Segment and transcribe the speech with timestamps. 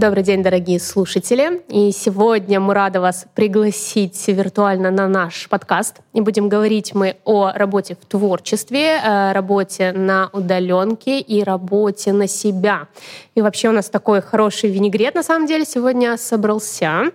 [0.00, 1.60] Добрый день, дорогие слушатели.
[1.68, 5.96] И сегодня мы рады вас пригласить виртуально на наш подкаст.
[6.14, 8.98] И будем говорить мы о работе в творчестве,
[9.34, 12.88] работе на удаленке и работе на себя.
[13.34, 17.10] И вообще у нас такой хороший винегрет на самом деле сегодня собрался.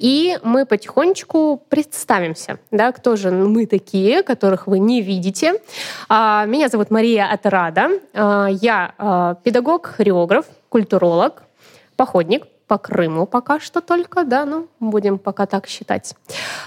[0.00, 5.60] И мы потихонечку представимся, да, кто же мы такие, которых вы не видите.
[6.08, 7.90] А, меня зовут Мария Атрада.
[8.12, 11.44] А, я а, педагог, хореограф, культуролог,
[11.96, 16.14] походник по Крыму пока что только, да, ну, будем пока так считать.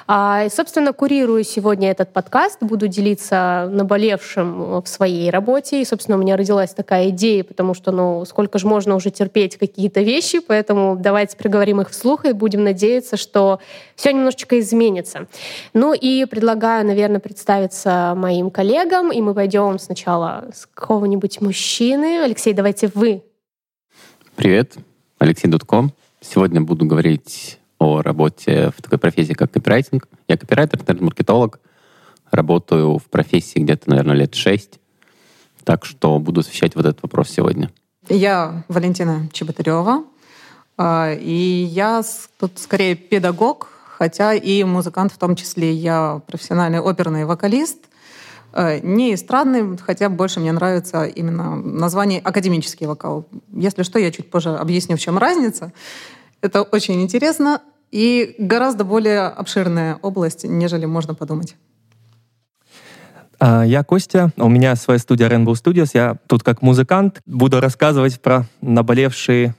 [0.06, 6.22] А, собственно, курирую сегодня этот подкаст, буду делиться наболевшим в своей работе, и, собственно, у
[6.22, 10.96] меня родилась такая идея, потому что, ну, сколько же можно уже терпеть какие-то вещи, поэтому
[10.96, 13.60] давайте приговорим их вслух и будем надеяться, что
[13.96, 15.28] все немножечко изменится.
[15.74, 22.22] Ну и предлагаю, наверное, представиться моим коллегам, и мы пойдем сначала с какого-нибудь мужчины.
[22.24, 23.24] Алексей, давайте вы.
[24.36, 24.76] Привет,
[25.20, 25.90] Алексей Дудко.
[26.22, 30.08] Сегодня буду говорить о работе в такой профессии, как копирайтинг.
[30.28, 31.60] Я копирайтер, интернет-маркетолог.
[32.30, 34.80] Работаю в профессии где-то, наверное, лет шесть.
[35.64, 37.72] Так что буду освещать вот этот вопрос сегодня.
[38.10, 40.04] Я Валентина Чеботарева.
[40.78, 42.04] А, и я
[42.40, 45.74] тут скорее педагог, хотя и музыкант в том числе.
[45.74, 47.80] Я профессиональный оперный вокалист—
[48.84, 53.28] не эстрадный, хотя больше мне нравится именно название академический вокал.
[53.54, 55.72] Если что, я чуть позже объясню, в чем разница.
[56.42, 61.56] Это очень интересно и гораздо более обширная область, нежели можно подумать.
[63.40, 65.92] А, я Костя, у меня своя студия Rainbow Studios.
[65.94, 69.56] Я тут как музыкант буду рассказывать про наболевшие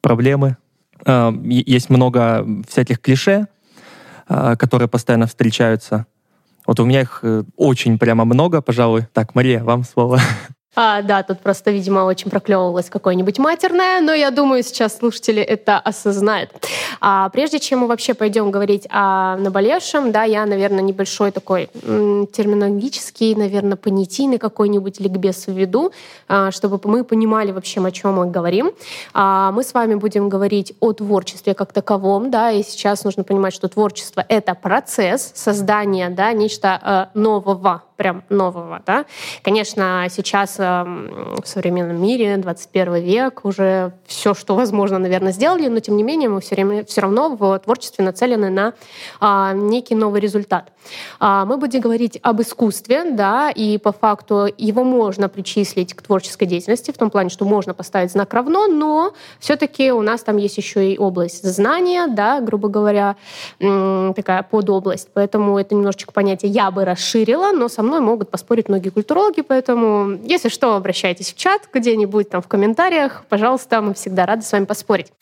[0.00, 0.56] проблемы.
[1.04, 3.48] А, есть много всяких клише,
[4.28, 6.06] а, которые постоянно встречаются.
[6.66, 9.06] Вот у меня их э, очень прямо много, пожалуй.
[9.12, 10.20] Так, Мария, вам слово.
[10.78, 15.78] А, да, тут просто, видимо, очень проклевывалось какое-нибудь матерное, но я думаю, сейчас слушатели это
[15.78, 16.50] осознают.
[17.00, 23.34] А прежде чем мы вообще пойдем говорить о наболевшем, да, я, наверное, небольшой такой терминологический,
[23.34, 25.92] наверное, понятийный какой-нибудь ликбез введу,
[26.28, 28.72] а, чтобы мы понимали вообще, о чем мы говорим.
[29.14, 33.54] А, мы с вами будем говорить о творчестве как таковом, да, и сейчас нужно понимать,
[33.54, 39.06] что творчество— это процесс создания, да, нечто э, нового, прям нового, да.
[39.42, 45.80] Конечно, сейчас э, в современном мире, 21 век, уже все, что возможно, наверное, сделали, но
[45.80, 48.74] тем не менее мы все, время, все равно в творчестве нацелены на
[49.20, 50.72] а, некий новый результат.
[51.18, 56.46] А, мы будем говорить об искусстве, да, и по факту его можно причислить к творческой
[56.46, 60.58] деятельности, в том плане, что можно поставить знак равно, но все-таки у нас там есть
[60.58, 63.16] еще и область знания, да, грубо говоря,
[63.58, 65.08] такая подобласть.
[65.14, 70.18] Поэтому это немножечко понятие я бы расширила, но со мной могут поспорить многие культурологи, поэтому,
[70.22, 74.64] если что, обращайтесь в чат где-нибудь там в комментариях, пожалуйста, мы всегда рады с вами
[74.64, 75.12] поспорить.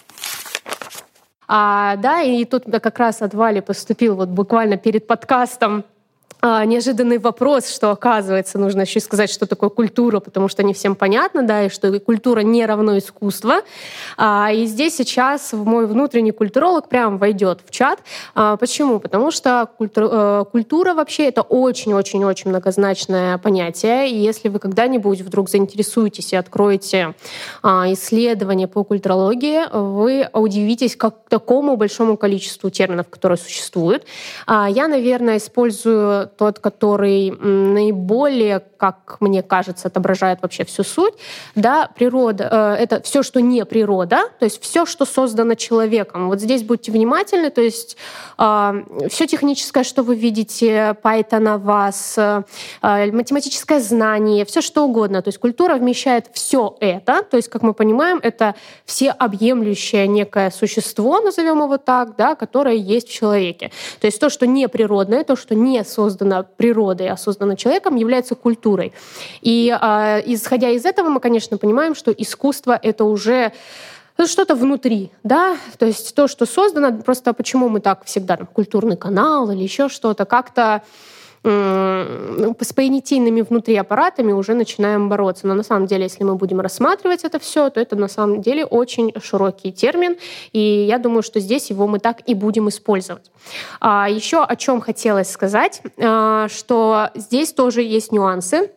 [1.47, 5.85] А, да, и тут как раз от Вали поступил вот буквально перед подкастом
[6.47, 10.95] а, неожиданный вопрос, что оказывается нужно еще сказать, что такое культура, потому что не всем
[10.95, 13.63] понятно, да, и что культура не равно искусство.
[14.19, 18.01] А, и здесь сейчас в мой внутренний культуролог прям войдет в чат.
[18.35, 19.01] А, почему?
[19.01, 24.11] Потому что культура, э, культура вообще это очень-очень-очень многозначное понятие.
[24.11, 27.15] И если вы когда-нибудь вдруг заинтересуетесь и откроете
[27.63, 34.05] исследования по культурологии, вы удивитесь как такому большому количеству терминов, которые существуют.
[34.47, 41.15] Я, наверное, использую тот, который наиболее, как мне кажется, отображает вообще всю суть.
[41.55, 46.29] Да, природа э,— это все, что не природа, то есть все, что создано человеком.
[46.29, 47.97] Вот здесь будьте внимательны, то есть
[48.39, 52.43] э, все техническое, что вы видите, Python, вас, э,
[52.83, 55.23] математическое знание, все что угодно.
[55.23, 58.55] То есть культура вмещает все это, то есть, как мы понимаем, это
[58.87, 63.71] всеобъемлющее некое существо, назовем его так, да, которое есть в человеке.
[64.01, 67.97] То есть то, что не природное, то, что не создано создано природой, а создано человеком,
[67.97, 68.93] является культурой.
[69.43, 73.53] И э, исходя из этого мы, конечно, понимаем, что искусство— это уже
[74.27, 78.97] что-то внутри, да, то есть то, что создано, просто почему мы так всегда, там, культурный
[78.97, 81.14] канал или еще что-то, как-то ну,
[81.45, 85.47] с понятийными внутри аппаратами уже начинаем бороться.
[85.47, 88.65] Но на самом деле, если мы будем рассматривать это все, то это на самом деле
[88.65, 90.17] очень широкий термин,
[90.53, 90.59] и
[90.89, 93.31] я думаю, что здесь его мы так и будем использовать.
[93.81, 98.71] А еще о чем хотелось сказать, а, что здесь тоже есть нюансы,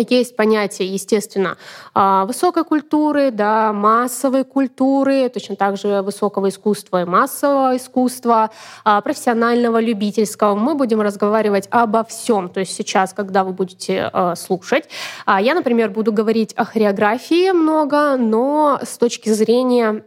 [0.00, 1.56] есть понятие, естественно,
[1.94, 8.50] а, высокой культуры, да, массовой культуры, точно так же высокого искусства и массового искусства,
[8.84, 10.54] а, профессионального, любительского.
[10.54, 12.50] Мы будем разговаривать обо всем.
[12.50, 14.84] То есть сейчас, когда вы будете а, слушать,
[15.26, 20.02] я, например, буду говорить о хореографии много, но с точки зрения,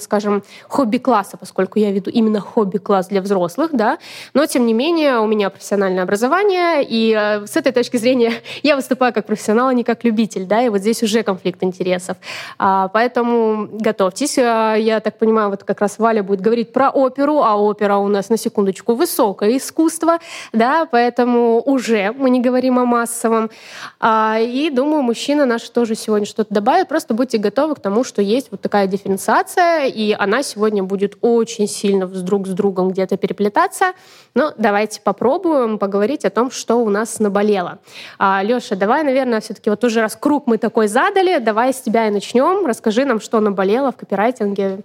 [0.00, 3.98] скажем, хобби-класса, поскольку я веду именно хобби-класс для взрослых, да,
[4.34, 8.32] но тем не менее у меня профессиональное образование, и с этой точки зрения
[8.62, 11.62] я выступаю как как профессионал, а не как любитель, да, и вот здесь уже конфликт
[11.62, 12.16] интересов.
[12.58, 14.38] А, поэтому готовьтесь.
[14.38, 18.08] А, я так понимаю, вот как раз Валя будет говорить про оперу, а опера у
[18.08, 20.18] нас, на секундочку, высокое искусство,
[20.52, 23.50] да, поэтому уже мы не говорим о массовом.
[23.98, 26.88] А, и думаю, мужчина наш тоже сегодня что-то добавит.
[26.88, 31.68] Просто будьте готовы к тому, что есть вот такая дифференциация, и она сегодня будет очень
[31.68, 33.92] сильно друг с другом где-то переплетаться.
[34.34, 37.78] Но давайте попробуем поговорить о том, что у нас наболело.
[38.18, 42.06] А, Леша, давай, наверное, все-таки вот уже раз круг мы такой задали, давай с тебя
[42.06, 42.66] и начнем.
[42.66, 44.80] Расскажи нам, что наболело в копирайтинге.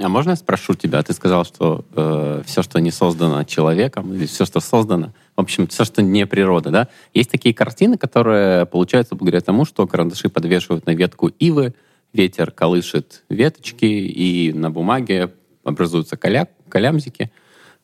[0.00, 1.02] А можно я спрошу тебя?
[1.02, 5.66] Ты сказал, что э, все, что не создано человеком, или все, что создано, в общем,
[5.66, 6.88] все, что не природа, да?
[7.12, 11.74] Есть такие картины, которые получаются благодаря тому, что карандаши подвешивают на ветку ивы,
[12.14, 15.30] ветер колышет веточки, и на бумаге
[15.62, 17.30] образуются коля, колямзики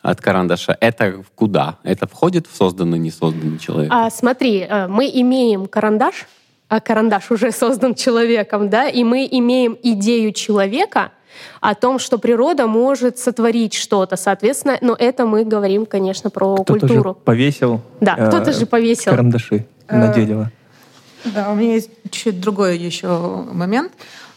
[0.02, 1.78] от карандаша, это куда?
[1.82, 3.90] Это входит в созданный, не созданный человек?
[3.92, 6.26] А, смотри, э, мы имеем карандаш,
[6.68, 11.12] а карандаш уже создан человеком, да, и мы имеем идею человека
[11.60, 16.80] о том, что природа может сотворить что-то, соответственно, но это мы говорим, конечно, про кто-то
[16.80, 17.10] культуру.
[17.10, 17.80] Же повесил.
[18.00, 20.50] Да, э, кто-то же повесил карандаши на э, дерево.
[21.24, 23.08] Да, у меня есть чуть другой еще
[23.52, 23.92] момент.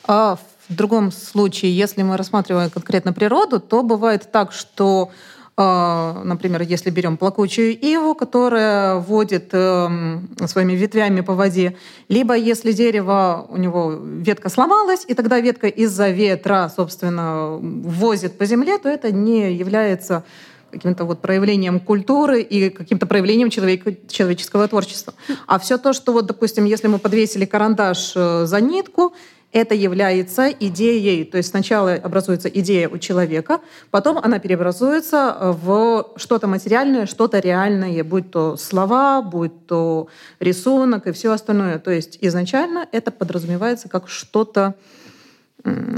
[0.08, 0.38] А
[0.68, 5.12] в другом случае, если мы рассматриваем конкретно природу, то бывает так, что
[5.58, 11.76] например, если берем плакучую иву, которая водит эм, своими ветвями по воде,
[12.08, 18.46] либо если дерево, у него ветка сломалась, и тогда ветка из-за ветра, собственно, возит по
[18.46, 20.24] земле, то это не является
[20.72, 25.14] каким-то вот проявлением культуры и каким-то проявлением человека, человеческого творчества.
[25.48, 29.14] А все то, что вот, допустим, если мы подвесили карандаш э, за нитку,
[29.52, 31.26] это является идеей.
[31.26, 33.60] То есть сначала образуется идея у человека,
[33.90, 40.08] потом она преобразуется в что-то материальное, что-то реальное, будь то слова, будь то
[40.40, 41.80] рисунок и все остальное.
[41.80, 44.76] То есть изначально это подразумевается как что-то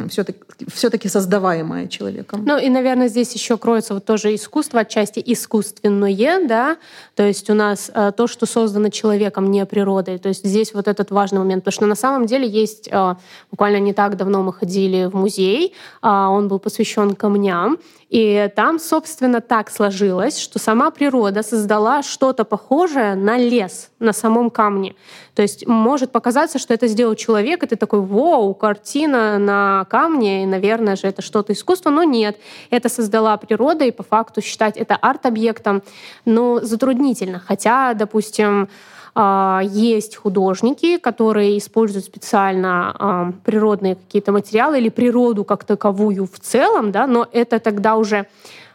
[0.10, 0.40] все-таки,
[0.74, 2.44] все-таки создаваемое человеком.
[2.46, 6.78] Ну и, наверное, здесь еще кроется вот тоже искусство, отчасти искусственное, да,
[7.16, 10.18] то есть у нас э, то, что создано человеком, не природой.
[10.18, 13.16] То есть здесь вот этот важный момент, потому что на самом деле есть, э,
[13.52, 17.78] буквально не так давно мы ходили в музей, э, он был посвящен камням,
[18.14, 24.52] и там, собственно, так сложилось, что сама природа создала что-то похожее на лес на самом
[24.52, 24.94] камне.
[25.34, 30.44] То есть может показаться, что это сделал человек, и ты такой, вау, картина на камне,
[30.44, 32.38] и, наверное же, это что-то искусство, но нет.
[32.70, 35.82] Это создала природа, и по факту считать это арт-объектом,
[36.24, 37.40] ну, затруднительно.
[37.40, 38.70] Хотя, допустим,
[39.16, 46.92] есть художники, которые используют специально а, природные какие-то материалы или природу как таковую в целом,
[46.92, 48.26] да, но это тогда уже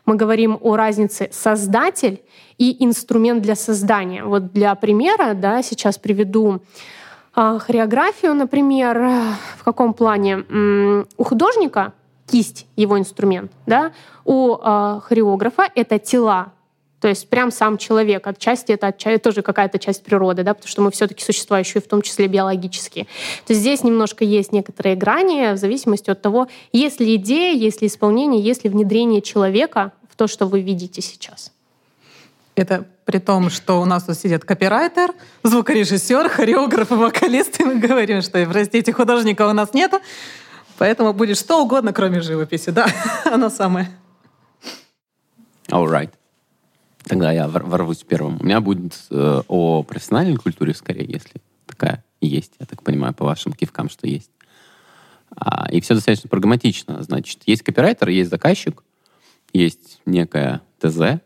[0.07, 2.23] мы говорим о разнице создатель
[2.57, 4.25] и инструмент для создания.
[4.25, 6.61] Вот для примера, да, сейчас приведу
[7.35, 9.11] а, хореографию, например,
[9.59, 11.95] в каком плане у художника
[12.29, 13.91] кисть его инструмент, да,
[14.25, 16.53] у хореографа это тела
[17.01, 20.83] то есть прям сам человек, отчасти это отчасти, тоже какая-то часть природы, да, потому что
[20.83, 23.05] мы все-таки существа еще и в том числе биологические.
[23.47, 27.83] То есть здесь немножко есть некоторые грани в зависимости от того, есть ли идея, есть
[27.83, 31.53] ли исполнение, есть ли внедрение человека в то, что вы видите сейчас.
[32.57, 35.13] Это при том, что у нас тут сидит копирайтер,
[35.45, 40.01] звукорежиссер, хореограф и вокалист, и мы говорим, что, простите, художника у нас нету,
[40.77, 42.89] поэтому будет что угодно, кроме живописи, да,
[43.25, 43.89] оно самое.
[45.71, 46.11] All right.
[47.09, 48.39] Тогда я ворвусь первым.
[48.41, 52.53] У меня будет э, о профессиональной культуре, скорее, если такая есть.
[52.61, 54.31] Я так понимаю, по вашим кивкам, что есть.
[55.37, 57.03] А, и все достаточно прагматично.
[57.03, 58.83] Значит, есть копирайтер, есть заказчик,
[59.53, 61.21] есть некая ТЗ.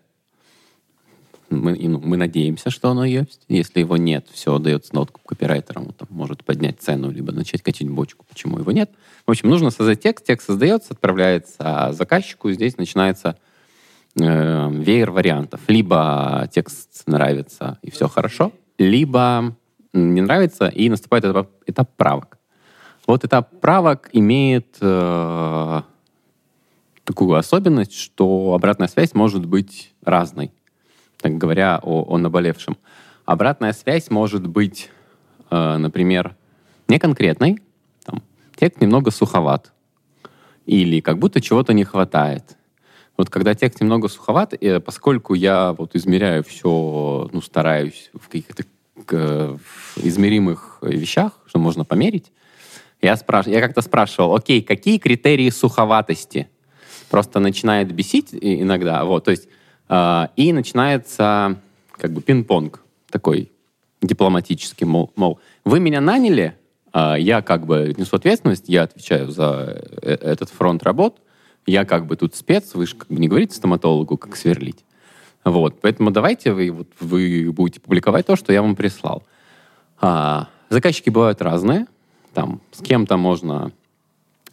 [1.51, 3.43] Мы, ну, мы надеемся, что оно есть.
[3.49, 5.89] Если его нет, все дается на откуп копирайтерам.
[5.89, 8.25] Он там может поднять цену, либо начать качать бочку.
[8.29, 8.91] Почему его нет?
[9.27, 10.25] В общем, нужно создать текст.
[10.27, 12.51] Текст создается, отправляется заказчику.
[12.51, 13.37] Здесь начинается
[14.21, 15.61] э, веер вариантов.
[15.69, 19.57] Либо текст нравится и все хорошо, либо
[19.93, 22.39] не нравится и наступает этап, этап правок.
[23.07, 25.83] Вот этап правок имеет э,
[27.05, 30.53] такую особенность, что обратная связь может быть разной,
[31.21, 32.77] так говоря о, о наболевшем.
[33.25, 34.91] Обратная связь может быть
[35.53, 36.35] э, например,
[36.89, 37.59] не конкретной,
[38.05, 38.23] там,
[38.57, 39.73] текст немного суховат,
[40.67, 42.57] или как будто чего-то не хватает.
[43.17, 48.65] Вот когда текст немного суховат, э, поскольку я вот измеряю все, ну, стараюсь в каких-то
[49.97, 52.31] измеримых вещах, что можно померить,
[53.03, 53.47] я, спраш...
[53.47, 56.49] я как-то спрашивал, окей, какие критерии суховатости?
[57.11, 59.49] Просто начинает бесить иногда, вот, то есть,
[59.89, 63.51] э, и начинается как бы пинг-понг такой
[64.01, 66.57] дипломатический, мол, мол, вы меня наняли,
[66.95, 71.21] э, я как бы несу ответственность, я отвечаю за э, этот фронт работ,
[71.67, 74.85] я как бы тут спец, вы же как бы не говорите стоматологу, как сверлить.
[75.45, 79.25] Вот, поэтому давайте вы, вот, вы будете публиковать то, что я вам прислал.
[80.01, 81.87] А, заказчики бывают разные,
[82.35, 83.73] там с кем-то можно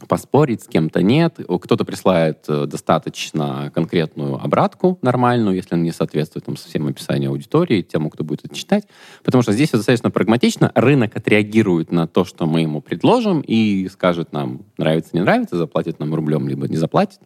[0.08, 1.38] поспорить, с кем-то нет.
[1.48, 7.82] Кто-то присылает э, достаточно конкретную обратку нормальную, если она не соответствует там, совсем описанию аудитории,
[7.82, 8.88] тему, кто будет это читать.
[9.24, 10.72] Потому что здесь достаточно прагматично.
[10.76, 16.00] Рынок отреагирует на то, что мы ему предложим, и скажет нам, нравится, не нравится, заплатит
[16.00, 17.20] нам рублем, либо не заплатит.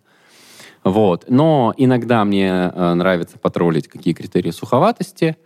[0.83, 1.25] Вот.
[1.29, 5.37] Но иногда мне э, нравится потроллить, какие критерии суховатости,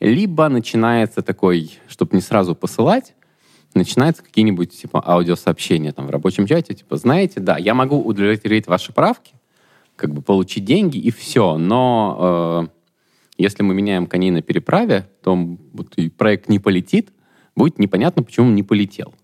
[0.00, 3.14] либо начинается такой, чтобы не сразу посылать,
[3.74, 8.92] начинаются какие-нибудь типа аудиосообщения там в рабочем чате, типа, знаете, да, я могу удовлетворить ваши
[8.92, 9.34] правки,
[9.96, 12.82] как бы получить деньги и все, но э,
[13.38, 17.10] если мы меняем коней на переправе, то вот, и проект не полетит,
[17.56, 19.14] будет непонятно, почему он не полетел.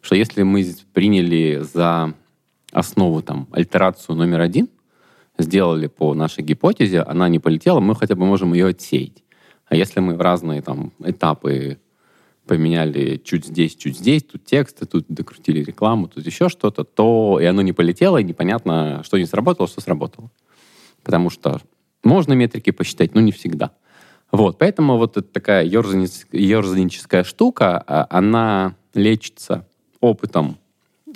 [0.00, 2.14] что если мы приняли за
[2.72, 4.68] основу там альтерацию номер один,
[5.38, 9.22] сделали по нашей гипотезе, она не полетела, мы хотя бы можем ее отсеять.
[9.66, 11.78] А если мы в разные там этапы
[12.48, 17.44] поменяли чуть здесь, чуть здесь, тут тексты, тут докрутили рекламу, тут еще что-то, то и
[17.44, 20.30] оно не полетело, и непонятно, что не сработало, что сработало.
[21.04, 21.60] Потому что
[22.02, 23.70] можно метрики посчитать, но не всегда.
[24.32, 29.66] Вот, поэтому вот эта такая ерзаническая штука, а, она лечится
[30.00, 30.58] опытом,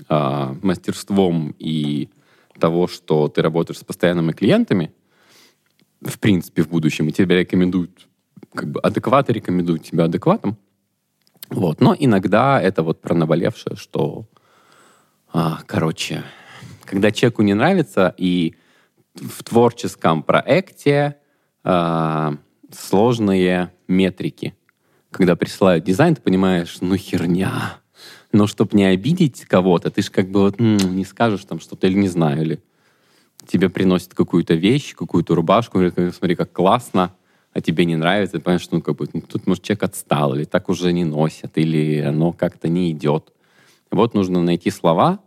[0.09, 2.09] а, мастерством и
[2.59, 4.93] того, что ты работаешь с постоянными клиентами,
[6.01, 8.09] в принципе, в будущем, и тебя рекомендуют,
[8.55, 10.57] как бы адекваты рекомендуют тебя адекватом,
[11.49, 11.81] вот.
[11.81, 14.27] Но иногда это вот про наболевшее, что,
[15.33, 16.25] а, короче,
[16.85, 18.55] когда человеку не нравится, и
[19.15, 21.17] в творческом проекте
[21.65, 22.37] а,
[22.71, 24.55] сложные метрики.
[25.11, 27.79] Когда присылают дизайн, ты понимаешь, ну херня.
[28.33, 31.87] Но чтобы не обидеть кого-то, ты же как бы вот м-м, не скажешь там что-то
[31.87, 32.63] или не знаю, или
[33.47, 37.15] тебе приносят какую-то вещь, какую-то рубашку, говорят, смотри, как классно,
[37.53, 40.35] а тебе не нравится, ты понимаешь, что ну, как бы, ну, тут, может, человек отстал,
[40.35, 43.33] или так уже не носят, или оно как-то не идет.
[43.91, 45.21] Вот нужно найти слова,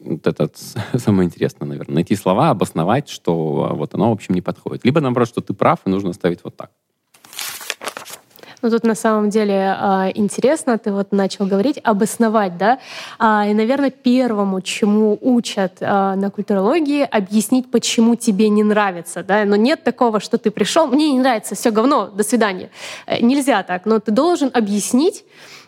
[0.00, 0.50] вот это
[0.98, 4.84] самое интересное, наверное, найти слова, обосновать, что вот оно, в общем, не подходит.
[4.84, 6.70] Либо, наоборот, что ты прав, и нужно ставить вот так.
[8.62, 12.78] Ну, тут на самом деле а, интересно, ты вот начал говорить, обосновать, да,
[13.18, 19.44] а, и, наверное, первому, чему учат а, на культурологии, объяснить, почему тебе не нравится, да,
[19.44, 22.70] но нет такого, что ты пришел, мне не нравится, все говно, до свидания.
[23.06, 25.24] Э, нельзя так, но ты должен объяснить,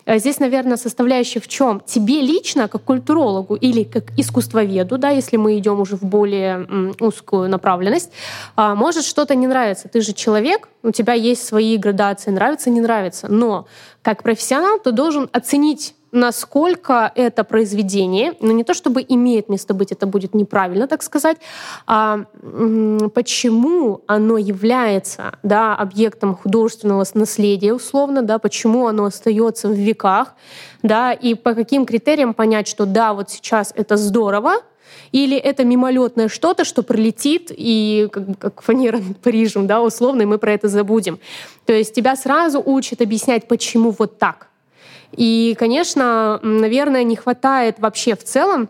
[0.06, 1.80] здесь, наверное, составляющая в чем?
[1.80, 7.48] Тебе лично, как культурологу или как искусствоведу, да, если мы идем уже в более узкую
[7.48, 8.10] направленность,
[8.56, 9.88] а, может что-то не нравится.
[9.88, 13.28] Ты же человек, у тебя есть свои градации, нравится, не нравится.
[13.28, 13.66] Но
[14.02, 19.92] как профессионал ты должен оценить насколько это произведение, ну не то чтобы имеет место быть,
[19.92, 21.38] это будет неправильно так сказать,
[21.86, 22.24] а
[23.14, 30.34] почему оно является да, объектом художественного наследия условно, да, почему оно остается в веках,
[30.82, 34.54] да, и по каким критериям понять, что да, вот сейчас это здорово,
[35.10, 40.26] или это мимолетное что-то, что пролетит, и как, как фанера над Парижем, да, условно, и
[40.26, 41.18] мы про это забудем.
[41.66, 44.48] То есть тебя сразу учат объяснять, почему вот так.
[45.16, 48.68] И, конечно, наверное, не хватает вообще в целом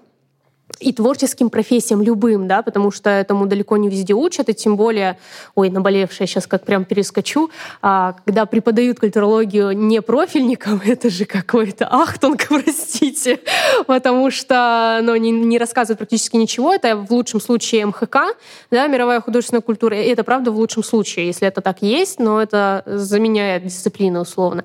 [0.80, 5.18] и творческим профессиям любым, да, потому что этому далеко не везде учат, и тем более,
[5.54, 11.87] ой, наболевшая сейчас как прям перескочу, а, когда преподают культурологию не профильникам, это же какой-то
[11.87, 13.40] ахтунг, простите,
[13.87, 18.37] потому что ну, не, не рассказывают практически ничего, это в лучшем случае МХК,
[18.71, 22.42] да, мировая художественная культура, и это правда в лучшем случае, если это так есть, но
[22.42, 24.64] это заменяет дисциплину условно.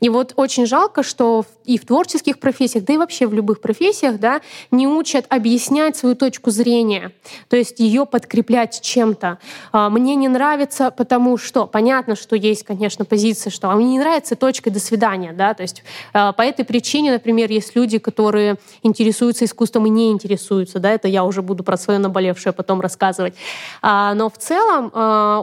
[0.00, 4.18] И вот очень жалко, что и в творческих профессиях, да и вообще в любых профессиях,
[4.18, 4.40] да,
[4.72, 7.12] не учат объяснять свою точку зрения,
[7.48, 9.38] то есть ее подкреплять чем-то.
[9.70, 13.98] А, мне не нравится, потому что понятно, что есть, конечно, позиция, что а мне не
[14.00, 18.56] нравится точка до свидания, да, то есть а, по этой причине, например, есть люди, которые
[18.82, 23.34] интересуются искусством и не интересуются, да, это я уже буду про свое наболевшее потом рассказывать.
[23.82, 24.90] Но в целом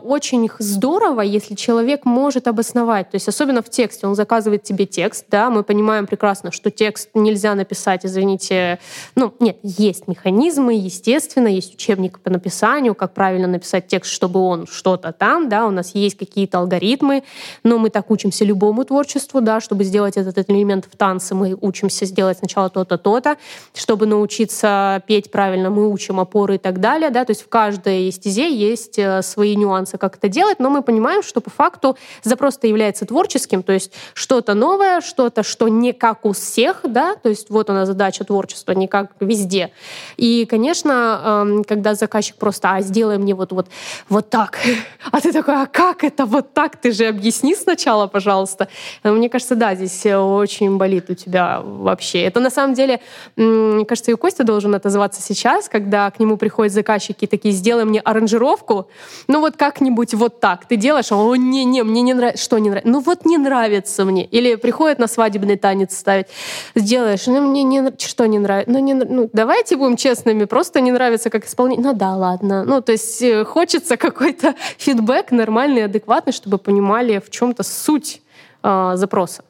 [0.04, 5.26] очень здорово, если человек может обосновать, то есть особенно в тексте, он заказывает тебе текст,
[5.30, 8.80] да, мы понимаем прекрасно, что текст нельзя написать, извините,
[9.16, 14.66] ну, нет, есть механизмы, естественно, есть учебник по написанию, как правильно написать текст, чтобы он
[14.66, 17.24] что-то там, да, у нас есть какие-то алгоритмы,
[17.64, 22.06] но мы так учимся любому творчеству, да, чтобы сделать этот элемент в танце, мы учимся
[22.06, 23.38] сделать сначала то-то, то-то,
[23.76, 28.12] чтобы научиться петь правильно, мы учим опоры и так далее, да, то есть в каждой
[28.12, 32.66] стезе есть э, свои нюансы, как это делать, но мы понимаем, что по факту запрос-то
[32.66, 37.50] является творческим, то есть что-то новое, что-то, что не как у всех, да, то есть
[37.50, 39.72] вот она задача творчества, не как везде.
[40.18, 43.68] И, конечно, эм, когда заказчик просто, а сделай мне вот, вот,
[44.10, 44.60] вот так,
[45.12, 48.68] а ты такой, а как это вот так, ты же объясни сначала, пожалуйста.
[49.04, 52.22] Э, мне кажется, да, здесь очень болит у тебя вообще.
[52.22, 53.00] Это на самом деле,
[53.36, 58.00] мне кажется, и Костя должен отозваться сейчас, когда к нему приходят заказчики такие, сделай мне
[58.00, 58.88] аранжировку,
[59.28, 60.66] ну вот как-нибудь вот так.
[60.66, 62.44] Ты делаешь, а он, не-не, мне не нравится.
[62.44, 62.90] Что не нравится?
[62.90, 64.26] Ну вот не нравится мне.
[64.26, 66.28] Или приходит на свадебный танец ставить,
[66.76, 68.72] сделаешь, ну мне не, что не нравится?
[68.72, 71.86] Ну, не, ну давайте будем честными, просто не нравится как исполнение.
[71.86, 72.64] Ну да, ладно.
[72.64, 78.22] Ну то есть э, хочется какой-то фидбэк нормальный, адекватный, чтобы понимали в чем-то суть
[78.64, 79.44] э, запроса.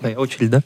[0.00, 0.60] Да, очередь, да?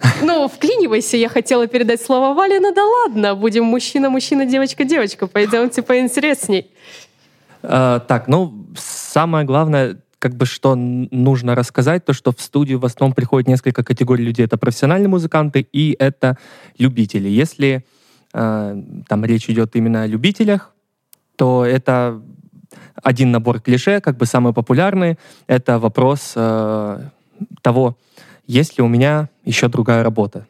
[0.22, 5.26] Ну, вклинивайся, я хотела передать слово Вале, но да ладно, будем мужчина, мужчина, девочка, девочка,
[5.26, 6.70] пойдемте поинтересней.
[7.62, 12.84] А, так, ну, самое главное, как бы что нужно рассказать, то что в студию в
[12.84, 14.44] основном приходит несколько категорий людей.
[14.44, 16.36] Это профессиональные музыканты и это
[16.78, 17.28] любители.
[17.28, 17.84] Если
[18.34, 20.72] э, там речь идет именно о любителях,
[21.36, 22.20] то это
[23.02, 25.18] один набор клише, как бы самый популярный.
[25.46, 27.00] Это вопрос э,
[27.62, 27.96] того,
[28.46, 30.46] есть ли у меня еще другая работа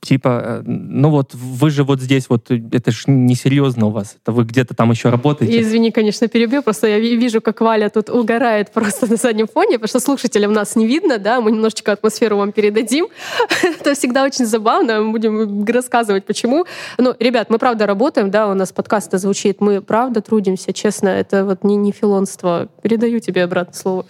[0.00, 4.32] типа, э, ну вот вы же вот здесь вот, это ж несерьезно у вас, это
[4.32, 5.60] вы где-то там еще работаете.
[5.60, 9.88] Извини, конечно, перебью, просто я вижу, как Валя тут угорает просто на заднем фоне, потому
[9.88, 13.08] что слушателям нас не видно, да, мы немножечко атмосферу вам передадим.
[13.62, 16.66] это всегда очень забавно, мы будем рассказывать, почему.
[16.98, 21.44] Ну, ребят, мы правда работаем, да, у нас подкаст звучит, мы правда трудимся, честно, это
[21.44, 22.68] вот не, не филонство.
[22.82, 24.06] Передаю тебе обратно слово.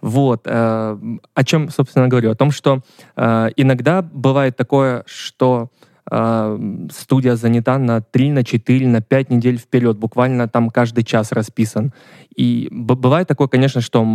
[0.00, 0.42] Вот.
[0.46, 0.96] Э,
[1.34, 2.30] о чем, собственно, говорю?
[2.30, 2.82] О том, что
[3.16, 5.70] э, иногда бывает такое, что
[6.10, 11.32] э, студия занята на 3, на 4, на 5 недель вперед, буквально там каждый час
[11.32, 11.92] расписан.
[12.36, 14.06] И бывает такое, конечно, что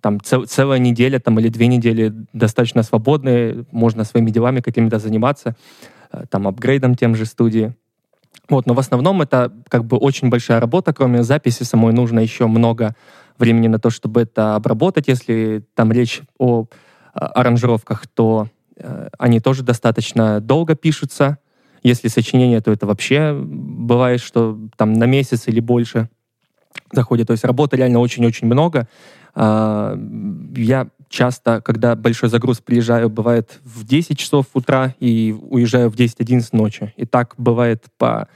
[0.00, 5.56] там цел, целая неделя там, или две недели достаточно свободные, можно своими делами какими-то заниматься,
[6.30, 7.74] там, апгрейдом тем же студии.
[8.48, 12.46] Вот, но в основном это как бы очень большая работа, кроме записи самой нужно еще
[12.46, 12.96] много
[13.40, 15.08] времени на то, чтобы это обработать.
[15.08, 16.66] Если там речь о
[17.12, 21.38] а, аранжировках, то э, они тоже достаточно долго пишутся.
[21.82, 26.08] Если сочинение, то это вообще бывает, что там на месяц или больше
[26.92, 27.28] заходит.
[27.28, 28.86] То есть работы реально очень-очень много.
[29.34, 29.96] Э,
[30.56, 36.48] я часто, когда большой загруз приезжаю, бывает в 10 часов утра и уезжаю в 10-11
[36.52, 36.94] ночи.
[36.96, 38.28] И так бывает по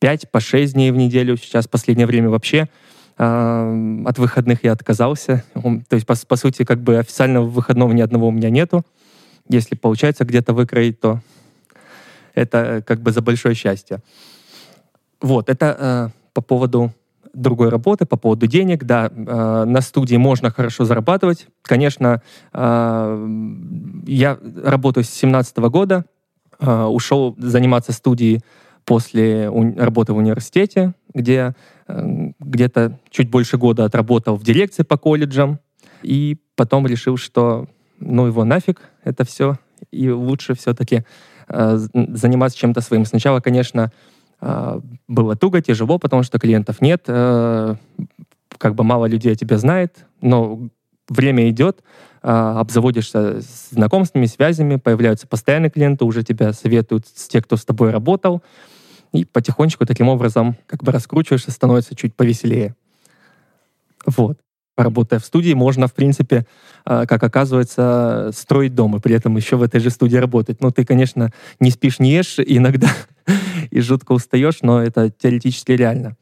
[0.00, 1.36] 5, по 6 дней в неделю.
[1.36, 2.68] Сейчас в последнее время вообще
[3.22, 5.44] от выходных я отказался.
[5.52, 8.82] То есть, по, по сути, как бы официального выходного ни одного у меня нету.
[9.48, 11.20] Если получается где-то выкроить, то
[12.34, 14.00] это как бы за большое счастье.
[15.20, 16.92] Вот, это э, по поводу
[17.34, 18.84] другой работы, по поводу денег.
[18.84, 21.46] Да, э, на студии можно хорошо зарабатывать.
[21.62, 23.28] Конечно, э,
[24.06, 26.04] я работаю с 17 года,
[26.58, 28.40] э, ушел заниматься студией
[28.84, 31.54] после работы в университете, где
[31.86, 35.60] э, где-то чуть больше года отработал в дирекции по колледжам,
[36.02, 39.58] и потом решил, что ну его нафиг это все,
[39.90, 41.04] и лучше все-таки
[41.48, 43.04] э, заниматься чем-то своим.
[43.04, 43.92] Сначала, конечно,
[44.40, 47.76] э, было туго, тяжело, потому что клиентов нет, э,
[48.58, 50.68] как бы мало людей о тебе знает, но
[51.08, 51.82] время идет,
[52.22, 58.42] э, обзаводишься знакомствами, связями, появляются постоянные клиенты, уже тебя советуют те, кто с тобой работал,
[59.12, 62.74] и потихонечку таким образом как бы раскручиваешься, становится чуть повеселее.
[64.06, 64.38] Вот.
[64.76, 66.46] Работая в студии, можно, в принципе,
[66.84, 70.62] а, как оказывается, строить дом, и при этом еще в этой же студии работать.
[70.62, 72.88] Ну, ты, конечно, не спишь, не ешь иногда
[73.70, 76.16] и жутко устаешь, но это теоретически реально.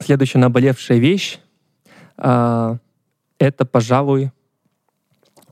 [0.00, 1.38] Следующая наболевшая вещь
[2.16, 2.76] а,
[3.38, 4.30] это, пожалуй,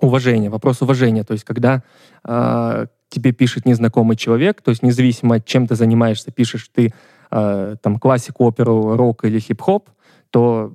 [0.00, 1.24] уважение, вопрос уважения.
[1.24, 1.83] То есть когда
[2.24, 6.92] э, тебе пишет незнакомый человек, то есть независимо от чем ты занимаешься, пишешь ты
[7.31, 9.90] э, там классику, оперу, рок или хип-хоп,
[10.31, 10.75] то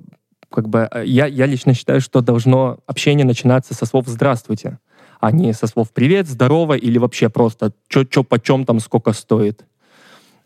[0.50, 4.78] как бы я, я лично считаю, что должно общение начинаться со слов «здравствуйте»,
[5.20, 9.64] а не со слов «привет», «здорово» или вообще просто «чё, чё почем там, сколько стоит».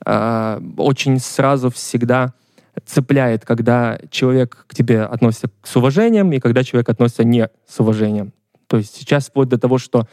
[0.05, 2.33] Э, очень сразу всегда
[2.87, 8.33] цепляет, когда человек к тебе относится с уважением и когда человек относится не с уважением.
[8.67, 10.09] То есть сейчас вплоть до того, что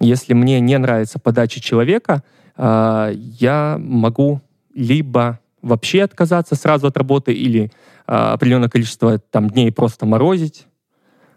[0.00, 2.24] если мне не нравится подача человека,
[2.56, 4.40] э, я могу
[4.74, 7.70] либо вообще отказаться сразу от работы или
[8.06, 10.66] э, определенное количество там, дней просто морозить,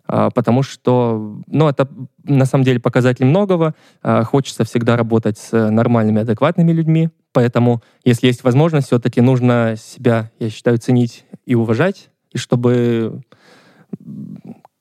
[0.08, 1.90] э, потому что ну, это
[2.24, 3.76] на самом деле показатель многого.
[4.02, 7.10] Хочется всегда работать с нормальными, адекватными людьми.
[7.34, 13.24] Поэтому, если есть возможность, все-таки нужно себя, я считаю, ценить и уважать, и чтобы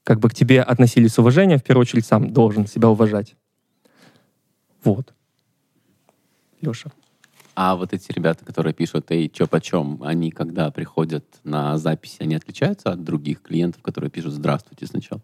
[0.05, 3.35] как бы к тебе относились с уважением, в первую очередь сам должен себя уважать.
[4.85, 5.13] Вот.
[6.61, 6.91] Леша.
[7.55, 12.35] А вот эти ребята, которые пишут «Эй, чё почем», они когда приходят на запись, они
[12.35, 15.21] отличаются от других клиентов, которые пишут «Здравствуйте» сначала?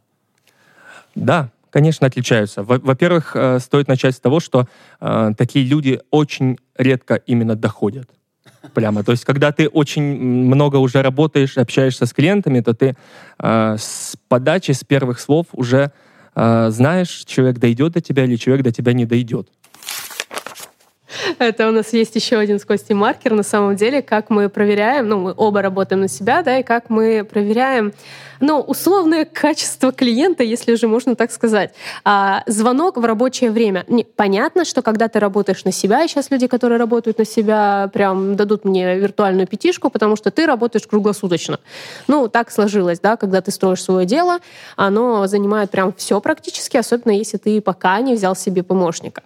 [1.14, 2.62] Да, конечно, отличаются.
[2.62, 4.68] Во-первых, э, стоит начать с того, что
[5.00, 8.10] э, такие люди очень редко именно доходят.
[8.74, 9.04] Прямо.
[9.04, 12.96] То есть, когда ты очень много уже работаешь, общаешься с клиентами, то ты
[13.38, 15.92] э, с подачи, с первых слов уже
[16.70, 19.48] знаешь, человек дойдет до тебя или человек до тебя не дойдет.
[21.38, 25.08] Это у нас есть еще один с Костей маркер, на самом деле, как мы проверяем,
[25.08, 27.92] ну, мы оба работаем на себя, да, и как мы проверяем,
[28.40, 31.74] ну, условное качество клиента, если же можно так сказать.
[32.04, 33.84] А, звонок в рабочее время.
[33.88, 37.90] Не, понятно, что когда ты работаешь на себя, и сейчас люди, которые работают на себя,
[37.92, 41.58] прям дадут мне виртуальную пятишку, потому что ты работаешь круглосуточно.
[42.06, 44.38] Ну, так сложилось, да, когда ты строишь свое дело,
[44.76, 49.22] оно занимает прям все практически, особенно если ты пока не взял себе помощника.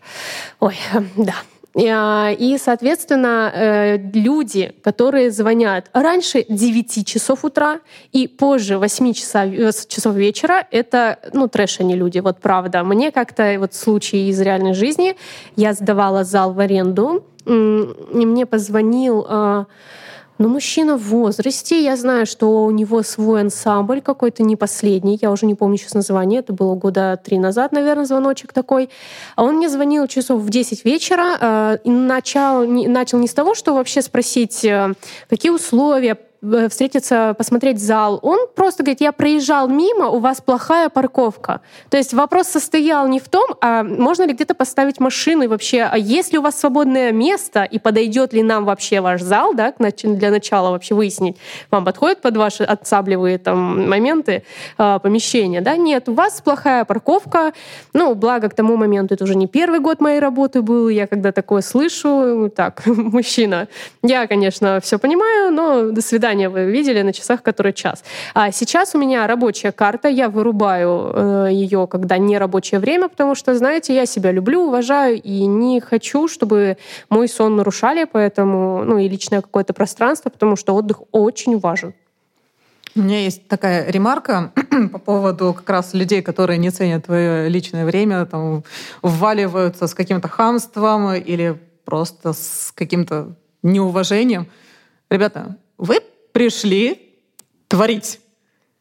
[0.58, 0.76] Ой,
[1.16, 1.34] да.
[1.74, 7.80] А, и, соответственно, э, люди, которые звонят раньше 9 часов утра
[8.12, 12.84] и позже 8 часов, э, часов вечера, это, ну, трэш они люди, вот правда.
[12.84, 15.16] Мне как-то вот случай из реальной жизни,
[15.56, 19.66] я сдавала зал в аренду, и мне позвонил а,
[20.38, 25.30] но мужчина в возрасте, я знаю, что у него свой ансамбль какой-то не последний, я
[25.30, 28.90] уже не помню сейчас название, это было года три назад, наверное, звоночек такой.
[29.36, 33.34] А он мне звонил часов в 10 вечера э, и начал, не, начал не с
[33.34, 34.94] того, что вообще спросить, э,
[35.28, 36.16] какие условия,
[36.68, 38.18] встретиться, посмотреть зал.
[38.22, 41.60] Он просто говорит, я проезжал мимо, у вас плохая парковка.
[41.88, 45.82] То есть вопрос состоял не в том, а можно ли где-то поставить машину и вообще,
[45.82, 49.72] а есть ли у вас свободное место и подойдет ли нам вообще ваш зал, да,
[49.78, 51.36] для начала вообще выяснить,
[51.70, 54.42] вам подходит под ваши отцабливые там моменты
[54.78, 55.76] э, помещения, да?
[55.76, 57.52] Нет, у вас плохая парковка.
[57.92, 61.30] Ну, благо к тому моменту это уже не первый год моей работы был, я когда
[61.30, 63.68] такое слышу, так, мужчина,
[64.02, 68.04] я, конечно, все понимаю, но до свидания расписание вы видели на часах, который час.
[68.34, 73.34] А сейчас у меня рабочая карта, я вырубаю э, ее, когда не рабочее время, потому
[73.34, 76.76] что, знаете, я себя люблю, уважаю и не хочу, чтобы
[77.10, 81.92] мой сон нарушали, поэтому, ну и личное какое-то пространство, потому что отдых очень важен.
[82.94, 84.52] У меня есть такая ремарка
[84.92, 88.62] по поводу как раз людей, которые не ценят твое личное время, там,
[89.02, 94.46] вваливаются с каким-то хамством или просто с каким-то неуважением.
[95.10, 96.00] Ребята, вы
[96.32, 97.10] пришли
[97.68, 98.20] творить,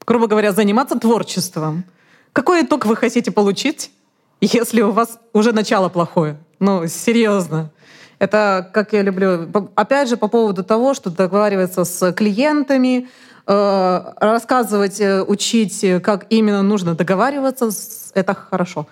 [0.05, 1.85] грубо говоря, заниматься творчеством.
[2.33, 3.91] Какой итог вы хотите получить,
[4.39, 6.37] если у вас уже начало плохое?
[6.59, 7.71] Ну, серьезно.
[8.19, 13.09] Это, как я люблю, опять же, по поводу того, что договариваться с клиентами,
[13.47, 17.69] э, рассказывать, э, учить, как именно нужно договариваться,
[18.13, 18.87] это хорошо.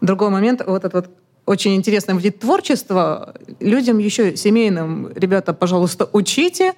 [0.00, 3.34] Другой момент, вот этот вот очень интересный вид творчества.
[3.60, 6.74] Людям еще семейным, ребята, пожалуйста, учите,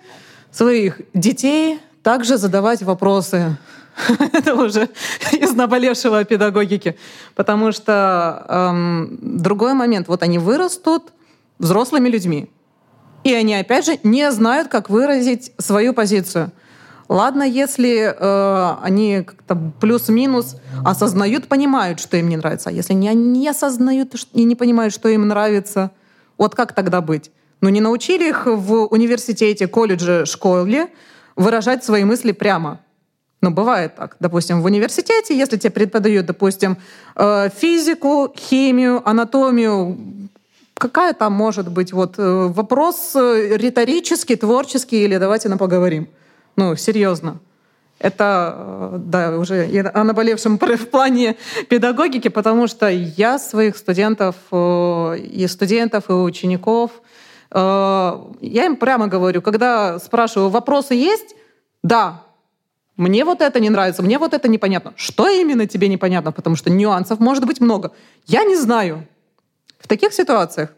[0.59, 3.57] своих детей также задавать вопросы.
[4.33, 4.89] Это уже
[5.33, 6.97] из наболевшего педагогики.
[7.37, 10.09] Потому что эм, другой момент.
[10.09, 11.13] Вот они вырастут
[11.59, 12.51] взрослыми людьми.
[13.23, 16.51] И они, опять же, не знают, как выразить свою позицию.
[17.09, 22.71] Ладно, если э, они как-то плюс-минус осознают, понимают, что им не нравится.
[22.71, 25.91] А если не, не осознают и не понимают, что им нравится,
[26.37, 27.31] вот как тогда быть?
[27.61, 30.89] Но не научили их в университете, колледже, школе
[31.37, 32.81] выражать свои мысли прямо.
[33.41, 34.17] Ну, бывает так.
[34.19, 36.77] Допустим, в университете, если тебе преподают, допустим,
[37.15, 39.97] э, физику, химию, анатомию,
[40.75, 46.09] какая там может быть вот э, вопрос э, риторический, творческий, или давайте на поговорим.
[46.57, 47.39] Ну, серьезно.
[48.01, 51.37] Это, да, уже о наболевшем в плане
[51.69, 56.91] педагогики, потому что я своих студентов и студентов, и учеников,
[57.51, 61.35] я им прямо говорю, когда спрашиваю, вопросы есть?
[61.83, 62.23] Да.
[62.97, 64.93] Мне вот это не нравится, мне вот это непонятно.
[64.97, 66.33] Что именно тебе непонятно?
[66.33, 67.93] Потому что нюансов может быть много.
[68.27, 69.07] Я не знаю.
[69.79, 70.75] В таких ситуациях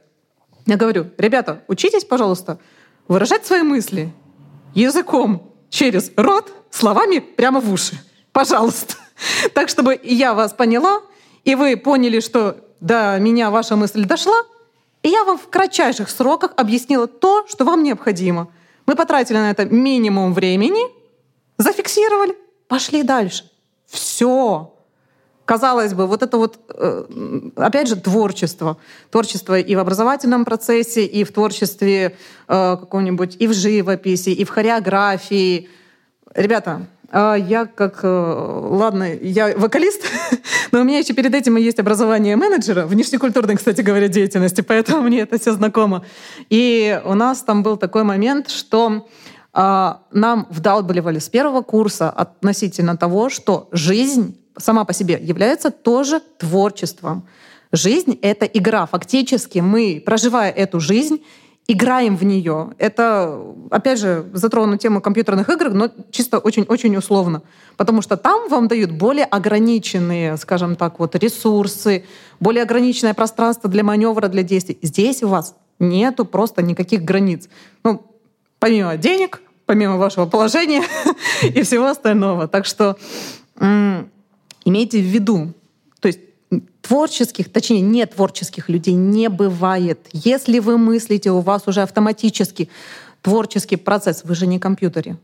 [0.67, 2.59] я говорю, ребята, учитесь, пожалуйста,
[3.09, 4.13] выражать свои мысли
[4.75, 7.99] языком через рот, словами прямо в уши.
[8.33, 8.95] Пожалуйста.
[9.55, 11.01] Так, чтобы я вас поняла,
[11.45, 14.45] и вы поняли, что до меня ваша мысль дошла,
[15.03, 18.49] и я вам в кратчайших сроках объяснила то, что вам необходимо.
[18.87, 20.83] Мы потратили на это минимум времени,
[21.59, 22.37] зафиксировали,
[22.69, 23.51] пошли дальше.
[23.87, 24.73] Все
[25.51, 27.05] казалось бы, вот это вот, э,
[27.57, 28.77] опять же, творчество.
[29.11, 34.51] Творчество и в образовательном процессе, и в творчестве э, каком-нибудь, и в живописи, и в
[34.51, 35.69] хореографии.
[36.37, 40.03] Ребята, я как, э, ладно, я вокалист,
[40.73, 45.03] но у меня еще перед этим и есть образование менеджера, внешнекультурной, кстати говоря, деятельности, поэтому
[45.03, 46.05] мне это все знакомо.
[46.51, 49.09] И у нас там был такой момент, что
[49.53, 56.21] а, нам вдалбливали с первого курса относительно того, что жизнь сама по себе является тоже
[56.39, 57.27] творчеством.
[57.73, 58.87] Жизнь— это игра.
[58.87, 61.23] Фактически мы, проживая эту жизнь,
[61.73, 62.71] играем в нее.
[62.79, 67.43] Это, опять же, затрону тему компьютерных игр, но чисто очень-очень условно.
[67.77, 72.05] Потому что там вам дают более ограниченные, скажем так, вот ресурсы,
[72.41, 74.79] более ограниченное пространство для маневра, для действий.
[74.83, 77.49] Здесь у вас нету просто никаких границ.
[77.85, 78.03] Ну,
[78.59, 80.83] помимо денег, помимо вашего положения
[81.43, 82.49] и всего остального.
[82.49, 82.97] Так что
[84.65, 85.53] Имейте в виду,
[86.83, 90.09] творческих, точнее, не творческих людей не бывает.
[90.13, 92.69] Если вы мыслите, у вас уже автоматически
[93.23, 95.17] творческий процесс, вы же не компьютере.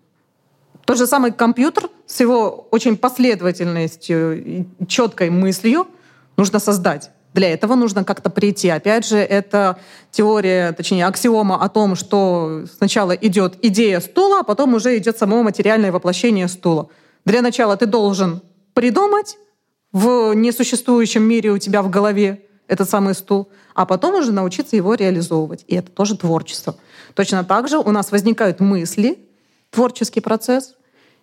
[0.84, 5.88] Тот же самый компьютер с его очень последовательностью, четкой мыслью
[6.36, 7.10] нужно создать.
[7.34, 8.70] Для этого нужно как-то прийти.
[8.70, 9.78] Опять же, это
[10.10, 15.42] теория, точнее, аксиома о том, что сначала идет идея стула, а потом уже идет само
[15.42, 16.88] материальное воплощение стула.
[17.26, 18.40] Для начала ты должен
[18.72, 19.36] придумать
[19.96, 24.92] в несуществующем мире у тебя в голове этот самый стул, а потом уже научиться его
[24.92, 25.64] реализовывать.
[25.68, 26.76] И это тоже творчество.
[27.14, 29.18] Точно так же у нас возникают мысли,
[29.70, 30.74] творческий процесс,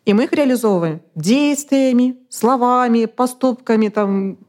[0.06, 4.40] и мы их реализовываем действиями, словами, поступками, там,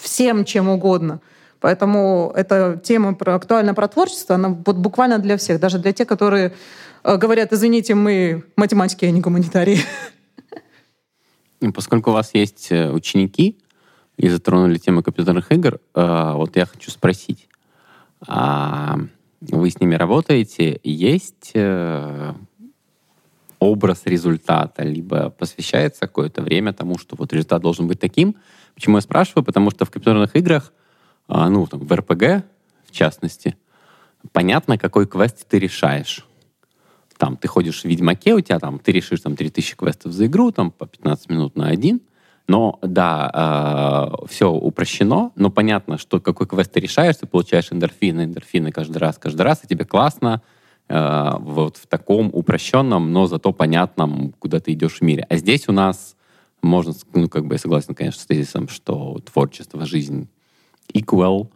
[0.00, 1.20] всем чем угодно.
[1.60, 6.08] Поэтому эта тема про, актуальна про творчество, она вот буквально для всех, даже для тех,
[6.08, 6.54] которые
[7.04, 9.80] э, говорят, извините, мы математики, а не гуманитарии.
[11.74, 13.58] Поскольку у вас есть э, ученики
[14.16, 17.48] и затронули тему компьютерных игр, э, вот я хочу спросить,
[18.26, 18.98] а
[19.40, 20.80] вы с ними работаете?
[20.82, 22.34] Есть э,
[23.58, 28.36] образ результата, либо посвящается какое-то время тому, что вот результат должен быть таким?
[28.74, 29.44] Почему я спрашиваю?
[29.44, 30.72] Потому что в компьютерных играх,
[31.28, 32.44] ну, там, в РПГ,
[32.84, 33.56] в частности,
[34.32, 36.26] понятно, какой квест ты решаешь
[37.16, 40.52] там ты ходишь в Ведьмаке, у тебя там, ты решишь там 3000 квестов за игру,
[40.52, 42.00] там по 15 минут на один,
[42.48, 48.24] но да, э, все упрощено, но понятно, что какой квест ты решаешь, ты получаешь эндорфины,
[48.24, 50.42] эндорфины каждый раз, каждый раз, и тебе классно
[50.88, 55.26] э, вот в таком упрощенном, но зато понятном, куда ты идешь в мире.
[55.28, 56.16] А здесь у нас
[56.62, 60.28] можно, ну, как бы я согласен, конечно, с тезисом, что творчество, жизнь
[60.92, 61.48] equal,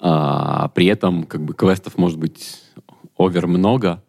[0.00, 2.62] а, при этом как бы квестов может быть
[3.16, 4.02] овер много,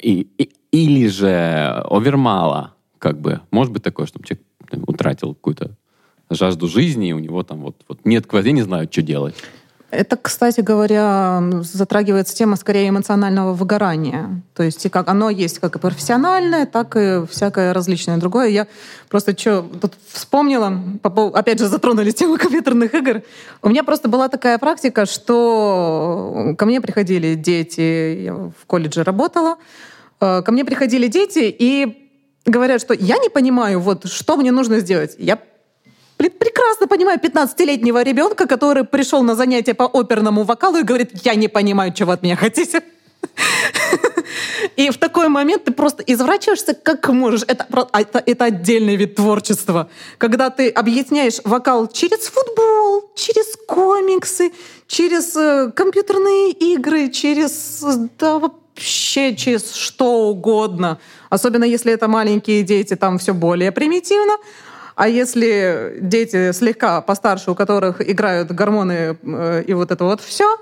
[0.00, 3.40] и, и, или же овермало, как бы.
[3.50, 4.46] Может быть такое, чтобы человек
[4.86, 5.76] утратил какую-то
[6.30, 9.34] жажду жизни, и у него там вот, вот нет квази, не знают, что делать.
[9.90, 14.42] Это, кстати говоря, затрагивается тема скорее эмоционального выгорания.
[14.52, 18.48] То есть и как оно есть как и профессиональное, так и всякое различное другое.
[18.48, 18.66] Я
[19.08, 20.82] просто что тут вспомнила,
[21.34, 23.22] опять же затронули тему компьютерных игр.
[23.62, 29.56] У меня просто была такая практика, что ко мне приходили дети, я в колледже работала,
[30.20, 32.05] э, ко мне приходили дети и
[32.46, 35.14] говорят, что я не понимаю, вот что мне нужно сделать.
[35.18, 35.38] Я
[36.16, 41.48] прекрасно понимаю 15-летнего ребенка, который пришел на занятие по оперному вокалу и говорит, я не
[41.48, 42.82] понимаю, чего от меня хотите.
[44.76, 47.42] И в такой момент ты просто извращаешься как можешь.
[47.46, 49.90] Это, а, это, это отдельный вид творчества.
[50.18, 54.52] Когда ты объясняешь вокал через футбол, через комиксы,
[54.86, 57.84] через э, компьютерные игры, через
[58.18, 58.40] да,
[58.76, 60.98] вообще через что угодно.
[61.30, 64.36] Особенно если это маленькие дети, там все более примитивно.
[64.94, 70.56] А если дети слегка постарше, у которых играют гормоны э, и вот это вот все,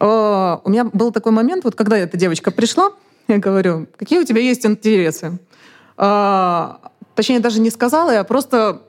[0.00, 2.90] э, у меня был такой момент, вот когда эта девочка пришла,
[3.28, 5.38] я говорю, какие у тебя есть интересы?
[5.96, 6.74] Э,
[7.14, 8.82] точнее, даже не сказала, я просто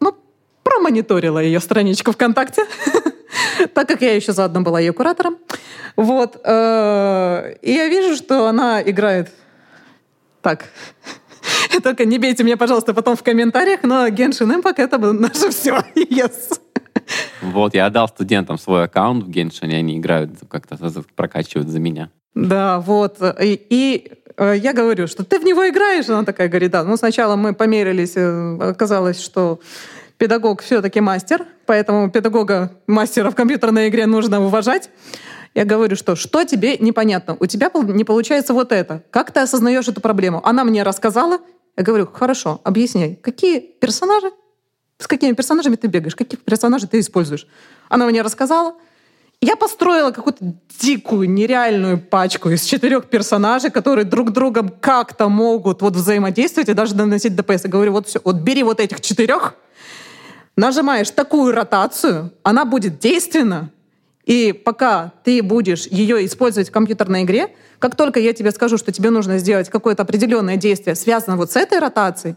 [0.00, 0.16] ну,
[0.64, 2.64] промониторила ее страничку ВКонтакте,
[3.74, 5.38] так как я еще заодно была ее куратором.
[5.96, 6.40] Вот.
[6.44, 9.30] Э, и я вижу, что она играет
[10.42, 10.66] так.
[11.82, 15.82] Только не бейте меня, пожалуйста, потом в комментариях, но Genshin Impact— это наше все.
[15.94, 16.58] Yes.
[17.40, 20.76] Вот, я отдал студентам свой аккаунт в Genshin, и они играют, как-то
[21.16, 22.10] прокачивают за меня.
[22.34, 23.18] Да, вот.
[23.40, 26.08] И, и э, я говорю, что ты в него играешь?
[26.08, 26.84] Она такая говорит, да.
[26.84, 29.60] Ну, сначала мы померились, э, оказалось, что
[30.20, 34.90] педагог все-таки мастер, поэтому педагога, мастера в компьютерной игре нужно уважать.
[35.54, 37.38] Я говорю, что что тебе непонятно?
[37.40, 39.02] У тебя не получается вот это.
[39.10, 40.42] Как ты осознаешь эту проблему?
[40.44, 41.38] Она мне рассказала.
[41.74, 44.30] Я говорю, хорошо, объясняй, какие персонажи,
[44.98, 47.46] с какими персонажами ты бегаешь, какие персонажи ты используешь.
[47.88, 48.74] Она мне рассказала.
[49.40, 55.94] Я построила какую-то дикую, нереальную пачку из четырех персонажей, которые друг другом как-то могут вот
[55.94, 57.64] взаимодействовать и даже наносить ДПС.
[57.64, 59.54] Я говорю, вот все, вот бери вот этих четырех,
[60.60, 63.70] нажимаешь такую ротацию, она будет действенна,
[64.26, 68.92] и пока ты будешь ее использовать в компьютерной игре, как только я тебе скажу, что
[68.92, 72.36] тебе нужно сделать какое-то определенное действие, связанное вот с этой ротацией,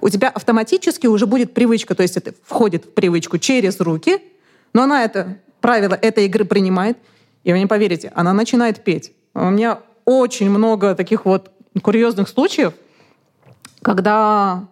[0.00, 4.22] у тебя автоматически уже будет привычка, то есть это входит в привычку через руки,
[4.72, 6.96] но она это правило этой игры принимает,
[7.42, 9.12] и вы не поверите, она начинает петь.
[9.34, 11.50] У меня очень много таких вот
[11.82, 12.72] курьезных случаев,
[13.82, 14.68] когда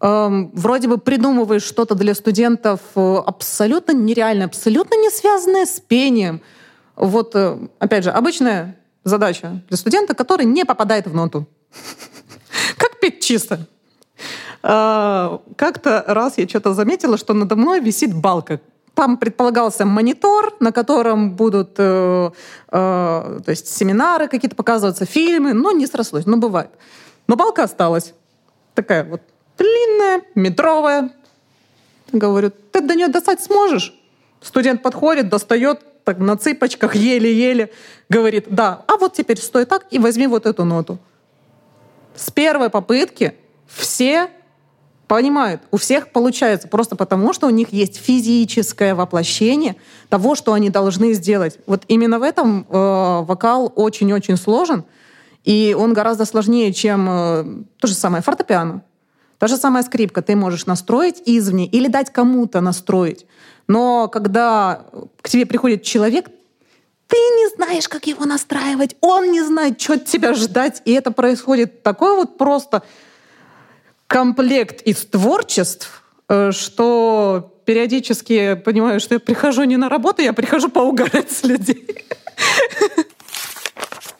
[0.00, 6.40] эм, вроде бы придумываешь что-то для студентов э, абсолютно нереальное, абсолютно не связанное с пением.
[6.96, 11.46] Вот, э, опять же, обычная задача для студента, который не попадает в ноту.
[12.78, 13.66] Как петь чисто?
[14.68, 18.60] А, как-то раз я что-то заметила, что надо мной висит балка.
[18.94, 22.30] Там предполагался монитор, на котором будут э,
[22.72, 26.70] э, то есть семинары какие-то показываться, фильмы, но не срослось, но бывает.
[27.28, 28.14] Но балка осталась.
[28.74, 29.20] Такая вот
[29.58, 31.10] длинная, метровая.
[32.12, 33.94] Говорю, ты до нее достать сможешь?
[34.40, 37.72] Студент подходит, достает так на цыпочках, еле-еле,
[38.08, 40.98] говорит, да, а вот теперь стой так и возьми вот эту ноту.
[42.14, 43.34] С первой попытки
[43.66, 44.30] все
[45.08, 49.76] понимают, у всех получается просто потому, что у них есть физическое воплощение
[50.08, 51.58] того, что они должны сделать.
[51.66, 54.84] Вот именно в этом э, вокал очень-очень сложен,
[55.44, 57.44] и он гораздо сложнее, чем э,
[57.78, 58.82] то же самое фортепиано.
[59.38, 63.26] Та же самая скрипка ты можешь настроить извне или дать кому-то настроить.
[63.68, 64.86] Но когда
[65.20, 66.26] к тебе приходит человек,
[67.08, 70.82] ты не знаешь, как его настраивать, он не знает, что от тебя ждать.
[70.84, 72.82] И это происходит такой вот просто
[74.06, 80.68] комплект из творчеств, э, что периодически понимаю, что я прихожу не на работу, я прихожу
[80.68, 82.06] поугарать с людей.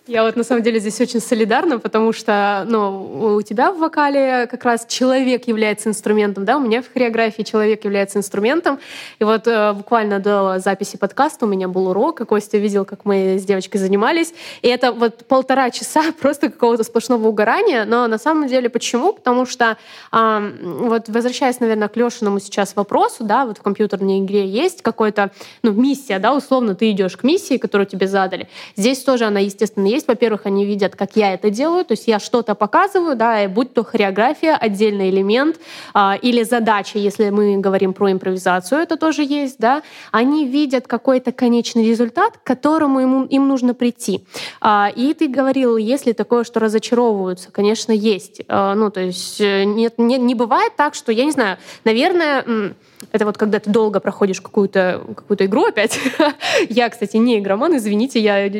[0.06, 4.46] Я вот на самом деле здесь очень солидарна, потому что ну, у тебя в вокале
[4.46, 8.78] как раз человек является инструментом, да, у меня в хореографии человек является инструментом.
[9.18, 13.04] И вот э, буквально до записи подкаста у меня был урок, и Костя видел, как
[13.04, 14.32] мы с девочкой занимались.
[14.62, 17.84] И это вот полтора часа просто какого-то сплошного угорания.
[17.84, 19.12] Но на самом деле почему?
[19.12, 19.76] Потому что
[20.12, 25.32] э, вот возвращаясь, наверное, к Лешиному сейчас вопросу, да, вот в компьютерной игре есть какая-то
[25.64, 28.48] ну, миссия, да, условно ты идешь к миссии, которую тебе задали.
[28.76, 29.95] Здесь тоже она, естественно, есть.
[30.06, 33.74] Во-первых, они видят, как я это делаю, то есть я что-то показываю, да, и будь
[33.74, 35.56] то хореография, отдельный элемент,
[35.94, 39.82] а, или задача, если мы говорим про импровизацию, это тоже есть, да,
[40.12, 44.24] они видят какой-то конечный результат, к которому им, им нужно прийти.
[44.60, 48.42] А, и ты говорил, если такое, что разочаровываются, конечно, есть.
[48.48, 52.74] А, ну, то есть э, нет, не, не бывает так, что, я не знаю, наверное,
[53.12, 55.98] это вот когда ты долго проходишь какую-то какую игру опять.
[56.68, 58.50] я, кстати, не игроман, извините, я э,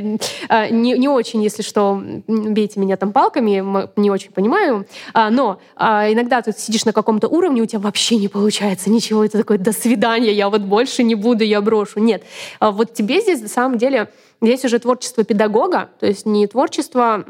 [0.71, 3.65] не, не очень, если что, бейте меня там палками,
[3.99, 4.87] не очень понимаю.
[5.15, 9.25] А, но а, иногда ты сидишь на каком-то уровне, у тебя вообще не получается ничего,
[9.25, 12.01] это такое «до свидания, я вот больше не буду, я брошу».
[12.01, 12.23] Нет.
[12.59, 14.09] А вот тебе здесь, на самом деле,
[14.41, 17.25] здесь уже творчество педагога, то есть не творчество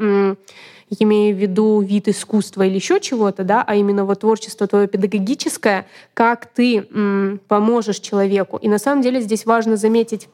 [0.89, 5.87] имея в виду вид искусства или еще чего-то, да, а именно вот творчество твое педагогическое,
[6.13, 8.57] как ты м, поможешь человеку.
[8.57, 10.29] И на самом деле здесь важно заметить,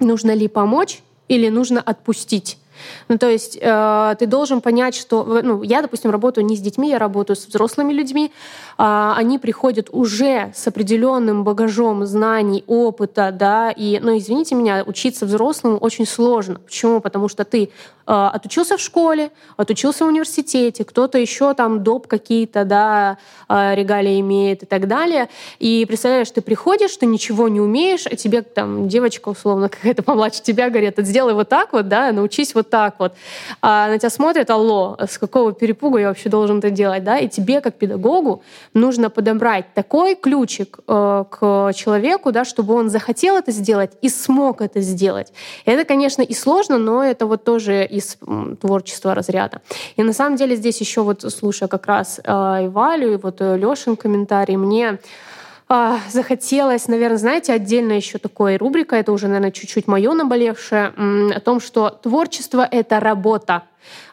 [0.00, 2.58] нужно ли помочь или нужно отпустить.
[3.08, 5.40] Ну, то есть э, ты должен понять, что...
[5.42, 8.32] Ну, я, допустим, работаю не с детьми, я работаю с взрослыми людьми.
[8.78, 15.26] Э, они приходят уже с определенным багажом знаний, опыта, да, и, ну, извините меня, учиться
[15.26, 16.60] взрослому очень сложно.
[16.60, 17.00] Почему?
[17.00, 17.70] Потому что ты
[18.06, 23.18] э, отучился в школе, отучился в университете, кто-то еще там доп какие-то, да,
[23.48, 25.28] э, регалии имеет и так далее.
[25.58, 30.42] И представляешь, ты приходишь, ты ничего не умеешь, а тебе там девочка, условно, какая-то помладше
[30.42, 33.12] тебя говорит, сделай вот так вот, да, научись вот так вот.
[33.60, 37.18] А на тебя смотрят, алло, с какого перепуга я вообще должен это делать, да?
[37.18, 38.42] И тебе, как педагогу,
[38.72, 44.62] нужно подобрать такой ключик э, к человеку, да, чтобы он захотел это сделать и смог
[44.62, 45.34] это сделать.
[45.66, 48.16] Это, конечно, и сложно, но это вот тоже из
[48.60, 49.60] творчества разряда.
[49.98, 53.40] И на самом деле здесь еще вот, слушая как раз э, и Валю, и вот
[53.40, 54.98] э, Лешин комментарий, мне
[55.68, 60.92] а, захотелось, наверное, знаете, отдельно еще такой рубрика, это уже, наверное, чуть-чуть мое наболевшее,
[61.34, 63.62] о том, что творчество— это работа.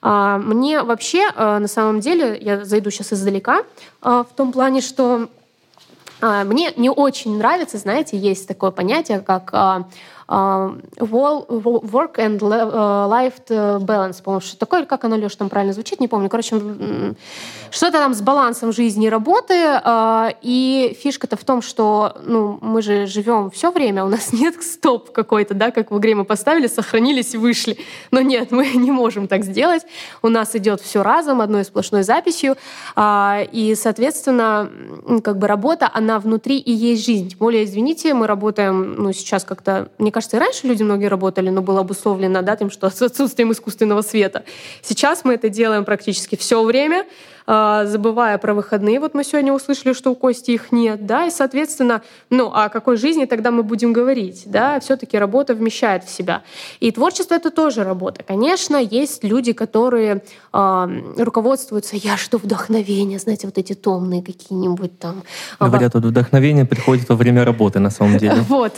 [0.02, 3.64] А, мне вообще, а, на самом деле, я зайду сейчас издалека,
[4.02, 5.30] в том плане, что
[6.22, 9.54] мне не очень нравится, знаете, есть такое понятие, как
[10.30, 16.30] work and life balance, по-моему, что такое, как оно, Леш, там правильно звучит, не помню.
[16.30, 16.56] Короче,
[17.72, 19.56] что-то там с балансом жизни и работы.
[19.56, 24.62] А, и фишка-то в том, что ну, мы же живем все время, у нас нет
[24.64, 27.78] стоп какой-то, да, как в игре мы поставили, сохранились и вышли.
[28.12, 29.84] Но нет, мы не можем так сделать.
[30.22, 32.56] У нас идет все разом, одной сплошной записью.
[32.96, 34.70] А, и, соответственно,
[35.24, 37.30] как бы работа, она внутри и есть жизнь.
[37.30, 41.50] Тем более, извините, мы работаем, ну, сейчас как-то, мне кажется, и раньше люди многие работали,
[41.50, 44.44] но было обусловлено, да, тем, что с отсутствием искусственного света.
[44.82, 47.06] Сейчас мы это делаем практически все время.
[47.52, 49.00] А, забывая про выходные.
[49.00, 52.96] Вот мы сегодня услышали, что у Кости их нет, да, и, соответственно, ну, о какой
[52.96, 56.44] жизни тогда мы будем говорить, да, все-таки работа вмещает в себя.
[56.80, 58.22] И творчество— это тоже работа.
[58.22, 60.22] Конечно, есть люди, которые
[60.54, 60.88] э,
[61.18, 65.24] руководствуются «я что вдохновение», знаете, вот эти томные какие-нибудь там.
[65.60, 68.46] Говорят, вот вдохновение приходит во время работы, на самом деле.
[68.50, 68.74] Вот.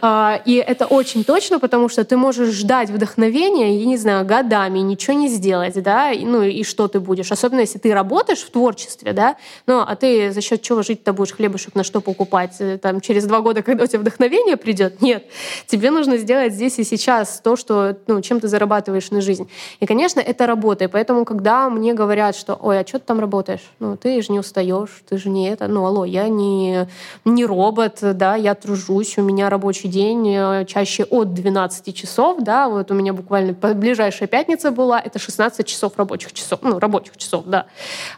[0.00, 4.78] А, и это очень точно, потому что ты можешь ждать вдохновения, я не знаю, годами,
[4.78, 8.50] ничего не сделать, да, ну и что ты будешь, особенно если ты работаешь работаешь в
[8.50, 9.36] творчестве, да,
[9.66, 12.54] ну, а ты за счет чего жить-то будешь хлебушек на что покупать?
[12.60, 15.02] Э, там, через два года, когда у тебя вдохновение придет?
[15.02, 15.24] Нет.
[15.66, 19.50] Тебе нужно сделать здесь и сейчас то, что, ну, чем ты зарабатываешь на жизнь.
[19.80, 20.84] И, конечно, это работа.
[20.84, 23.62] И поэтому, когда мне говорят, что, ой, а что ты там работаешь?
[23.80, 25.66] Ну, ты же не устаешь, ты же не это.
[25.66, 26.86] Ну, алло, я не,
[27.24, 32.68] не робот, да, я тружусь, у меня рабочий день э, чаще от 12 часов, да,
[32.68, 37.44] вот у меня буквально ближайшая пятница была, это 16 часов рабочих часов, ну, рабочих часов,
[37.46, 37.66] да.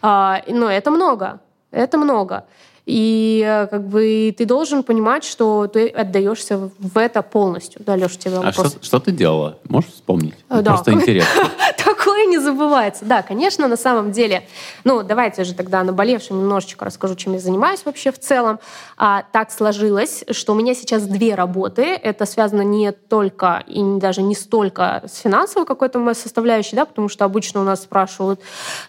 [0.03, 2.45] А, но это много, это много.
[2.87, 7.83] И э, как бы ты должен понимать, что ты отдаешься в это полностью.
[7.85, 8.59] Да, Леша, тебе вопрос.
[8.59, 9.59] А что, что ты делала?
[9.69, 10.35] Можешь вспомнить?
[10.49, 10.63] Да.
[10.63, 11.51] Просто интересно.
[11.87, 13.05] Такое не забывается.
[13.05, 14.43] Да, конечно, на самом деле.
[14.83, 18.59] Ну, давайте же тогда наболевшим немножечко расскажу, чем я занимаюсь вообще в целом.
[18.97, 21.83] А, так сложилось, что у меня сейчас две работы.
[21.85, 27.25] Это связано не только и даже не столько с финансовой какой-то составляющей, да, потому что
[27.25, 28.41] обычно у нас спрашивают,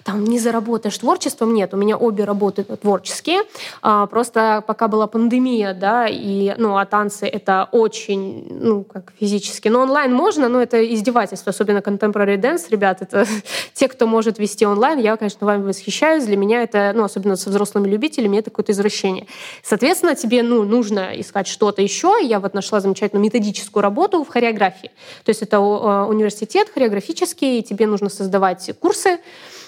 [0.04, 1.54] там, не заработаешь творчеством?
[1.54, 3.42] Нет, у меня обе работы творческие.
[3.84, 9.68] А, просто пока была пандемия, да, и, ну, а танцы— это очень, ну, как физически.
[9.68, 13.26] Но онлайн можно, но это издевательство, особенно contemporary dance, ребят, это
[13.74, 15.00] те, кто может вести онлайн.
[15.00, 16.26] Я, конечно, вами восхищаюсь.
[16.26, 19.28] Для меня это, ну, особенно со взрослыми любителями, это какое-то извращение.
[19.64, 22.18] Соответственно, тебе, ну, нужно искать что-то еще.
[22.22, 24.92] Я вот нашла замечательную методическую работу в хореографии.
[25.24, 29.20] То есть это а, университет хореографический, и тебе нужно создавать курсы,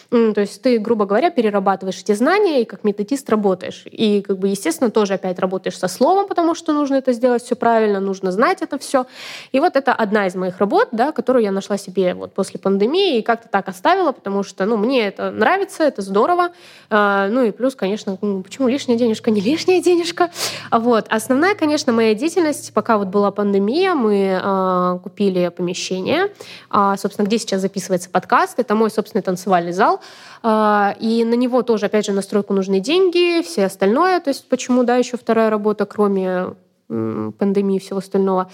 [0.10, 3.84] то есть ты, грубо говоря, перерабатываешь эти знания и как методист работаешь.
[3.86, 7.56] И, как бы, естественно, тоже опять работаешь со словом, потому что нужно это сделать все
[7.56, 9.06] правильно, нужно знать это все.
[9.52, 13.20] И вот это одна из моих работ, да, которую я нашла себе вот после пандемии
[13.20, 16.50] и как-то так оставила, потому что, ну, мне это нравится, это здорово.
[16.90, 20.32] А, ну и плюс, конечно, почему лишняя денежка, не лишняя денежка.
[20.72, 21.06] Вот.
[21.10, 26.32] Основная, конечно, моя деятельность, пока вот была пандемия, мы а, купили помещение,
[26.72, 28.58] а, собственно, где сейчас записывается подкаст.
[28.58, 29.99] Это мой собственный танцевальный зал,
[30.42, 34.20] а, и на него тоже, опять же, настройку нужны деньги, все остальное.
[34.20, 36.56] То есть почему, да, еще вторая работа, кроме
[36.88, 38.50] пандемии и всего остального.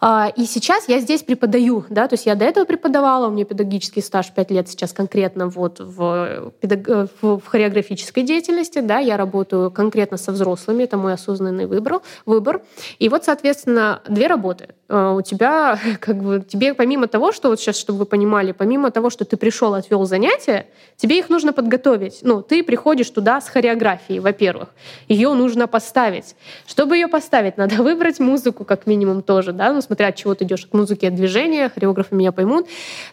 [0.00, 3.44] А, и сейчас я здесь преподаю, да, то есть я до этого преподавала, у меня
[3.44, 7.10] педагогический стаж 5 лет сейчас конкретно вот в, педаг...
[7.20, 12.62] в хореографической деятельности, да, я работаю конкретно со взрослыми, это мой осознанный выбор, выбор.
[12.98, 14.68] И вот, соответственно, две работы.
[14.88, 18.90] А, у тебя, как бы, тебе помимо того, что вот сейчас, чтобы вы понимали, помимо
[18.90, 22.20] того, что ты пришел, отвел занятия, тебе их нужно подготовить.
[22.22, 24.68] Ну, ты приходишь туда с хореографией, во-первых.
[25.08, 26.36] Ее нужно поставить.
[26.66, 30.44] Чтобы ее поставить, надо выбрать музыку, как минимум, тоже, да, ну, смотря от чего ты
[30.44, 32.66] идешь, от музыки, от движения, хореографы меня поймут,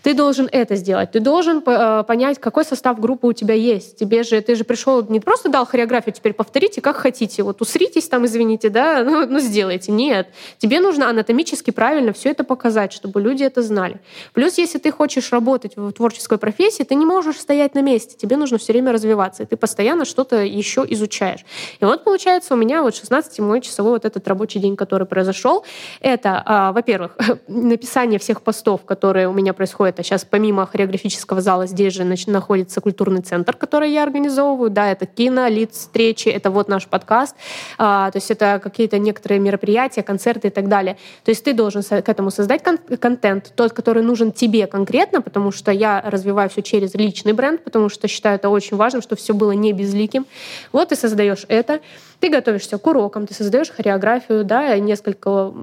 [0.04, 1.12] ты должен это сделать.
[1.12, 3.96] Ты должен э, понять, какой состав группы у тебя есть.
[3.98, 7.44] Тебе же, ты же пришел, не просто дал хореографию, теперь повторите, как хотите.
[7.44, 9.92] Вот усритесь там, извините, да, ну, ну сделайте.
[9.92, 10.28] Нет.
[10.58, 14.02] Тебе нужно анатомически правильно все это показать, чтобы люди это знали.
[14.34, 18.16] Плюс, если ты хочешь работать в творческой профессии, ты не можешь стоять на месте.
[18.18, 19.44] Тебе нужно все время развиваться.
[19.44, 21.46] И ты постоянно что-то еще изучаешь.
[21.80, 25.64] И вот получается у меня вот 16 мой часовой вот этот рабочий день, который произошел,
[26.02, 31.68] это А, во-первых, написание всех постов, которые у меня происходят, а сейчас помимо хореографического зала
[31.68, 36.68] здесь же находится культурный центр, который я организовываю, да, это кино, лиц, встречи, это вот
[36.68, 37.36] наш подкаст,
[37.78, 40.98] а, то есть это какие-то некоторые мероприятия, концерты и так далее.
[41.24, 45.52] То есть ты должен к этому создать кон- контент, тот, который нужен тебе конкретно, потому
[45.52, 49.34] что я развиваю все через личный бренд, потому что считаю это очень важным, чтобы все
[49.34, 50.26] было не безликим.
[50.72, 51.80] Вот ты создаешь это,
[52.20, 55.54] ты готовишься к урокам, ты создаешь хореографию, да, несколько,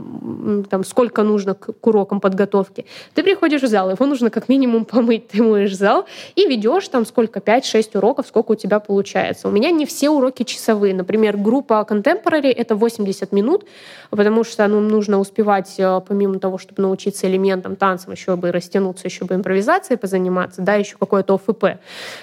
[0.70, 2.84] там, сколько нужно к, урокам подготовки.
[3.14, 7.06] Ты приходишь в зал, его нужно как минимум помыть, ты моешь зал и ведешь там
[7.06, 9.48] сколько, 5-6 уроков, сколько у тебя получается.
[9.48, 10.92] У меня не все уроки часовые.
[10.92, 13.64] Например, группа Contemporary— это 80 минут,
[14.10, 19.06] потому что ну, нужно успевать, э, помимо того, чтобы научиться элементам, танцам, еще бы растянуться,
[19.08, 21.64] еще бы импровизацией позаниматься, да, еще какое-то ОФП.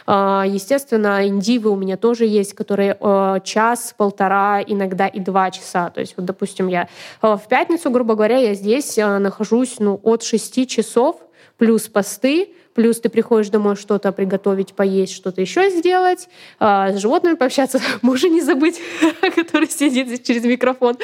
[0.05, 5.89] А, естественно, индивы у меня тоже есть, которые э, час, полтора, иногда и два часа.
[5.89, 6.87] То есть, вот, допустим, я
[7.23, 11.21] э, в пятницу, грубо говоря, я здесь нахожусь ну, от 6 часов
[11.57, 16.29] плюс посты, плюс ты приходишь домой что-то приготовить, поесть, что-то еще сделать,
[16.59, 18.79] а, с животными пообщаться, мужа не забыть,
[19.35, 20.97] который сидит здесь через микрофон.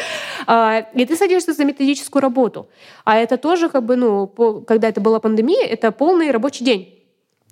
[0.48, 2.68] А, и ты садишься за методическую работу.
[3.04, 4.28] А это тоже, как бы, ну,
[4.66, 6.95] когда это была пандемия, это полный рабочий день.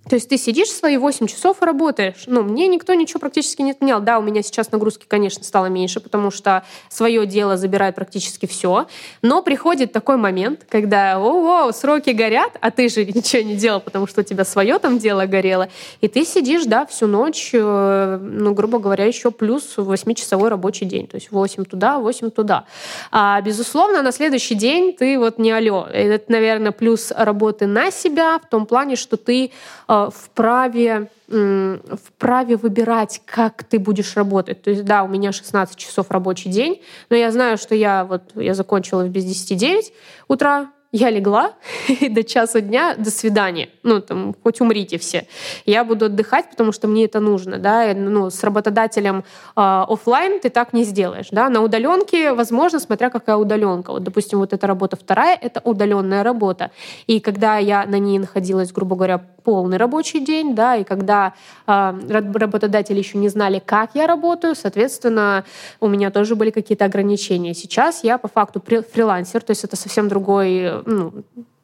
[0.09, 2.25] То есть ты сидишь свои 8 часов и работаешь.
[2.27, 4.01] Ну, мне никто ничего практически не отменял.
[4.01, 8.87] Да, у меня сейчас нагрузки, конечно, стало меньше, потому что свое дело забирает практически все.
[9.21, 13.79] Но приходит такой момент, когда, о, о, сроки горят, а ты же ничего не делал,
[13.79, 15.69] потому что у тебя свое там дело горело.
[16.01, 21.07] И ты сидишь, да, всю ночь, э, ну, грубо говоря, еще плюс 8-часовой рабочий день.
[21.07, 22.65] То есть 8 туда, 8 туда.
[23.09, 25.87] А, безусловно, на следующий день ты вот не алё.
[25.89, 29.51] Это, наверное, плюс работы на себя в том плане, что ты
[29.92, 34.61] Э, вправе вправе выбирать, как ты будешь работать.
[34.61, 38.21] То есть, да, у меня 16 часов рабочий день, но я знаю, что я вот
[38.35, 39.93] я закончила в без 10 9
[40.27, 41.53] утра, я легла,
[41.87, 43.69] и до часу дня до свидания.
[43.81, 45.27] Ну, там, хоть умрите все.
[45.65, 49.23] Я буду отдыхать, потому что мне это нужно, да, и, ну, с работодателем э,
[49.55, 53.91] офлайн ты так не сделаешь, да, на удаленке, возможно, смотря какая удаленка.
[53.91, 56.69] Вот, допустим, вот эта работа вторая, это удаленная работа.
[57.07, 61.33] И когда я на ней находилась, грубо говоря, полный рабочий день, да, и когда
[61.67, 65.43] э, работодатели еще не знали, как я работаю, соответственно,
[65.79, 67.53] у меня тоже были какие-то ограничения.
[67.53, 71.13] Сейчас я по факту фрилансер, то есть это совсем другой ну,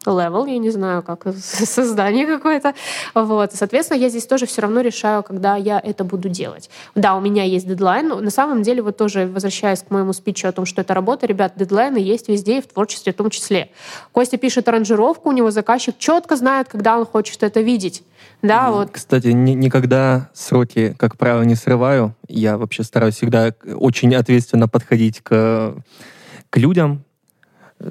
[0.06, 2.74] level, я не знаю, как создание какое-то.
[3.14, 3.54] Вот.
[3.54, 6.70] Соответственно, я здесь тоже все равно решаю, когда я это буду делать.
[6.96, 10.48] Да, у меня есть дедлайн, но на самом деле, вот тоже возвращаясь к моему спичу
[10.48, 13.70] о том, что это работа, ребят, дедлайны есть везде и в творчестве в том числе.
[14.12, 18.04] Костя пишет аранжировку, у него заказчик четко знает, когда он хочет это видеть.
[18.42, 18.92] Да, вот.
[18.92, 22.16] Кстати, ни, никогда сроки, как правило, не срываю.
[22.28, 25.76] Я вообще стараюсь всегда очень ответственно подходить к,
[26.50, 27.04] к людям,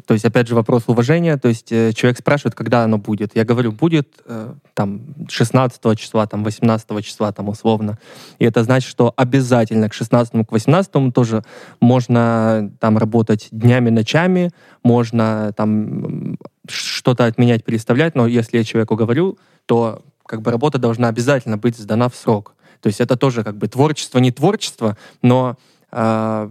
[0.07, 1.39] то есть, опять же, вопрос уважения.
[1.39, 3.35] То есть, э, человек спрашивает, когда оно будет.
[3.35, 7.99] Я говорю, будет э, там 16 числа, там 18 числа, там условно.
[8.39, 11.43] И это значит, что обязательно к 16 к 18 тоже
[11.81, 14.51] можно там работать днями, ночами,
[14.83, 16.37] можно там
[16.69, 21.79] что-то отменять, переставлять, но если я человеку говорю, то как бы работа должна обязательно быть
[21.79, 22.55] сдана в срок.
[22.83, 25.57] То есть это тоже как бы творчество, не творчество, но
[25.93, 26.51] э,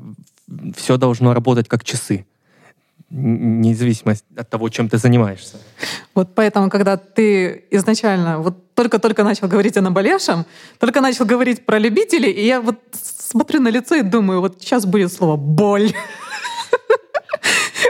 [0.76, 2.26] все должно работать как часы
[3.10, 5.58] независимо от того, чем ты занимаешься.
[6.14, 10.46] Вот поэтому, когда ты изначально вот только-только начал говорить о наболевшем,
[10.80, 14.86] только начал говорить про любителей, и я вот смотрю на лицо и думаю, вот сейчас
[14.86, 15.92] будет слово «боль».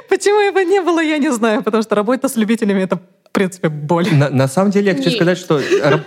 [0.09, 2.99] Почему его не было, я не знаю, потому что работа с любителями— это
[3.37, 4.07] принципе, боль.
[4.13, 5.61] На, на самом деле, я хочу сказать, что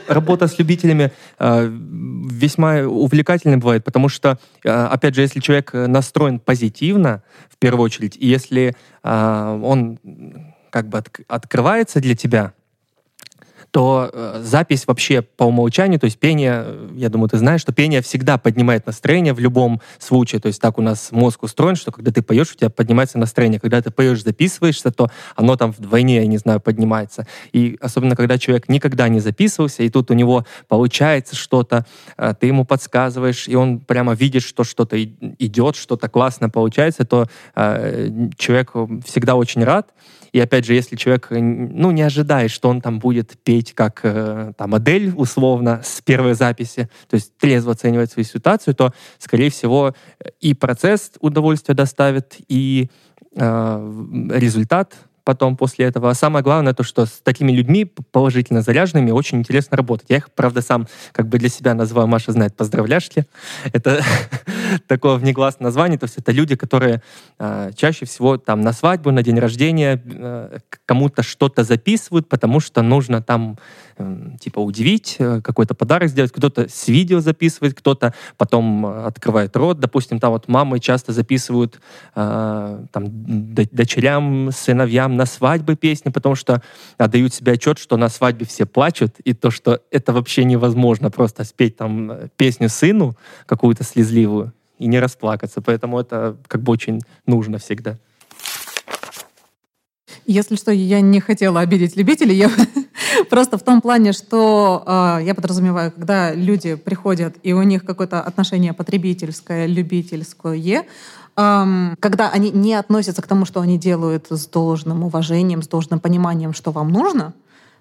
[0.08, 6.38] работа с любителями э, весьма увлекательной бывает, потому что, э, опять же, если человек настроен
[6.38, 9.98] позитивно, в первую очередь, и если э, он
[10.70, 12.52] как бы от, открывается для тебя,
[13.70, 16.64] то э, запись вообще по умолчанию, то есть пение,
[16.94, 20.40] я думаю, ты знаешь, что пение всегда поднимает настроение в любом случае.
[20.40, 23.60] То есть так у нас мозг устроен, что когда ты поешь, у тебя поднимается настроение.
[23.60, 27.26] Когда ты поешь, записываешься, то оно там вдвойне, я не знаю, поднимается.
[27.52, 32.46] И особенно, когда человек никогда не записывался, и тут у него получается что-то, э, ты
[32.46, 38.72] ему подсказываешь, и он прямо видит, что что-то идет, что-то классно получается, то э, человек
[39.04, 39.90] всегда очень рад.
[40.32, 44.52] И опять же, если человек ну, не ожидает, что он там будет петь как э,
[44.56, 49.94] там, модель условно с первой записи, то есть трезво оценивать свою ситуацию, то, скорее всего,
[50.40, 52.90] и процесс удовольствия доставит, и
[53.34, 54.94] э, результат
[55.24, 56.10] потом после этого.
[56.10, 60.06] А самое главное то, что с такими людьми положительно заряженными очень интересно работать.
[60.08, 63.26] Я их, правда, сам как бы для себя назвал, Маша знает, поздравляшки.
[63.72, 64.02] Это
[64.86, 67.02] такое внегласное название, то есть это люди, которые
[67.38, 72.82] э, чаще всего там на свадьбу, на день рождения э, кому-то что-то записывают, потому что
[72.82, 73.58] нужно там
[73.98, 79.80] э, типа удивить, э, какой-то подарок сделать, кто-то с видео записывает, кто-то потом открывает рот,
[79.80, 81.80] допустим, там вот мамы часто записывают
[82.14, 86.62] там дочерям, сыновьям на свадьбы песни, потому что
[86.98, 91.44] отдают себе отчет, что на свадьбе все плачут, и то, что это вообще невозможно просто
[91.44, 95.60] спеть там э, песню сыну какую-то слезливую, и не расплакаться.
[95.60, 97.98] Поэтому это как бы очень нужно всегда.
[100.26, 102.50] Если что, я не хотела обидеть любителей, я
[103.30, 108.20] просто в том плане, что э, я подразумеваю, когда люди приходят и у них какое-то
[108.20, 110.54] отношение потребительское, любительское,
[111.40, 116.00] э, когда они не относятся к тому, что они делают с должным уважением, с должным
[116.00, 117.32] пониманием, что вам нужно,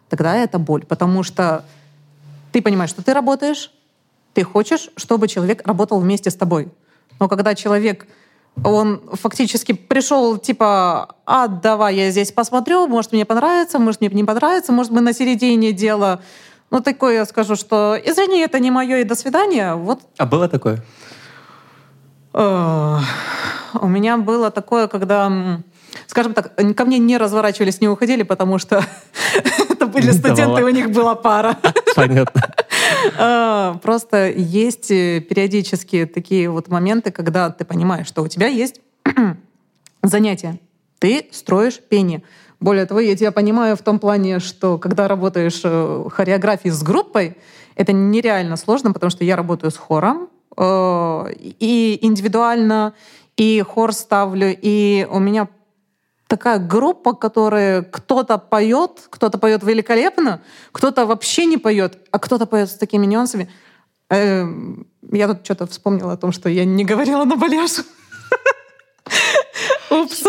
[0.10, 1.64] тогда это боль, потому что
[2.52, 3.72] ты понимаешь, что ты работаешь,
[4.34, 6.70] ты хочешь, чтобы человек работал вместе с тобой.
[7.20, 8.08] Но когда человек,
[8.64, 14.24] он фактически пришел, типа, а, давай я здесь посмотрю, может, мне понравится, может, мне не
[14.24, 16.22] понравится, может, мы на середине дела.
[16.72, 19.76] Ну, такое я скажу, что, извини, это не мое, и до свидания.
[19.76, 20.02] Вот.
[20.18, 20.84] А было такое?
[22.34, 25.62] У меня было такое, когда
[26.08, 28.84] скажем так, ко мне не разворачивались, не уходили, потому что
[29.70, 31.58] это были студенты, у них была пара.
[31.96, 32.42] Понятно.
[33.18, 38.82] А, просто есть э, периодически такие вот моменты, когда ты понимаешь, что у тебя есть
[40.04, 40.60] занятие.
[41.00, 42.24] Ты строишь пение.
[42.60, 47.38] Более того, я тебя понимаю в том плане, что когда работаешь э, хореографией с группой,
[47.76, 52.94] это нереально сложно, потому что я работаю с хором э, и индивидуально,
[53.38, 55.48] и хор ставлю, и у меня
[56.28, 60.42] такая группа, которая кто-то поет, кто-то поет великолепно,
[60.72, 63.50] кто-то вообще не поет, а кто-то поет с такими нюансами.
[64.10, 67.84] Эм, я тут что-то вспомнила о том, что я не говорила на баляшу.
[69.90, 70.24] Упс.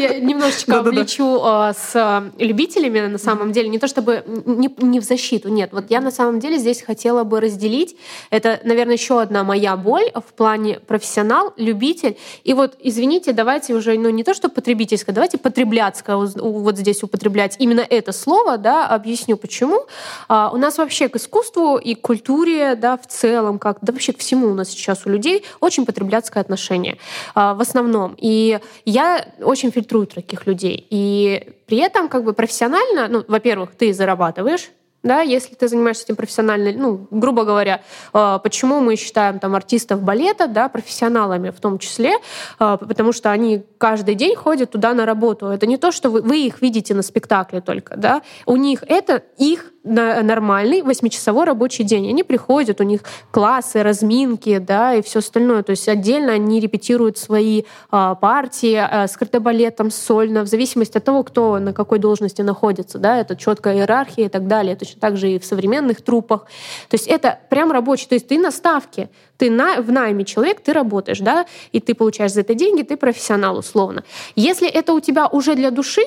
[0.00, 5.04] Я немножечко влечу э, с э, любителями, на самом деле, не то чтобы не, в
[5.04, 5.70] защиту, нет.
[5.72, 7.96] Вот я на самом деле здесь хотела бы разделить.
[8.30, 12.16] Это, наверное, еще одна моя боль в плане профессионал, любитель.
[12.44, 17.56] И вот, извините, давайте уже, ну не то, что потребительское, давайте потребляцкое вот здесь употреблять
[17.58, 19.86] именно это слово, да, объясню почему.
[20.28, 24.12] А, у нас вообще к искусству и к культуре, да, в целом, как, да вообще
[24.12, 26.96] к всему у нас сейчас у людей очень потребляцкое отношение
[27.34, 28.14] а, в основном.
[28.18, 30.86] И я я очень фильтрую таких людей.
[30.90, 34.70] И при этом как бы профессионально, ну, во-первых, ты зарабатываешь,
[35.02, 37.82] да, если ты занимаешься этим профессионально, ну, грубо говоря,
[38.12, 42.12] а, почему мы считаем там артистов балета, да, профессионалами в том числе,
[42.58, 45.46] а, потому что они каждый день ходят туда на работу.
[45.46, 49.22] Это не то, что вы, вы их видите на спектакле только, да, у них это
[49.38, 52.08] их нормальный восьмичасовой рабочий день.
[52.08, 53.00] Они приходят, у них
[53.30, 55.62] классы, разминки, да, и все остальное.
[55.62, 61.04] То есть отдельно они репетируют свои э, партии э, с балетом, сольно, в зависимости от
[61.04, 64.76] того, кто на какой должности находится, да, это четкая иерархия и так далее.
[64.76, 66.42] Точно так же и в современных трупах.
[66.88, 69.08] То есть это прям рабочий, то есть ты на ставке,
[69.38, 72.96] ты на, в найме человек, ты работаешь, да, и ты получаешь за это деньги, ты
[72.96, 74.04] профессионал условно.
[74.36, 76.02] Если это у тебя уже для души,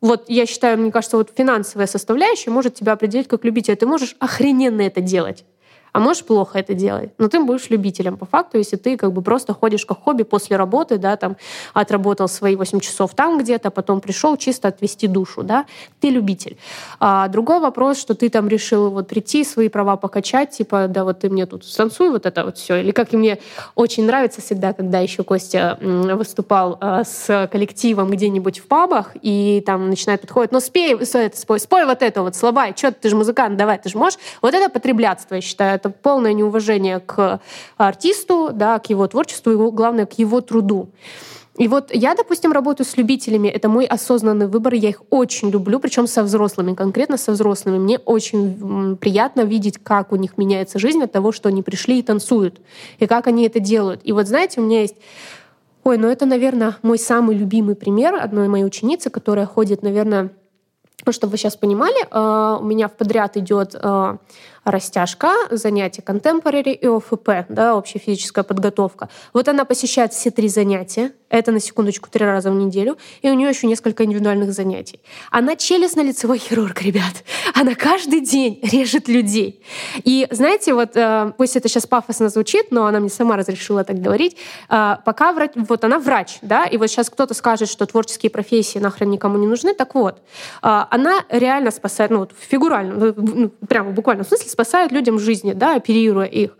[0.00, 3.76] вот я считаю, мне кажется, вот финансовая составляющая может тебя определить как любителя.
[3.76, 5.44] Ты можешь охрененно это делать
[5.92, 7.10] а можешь плохо это делать.
[7.18, 10.56] Но ты будешь любителем по факту, если ты как бы просто ходишь как хобби после
[10.56, 11.36] работы, да, там
[11.74, 15.66] отработал свои 8 часов там где-то, потом пришел чисто отвести душу, да,
[16.00, 16.56] ты любитель.
[17.00, 21.20] А другой вопрос, что ты там решил вот прийти, свои права покачать, типа, да, вот
[21.20, 22.76] ты мне тут станцуй вот это вот все.
[22.76, 23.38] Или как и мне
[23.74, 29.88] очень нравится всегда, когда еще Костя выступал а, с коллективом где-нибудь в пабах, и там
[29.88, 30.96] начинает подходить, ну спей,
[31.34, 34.18] спой, спой вот это вот, слабай, что ты же музыкант, давай, ты же можешь.
[34.42, 37.40] Вот это потреблятство, я считаю, это полное неуважение к
[37.76, 40.90] артисту, да, к его творчеству, и главное, к его труду.
[41.58, 45.80] И вот я, допустим, работаю с любителями, это мой осознанный выбор, я их очень люблю,
[45.80, 47.78] причем со взрослыми, конкретно со взрослыми.
[47.78, 52.02] Мне очень приятно видеть, как у них меняется жизнь от того, что они пришли и
[52.02, 52.60] танцуют,
[53.00, 54.02] и как они это делают.
[54.04, 54.96] И вот знаете, у меня есть
[55.84, 60.30] Ой, ну это, наверное, мой самый любимый пример одной моей ученицы, которая ходит, наверное,
[61.06, 64.16] ну, чтобы вы сейчас понимали, э, у меня в подряд идет э,
[64.68, 69.08] растяжка, занятия contemporary и ОФП, да, общая физическая подготовка.
[69.32, 73.34] Вот она посещает все три занятия, это на секундочку три раза в неделю, и у
[73.34, 75.00] нее еще несколько индивидуальных занятий.
[75.30, 77.24] Она челюстно-лицевой хирург, ребят.
[77.54, 79.62] Она каждый день режет людей.
[80.04, 84.00] И знаете, вот э, пусть это сейчас пафосно звучит, но она мне сама разрешила так
[84.00, 84.36] говорить.
[84.68, 88.78] Э, пока врач, вот она врач, да, и вот сейчас кто-то скажет, что творческие профессии
[88.78, 90.20] нахрен никому не нужны, так вот, э,
[90.62, 95.76] она реально спасает, ну вот фигурально, ну, прямо в буквальном смысле спасает людям жизни, да,
[95.76, 96.56] оперируя их.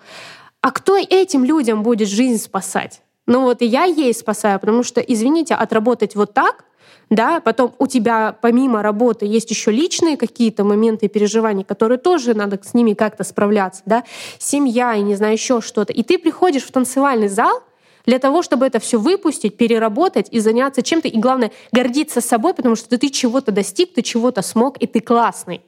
[0.60, 3.00] А кто этим людям будет жизнь спасать?
[3.28, 6.64] Ну вот и я ей спасаю, потому что, извините, отработать вот так,
[7.10, 12.32] да, потом у тебя помимо работы есть еще личные какие-то моменты и переживания, которые тоже
[12.32, 14.04] надо с ними как-то справляться, да,
[14.38, 15.92] семья и не знаю еще что-то.
[15.92, 17.62] И ты приходишь в танцевальный зал,
[18.06, 22.76] для того, чтобы это все выпустить, переработать и заняться чем-то, и главное, гордиться собой, потому
[22.76, 25.62] что ты чего-то достиг, ты чего-то смог, и ты классный.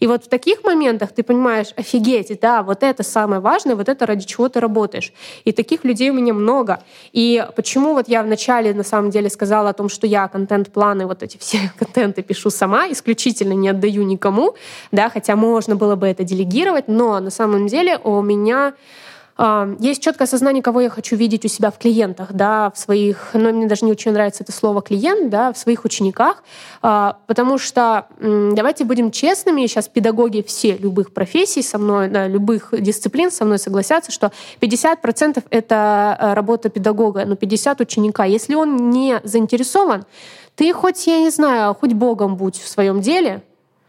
[0.00, 4.06] И вот в таких моментах ты понимаешь, офигеть, да, вот это самое важное, вот это
[4.06, 5.12] ради чего ты работаешь.
[5.44, 6.82] И таких людей у меня много.
[7.12, 11.22] И почему вот я вначале на самом деле сказала о том, что я контент-планы, вот
[11.22, 14.54] эти все контенты пишу сама, исключительно не отдаю никому,
[14.90, 18.74] да, хотя можно было бы это делегировать, но на самом деле у меня
[19.80, 23.52] есть четкое осознание, кого я хочу видеть у себя в клиентах, да, в своих, ну,
[23.52, 26.44] мне даже не очень нравится это слово клиент, да, в своих учениках,
[26.82, 32.74] а, потому что давайте будем честными, сейчас педагоги все любых профессий со мной, да, любых
[32.78, 38.24] дисциплин со мной согласятся, что 50% это а, работа педагога, но 50 ученика.
[38.24, 40.04] Если он не заинтересован,
[40.56, 43.42] ты хоть, я не знаю, хоть богом будь в своем деле,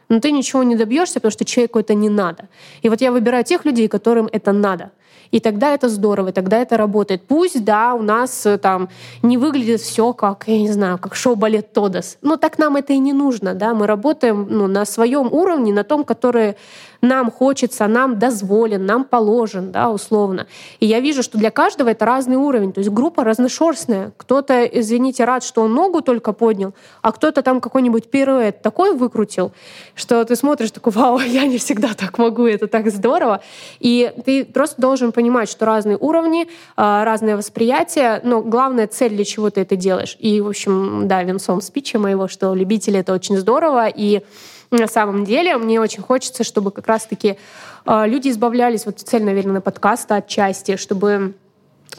[0.09, 2.47] но ты ничего не добьешься, потому что человеку это не надо.
[2.81, 4.91] И вот я выбираю тех людей, которым это надо.
[5.31, 7.23] И тогда это здорово, и тогда это работает.
[7.27, 8.89] Пусть, да, у нас э, там
[9.21, 12.17] не выглядит все как, я не знаю, как шоу-балет Тодос.
[12.21, 13.73] Но так нам это и не нужно, да.
[13.73, 16.55] Мы работаем ну, на своем уровне, на том, который
[17.03, 20.47] нам хочется, нам дозволен, нам положен, да, условно.
[20.79, 22.71] И я вижу, что для каждого это разный уровень.
[22.71, 24.13] То есть группа разношерстная.
[24.15, 29.51] Кто-то, извините, рад, что он ногу только поднял, а кто-то там какой-нибудь пируэт такой выкрутил,
[29.95, 33.41] что ты смотришь такой, вау, я не всегда так могу, это так здорово.
[33.81, 39.25] И ты просто должен понимать, что разные уровни, а, разное восприятие, но главная цель, для
[39.25, 40.15] чего ты это делаешь.
[40.19, 44.23] И, в общем, да, венцом спича моего, что любители— это очень здорово, и
[44.71, 47.37] на самом деле мне очень хочется, чтобы как раз-таки
[47.85, 51.35] э, люди избавлялись, вот цель, наверное, подкаста отчасти, чтобы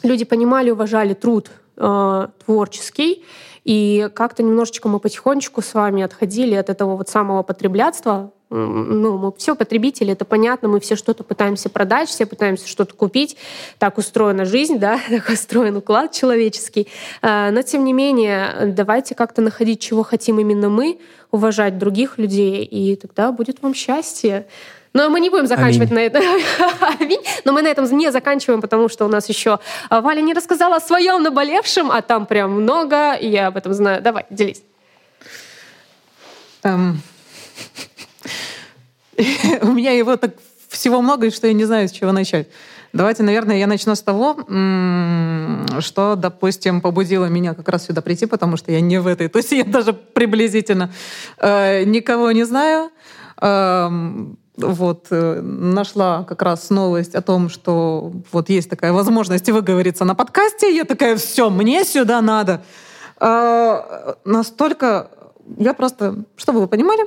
[0.03, 3.23] люди понимали, уважали труд э, творческий,
[3.63, 9.33] и как-то немножечко мы потихонечку с вами отходили от этого вот самого потреблятства, ну, мы
[9.37, 13.37] все потребители, это понятно, мы все что-то пытаемся продать, все пытаемся что-то купить.
[13.77, 16.87] Так устроена жизнь, да, так устроен уклад человеческий.
[17.21, 20.99] А, но, тем не менее, давайте как-то находить, чего хотим именно мы,
[21.31, 24.47] уважать других людей, и тогда будет вам счастье.
[24.93, 25.95] Но мы не будем заканчивать Аминь.
[25.95, 26.23] на этом.
[27.01, 27.19] Аминь.
[27.43, 30.77] Но мы на этом не заканчиваем, потому что у нас еще а, Валя не рассказала
[30.77, 34.01] о своем наболевшем, а там прям много, и я об этом знаю.
[34.01, 34.63] Давай, делись.
[36.63, 36.95] Um,
[39.61, 40.35] у меня его так
[40.69, 42.47] всего много, что я не знаю, с чего начать.
[42.93, 44.37] Давайте, наверное, я начну с того,
[45.81, 49.39] что, допустим, побудило меня как раз сюда прийти, потому что я не в этой, то
[49.39, 50.91] есть я даже приблизительно
[51.37, 52.91] э, никого не знаю.
[53.41, 60.05] Эм, вот э, нашла как раз новость о том, что вот есть такая возможность выговориться
[60.05, 60.73] на подкасте.
[60.73, 62.63] Я такая, все, мне сюда надо.
[63.19, 65.09] Э, настолько
[65.57, 67.05] я просто, чтобы вы понимали,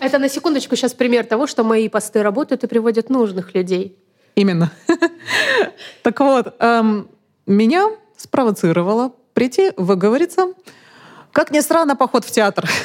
[0.00, 3.96] это на секундочку сейчас пример того, что мои посты работают и приводят нужных людей.
[4.34, 4.70] Именно.
[6.02, 7.08] Так вот, эм,
[7.46, 10.52] меня спровоцировало прийти, выговориться.
[11.32, 12.68] Как ни странно, поход в театр.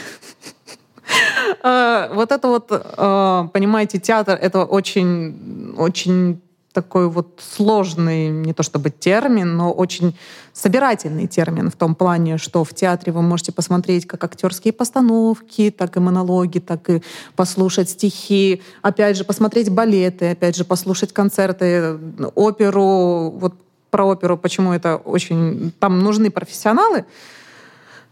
[1.61, 6.41] Э, вот это вот, э, понимаете, театр— это очень, очень
[6.75, 10.15] такой вот сложный, не то чтобы термин, но очень
[10.51, 15.95] собирательный термин в том плане, что в театре вы можете посмотреть как актерские постановки, так
[15.95, 17.01] и монологи, так и
[17.35, 21.97] послушать стихи, опять же, посмотреть балеты, опять же, послушать концерты,
[22.35, 23.31] оперу.
[23.31, 23.53] Вот
[23.89, 25.71] про оперу, почему это очень...
[25.79, 27.05] Там нужны профессионалы.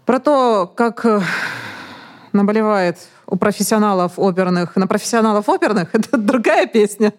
[0.06, 1.06] Про то, как
[2.34, 7.14] наболевает у профессионалов оперных, на профессионалов оперных, это другая песня.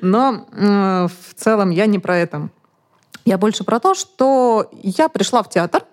[0.00, 2.48] Но э, в целом я не про это.
[3.24, 5.84] Я больше про то, что я пришла в театр.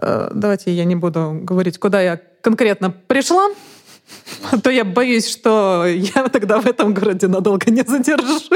[0.00, 3.48] Э, давайте я не буду говорить, куда я конкретно пришла.
[4.52, 8.50] А то я боюсь, что я тогда в этом городе надолго не задержусь.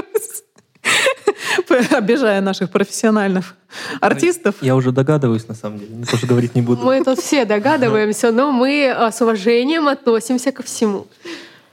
[1.90, 3.54] обижая наших профессиональных
[4.00, 4.56] артистов.
[4.60, 6.84] Я уже догадываюсь, на самом деле, тоже говорить не буду.
[6.84, 11.06] Мы тут все догадываемся, но мы а, с уважением относимся ко всему.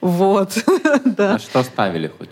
[0.01, 0.57] Вот.
[1.17, 2.29] А что ставили хоть?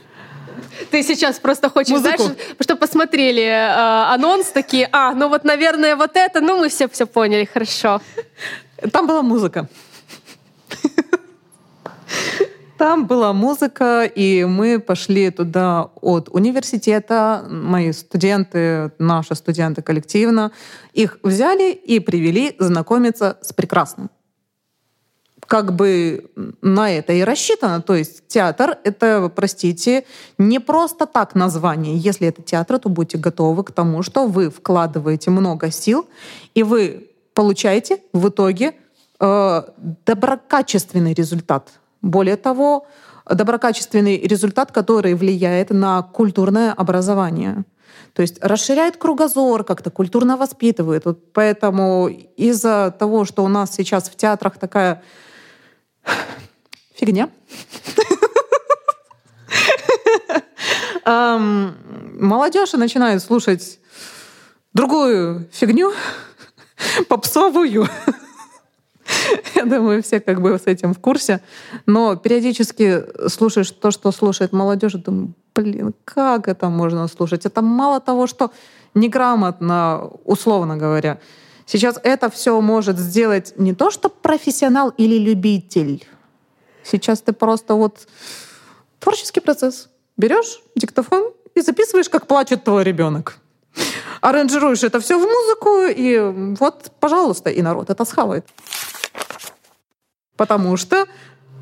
[0.92, 2.24] Ты сейчас просто хочешь, Музыку.
[2.24, 6.88] знаешь, чтобы посмотрели э, анонс такие, а, ну вот, наверное, вот это, ну мы все
[6.88, 8.02] все поняли, хорошо.
[8.92, 9.68] Там была музыка.
[12.84, 17.46] Там была музыка, и мы пошли туда от университета.
[17.50, 20.52] Мои студенты, наши студенты коллективно,
[20.92, 24.10] их взяли и привели знакомиться с прекрасным.
[25.48, 26.30] Как бы
[26.62, 27.82] на это и рассчитано.
[27.82, 30.04] То есть театр— это, простите,
[30.38, 31.96] не просто так название.
[31.96, 36.06] Если это театр, то будьте готовы к тому, что вы вкладываете много сил,
[36.54, 38.74] и вы получаете в итоге
[39.22, 39.62] э,
[40.06, 41.80] доброкачественный результат.
[42.04, 42.86] Более того,
[43.26, 47.64] доброкачественный результат, который влияет на культурное образование.
[48.14, 51.06] То есть расширяет кругозор, как-то культурно воспитывает.
[51.06, 55.02] Вот поэтому из-за того, что у нас сейчас в театрах такая
[56.94, 57.30] фигня,
[61.06, 61.76] эм,
[62.20, 63.80] молодежь начинает слушать
[64.74, 65.94] другую фигню,
[67.08, 67.88] попсовую.
[69.56, 71.42] Я думаю, все как бы с этим в курсе.
[71.86, 77.46] Но периодически слушаешь то, что слушает молодежь, думаю, блин, как это можно слушать?
[77.46, 78.52] Это мало того, что
[78.96, 81.20] неграмотно, условно говоря.
[81.66, 86.06] Сейчас это все может сделать не то, что профессионал или любитель.
[86.84, 88.08] Сейчас ты просто вот
[89.00, 89.90] творческий процесс.
[90.18, 93.38] Берешь диктофон и записываешь, как плачет твой ребенок.
[94.22, 96.20] Аранжируешь это все в музыку, и
[96.60, 98.46] вот, пожалуйста, и народ это схавает.
[100.36, 101.06] Потому что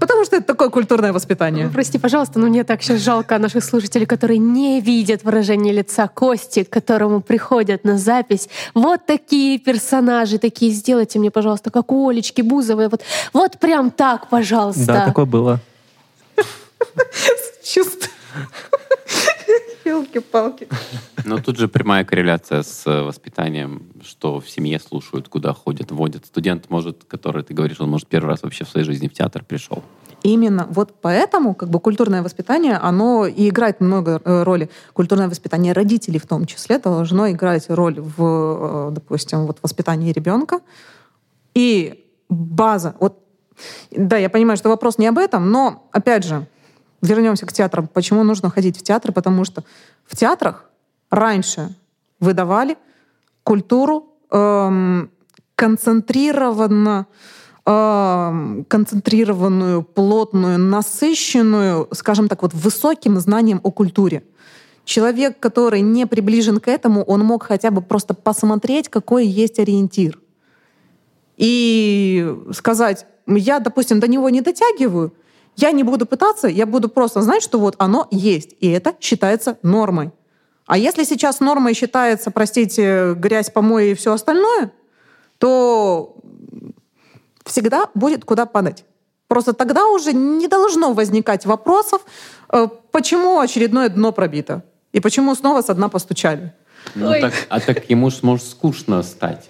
[0.01, 1.69] Потому что это такое культурное воспитание.
[1.69, 6.63] Прости, пожалуйста, но мне так сейчас жалко наших слушателей, которые не видят выражение лица Кости,
[6.63, 8.49] к которому приходят на запись.
[8.73, 12.87] Вот такие персонажи, такие сделайте мне, пожалуйста, как у Олечки Бузовой.
[12.87, 14.85] Вот, вот прям так, пожалуйста.
[14.87, 15.59] Да, такое было.
[17.63, 18.09] Чувство.
[19.91, 20.67] Елки-палки.
[21.25, 26.25] Но тут же прямая корреляция с э, воспитанием, что в семье слушают, куда ходят, водят.
[26.25, 29.43] Студент может, который, ты говоришь, он может первый раз вообще в своей жизни в театр
[29.43, 29.83] пришел.
[30.23, 34.69] Именно вот поэтому как бы культурное воспитание, оно и играет много э, роли.
[34.93, 40.59] Культурное воспитание родителей в том числе должно играть роль в, э, допустим, вот воспитании ребенка.
[41.55, 43.19] И база, вот,
[43.91, 46.47] да, я понимаю, что вопрос не об этом, но, опять же,
[47.01, 47.87] вернемся к театрам.
[47.87, 49.11] Почему нужно ходить в театр?
[49.11, 49.63] Потому что
[50.05, 50.69] в театрах
[51.09, 51.75] раньше
[52.19, 52.77] выдавали
[53.43, 55.09] культуру эм,
[55.55, 57.07] концентрированно
[57.65, 64.23] эм, концентрированную, плотную, насыщенную, скажем так, вот высоким знанием о культуре.
[64.83, 70.19] Человек, который не приближен к этому, он мог хотя бы просто посмотреть, какой есть ориентир.
[71.37, 75.13] И сказать, я, допустим, до него не дотягиваю,
[75.55, 79.57] я не буду пытаться, я буду просто знать, что вот оно есть, и это считается
[79.63, 80.11] нормой.
[80.65, 84.71] А если сейчас нормой считается, простите, грязь, помои и все остальное,
[85.37, 86.15] то
[87.45, 88.85] всегда будет куда падать.
[89.27, 92.01] Просто тогда уже не должно возникать вопросов,
[92.49, 96.53] э, почему очередное дно пробито и почему снова со дна постучали.
[96.95, 97.21] Ну, Ой.
[97.21, 99.49] так, а так ему ж может скучно стать.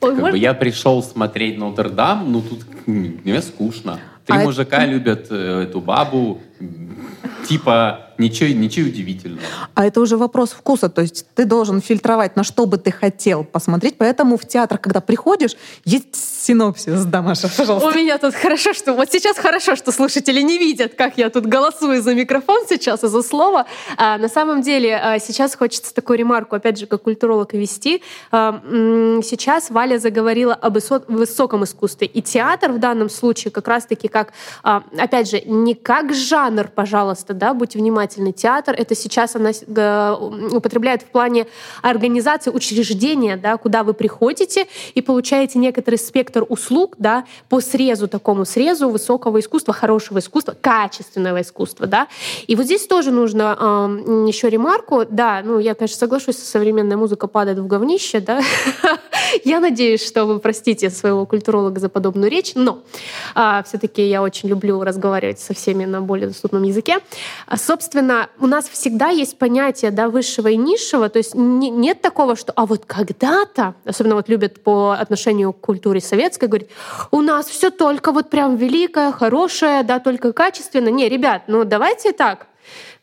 [0.00, 4.00] Ой, Как бы я пришел смотреть Нотр-Дам, ну тут мне скучно.
[4.26, 6.40] Три А это- мужика любят э, эту бабу,
[7.48, 9.42] типа ничего, ничего удивительного.
[9.74, 10.88] А это уже вопрос вкуса.
[10.88, 13.98] То есть ты должен фильтровать, на что бы ты хотел посмотреть.
[13.98, 17.04] Поэтому в театрах, когда приходишь, есть синопсис.
[17.04, 17.88] Да, Маша, пожалуйста.
[17.88, 21.46] У меня тут хорошо, что вот сейчас хорошо, что слушатели не видят, как я тут
[21.46, 23.66] голосую за микрофон сейчас и за слово.
[23.96, 28.02] А, на самом деле а, сейчас хочется такую ремарку, опять же, как культуролог вести.
[28.30, 28.60] А,
[29.22, 34.32] сейчас Валя заговорила об высо- высоком искусстве, и театр в данном случае как раз-таки как,
[34.62, 38.32] а, опять же, не как жанр, пожалуйста, да, будьте внимательны.
[38.32, 40.16] Театр это сейчас она г-
[40.52, 41.46] употребляет в плане
[41.82, 48.44] организации учреждения, да, куда вы приходите и получаете некоторый спектр услуг, да, по срезу, такому
[48.44, 52.08] срезу высокого искусства, хорошего искусства, качественного искусства, да.
[52.46, 57.26] И вот здесь тоже нужно эм, еще ремарку, да, ну, я, конечно, соглашусь, современная музыка
[57.26, 58.40] падает в говнище, да.
[59.44, 62.78] Я надеюсь, что вы простите своего культуролога за подобную речь, но
[63.64, 66.98] все-таки я очень люблю разговаривать со всеми на более доступном языке.
[67.46, 72.00] А, Собственно, у нас всегда есть понятие да, высшего и низшего, то есть не- нет
[72.00, 76.68] такого, что а вот когда-то, особенно вот любят по отношению к культуре советской, говорить,
[77.10, 80.88] у нас все только вот прям великое, хорошее, да, только качественно.
[80.88, 82.46] Не, ребят, ну давайте так.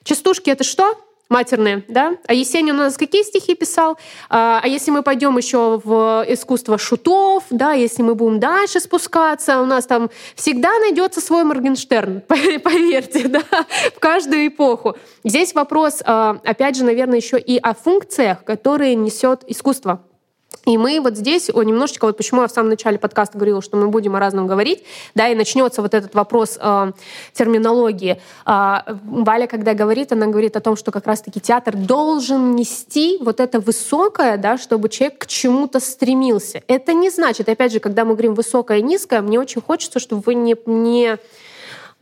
[0.04, 0.98] Частушки— это что?
[1.34, 2.16] Матерные, да?
[2.28, 3.98] А Есенин у нас какие стихи писал?
[4.30, 9.60] А, а если мы пойдем еще в искусство шутов, да, если мы будем дальше спускаться,
[9.60, 13.44] у нас там всегда найдется свой Моргенштерн, поверьте, да,
[13.96, 14.96] в каждую эпоху.
[15.24, 20.04] Здесь вопрос, а, опять же, наверное, еще и о функциях, которые несет искусство.
[20.66, 23.90] И мы вот здесь немножечко, вот почему я в самом начале подкаста говорила, что мы
[23.90, 24.84] будем о разном говорить,
[25.14, 26.92] да, и начнется вот этот вопрос э,
[27.34, 28.22] терминологии.
[28.46, 33.42] Э, Валя, когда говорит, она говорит о том, что как раз-таки театр должен нести вот
[33.42, 36.64] это высокое, да, чтобы человек к чему-то стремился.
[36.68, 40.24] Это не значит, опять же, когда мы говорим высокое и низкое, мне очень хочется, чтобы
[40.26, 41.18] вы не, не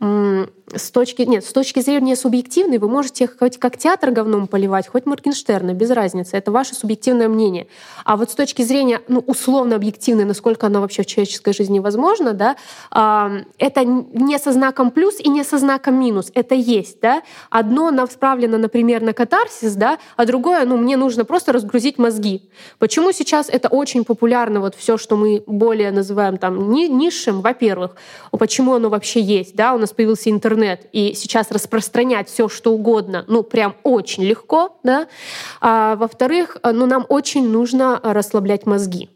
[0.02, 5.06] с точки, нет, с точки зрения субъективной вы можете хоть как театр говном поливать, хоть
[5.06, 6.36] Моргенштерна, без разницы.
[6.36, 7.68] Это ваше субъективное мнение.
[8.04, 12.32] А вот с точки зрения, ну, условно объективной, насколько оно вообще в человеческой жизни возможно,
[12.32, 12.56] да,
[13.58, 16.32] это не со знаком плюс и не со знаком минус.
[16.34, 17.22] Это есть, да.
[17.50, 22.50] Одно направлено, например, на катарсис, да, а другое, ну, мне нужно просто разгрузить мозги.
[22.78, 27.94] Почему сейчас это очень популярно, вот все, что мы более называем там низшим, во-первых,
[28.32, 33.24] почему оно вообще есть, да, у нас появился интернет, и сейчас распространять все, что угодно,
[33.28, 35.08] ну, прям очень легко, да.
[35.60, 39.10] А, во-вторых, ну, нам очень нужно расслаблять мозги.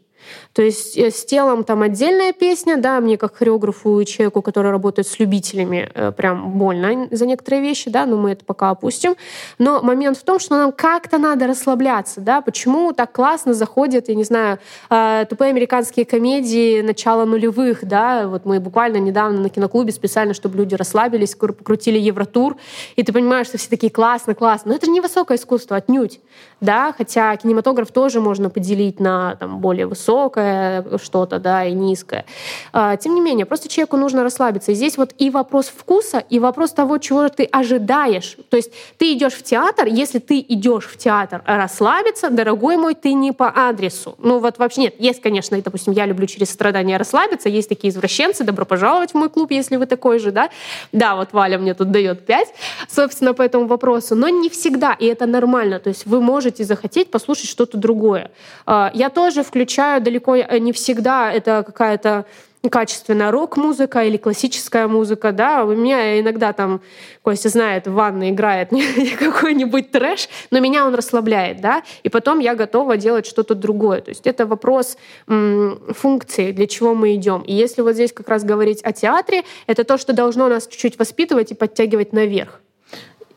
[0.53, 4.71] То есть э, с телом там отдельная песня, да, мне как хореографу и человеку, который
[4.71, 9.15] работает с любителями, э, прям больно за некоторые вещи, да, но мы это пока опустим.
[9.59, 14.15] Но момент в том, что нам как-то надо расслабляться, да, почему так классно заходят, я
[14.15, 14.59] не знаю,
[14.89, 20.57] э, тупые американские комедии начала нулевых, да, вот мы буквально недавно на киноклубе специально, чтобы
[20.57, 22.57] люди расслабились, покрутили Евротур,
[22.95, 24.69] и ты понимаешь, что все такие классно, классно.
[24.71, 26.19] Но это же не высокое искусство, отнюдь,
[26.61, 32.25] да, хотя кинематограф тоже можно поделить на там более высокое, высокое что-то, да, и низкое.
[32.73, 34.71] А, тем не менее, просто человеку нужно расслабиться.
[34.71, 38.37] И здесь вот и вопрос вкуса, и вопрос того, чего ты ожидаешь.
[38.49, 43.13] То есть ты идешь в театр, если ты идешь в театр расслабиться, дорогой мой, ты
[43.13, 44.15] не по адресу.
[44.17, 44.95] Ну вот вообще нет.
[44.99, 49.29] Есть, конечно, допустим, я люблю через страдания расслабиться, есть такие извращенцы, добро пожаловать в мой
[49.29, 50.49] клуб, если вы такой же, да.
[50.91, 52.53] Да, вот Валя мне тут дает пять,
[52.89, 54.15] собственно, по этому вопросу.
[54.15, 55.79] Но не всегда, и это нормально.
[55.79, 58.31] То есть вы можете захотеть послушать что-то другое.
[58.65, 62.25] А, я тоже включаю далеко Э, не всегда это какая-то
[62.69, 66.81] качественная рок-музыка или классическая музыка, да, у меня иногда там,
[67.21, 68.71] Костя знает, в ванной играет
[69.19, 74.01] какой-нибудь трэш, но меня он расслабляет, да, и потом я готова делать что-то другое.
[74.01, 77.41] То есть это вопрос м, функции, для чего мы идем.
[77.43, 80.99] И если вот здесь как раз говорить о театре, это то, что должно нас чуть-чуть
[80.99, 82.59] воспитывать и подтягивать наверх.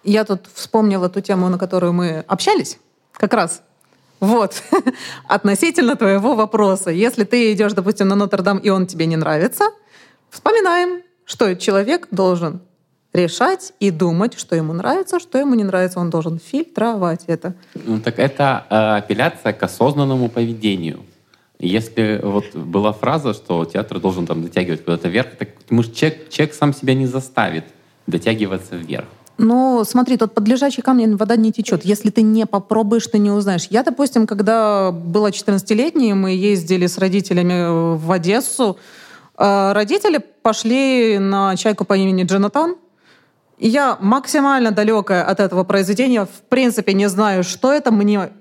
[0.02, 2.78] Я тут вспомнила ту тему, на которую мы общались,
[3.12, 3.62] как раз
[4.20, 4.62] вот,
[5.28, 6.90] относительно твоего вопроса.
[6.90, 9.70] Если ты идешь, допустим, на Нотр-Дам, и он тебе не нравится,
[10.30, 12.60] вспоминаем, что человек должен
[13.12, 15.98] решать и думать, что ему нравится, что ему не нравится.
[15.98, 17.54] Он должен фильтровать это.
[17.74, 21.00] Ну, так это э, апелляция к осознанному поведению.
[21.58, 26.28] Если вот была фраза, что театр должен там дотягивать куда-то вверх, так потому что человек,
[26.30, 27.64] человек сам себя не заставит
[28.06, 29.06] дотягиваться вверх.
[29.42, 31.82] Ну, смотри, тот под лежачий камень вода не течет.
[31.82, 33.68] Если ты не попробуешь, ты не узнаешь.
[33.70, 38.76] Я, допустим, когда была 14-летней, мы ездили с родителями в Одессу.
[39.36, 42.76] А родители пошли на чайку по имени Джонатан.
[43.58, 46.26] Я максимально далекая от этого произведения.
[46.26, 47.90] В принципе, не знаю, что это.
[47.90, 48.32] Мне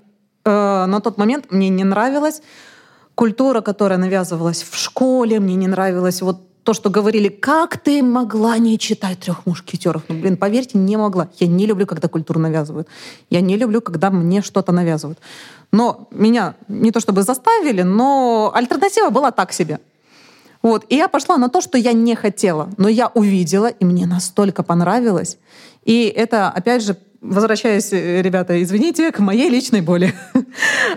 [0.44, 2.42] э, на тот момент мне не нравилось.
[3.16, 8.60] Культура, которая навязывалась в школе, мне не нравилось вот то, что говорили, как ты могла
[8.60, 10.04] не читать трех мушкетеров?
[10.08, 11.28] Ну, блин, поверьте, не могла.
[11.40, 12.88] Я не люблю, когда культуру навязывают.
[13.32, 15.18] Я не люблю, когда мне что-то навязывают.
[15.72, 19.80] Но меня не то чтобы заставили, но альтернатива была так себе.
[20.62, 20.86] Вот.
[20.90, 22.70] И я пошла на то, что я не хотела.
[22.78, 25.38] Но я увидела, и мне настолько понравилось.
[25.86, 30.14] И это, опять же, возвращаясь, ребята, извините, к моей личной боли.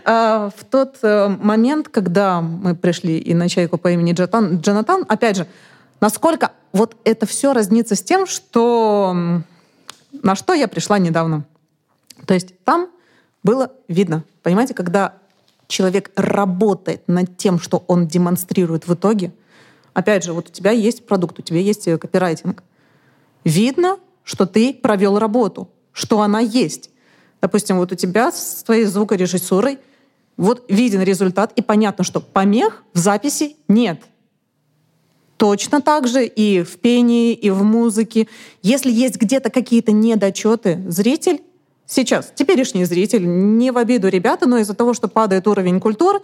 [0.05, 5.37] А, в тот э, момент, когда мы пришли и на чайку по имени Джонатан, опять
[5.37, 5.47] же,
[6.01, 9.43] насколько вот это все разнится с тем, что
[10.11, 11.45] на что я пришла недавно.
[12.27, 12.89] То есть там
[13.43, 15.15] было видно, понимаете, когда
[15.69, 19.33] человек работает над тем, что он демонстрирует в итоге,
[19.95, 22.63] опять же, вот у тебя есть продукт, у тебя есть э, копирайтинг,
[23.45, 26.91] видно, что ты провел работу что она есть.
[27.41, 29.79] Допустим, вот у тебя с твоей звукорежиссурой
[30.37, 34.01] вот виден результат, и понятно, что помех в записи нет.
[35.37, 38.29] Точно так же и в пении, и в музыке.
[38.63, 41.43] Если есть где-то какие-то недочеты, зритель
[41.85, 46.21] сейчас, теперешний зритель, не в обиду ребята, но из-за того, что падает уровень культуры,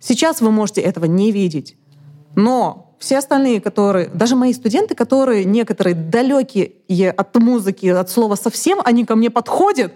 [0.00, 1.76] сейчас вы можете этого не видеть.
[2.34, 6.72] Но все остальные, которые, даже мои студенты, которые некоторые далекие
[7.10, 9.92] от музыки, от слова совсем, они ко мне подходят,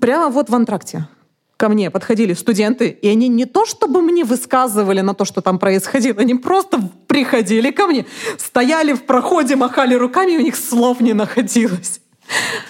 [0.00, 1.08] Прямо вот в антракте
[1.56, 5.58] ко мне подходили студенты, и они не то чтобы мне высказывали на то, что там
[5.58, 8.04] происходило, они просто приходили ко мне,
[8.36, 12.00] стояли в проходе, махали руками, и у них слов не находилось.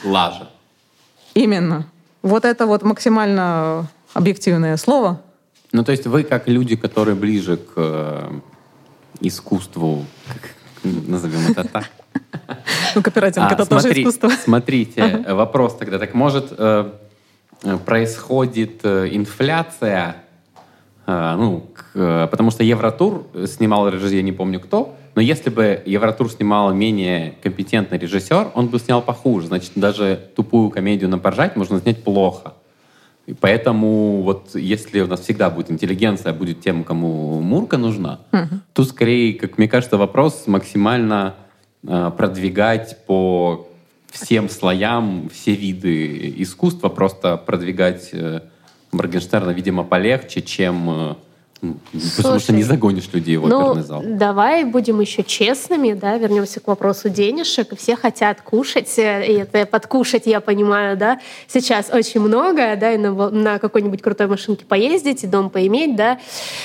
[0.04, 0.50] Лажа.
[1.34, 1.86] Именно.
[2.22, 5.20] Вот это вот максимально объективное слово.
[5.72, 8.30] Ну, то есть вы как люди, которые ближе к э,
[9.20, 10.54] искусству, как,
[10.84, 11.90] назовем это так.
[12.94, 14.30] Ну, копирайтинг— это тоже искусство.
[14.30, 15.98] Смотрите, вопрос тогда.
[15.98, 16.90] Так может э,
[17.84, 20.16] происходит э, инфляция,
[21.06, 26.30] э, ну, потому что Евротур снимал режиссер, я не помню кто, но если бы Евротур
[26.30, 29.46] снимал менее компетентный режиссер, он бы снял похуже.
[29.46, 32.52] Значит, даже тупую комедию на поржать можно снять плохо.
[33.26, 38.60] И поэтому вот если у нас всегда будет интеллигенция, будет тем, кому Мурка нужна, угу.
[38.72, 41.34] тут скорее, как мне кажется, вопрос максимально
[41.86, 43.68] э, продвигать по
[44.10, 48.42] всем слоям все виды искусства, просто продвигать э,
[48.92, 51.16] Моргенштерна, видимо, полегче, чем
[51.62, 54.02] ну, Слушай, Потому что не загонишь людей в ну, оперный зал.
[54.04, 57.76] Давай будем еще честными, да, вернемся к вопросу денежек.
[57.78, 62.98] Все хотят кушать, э, и это подкушать, я понимаю, да, сейчас очень много, да, и
[62.98, 66.18] на, на какой-нибудь крутой машинке поездить, и дом поиметь, да,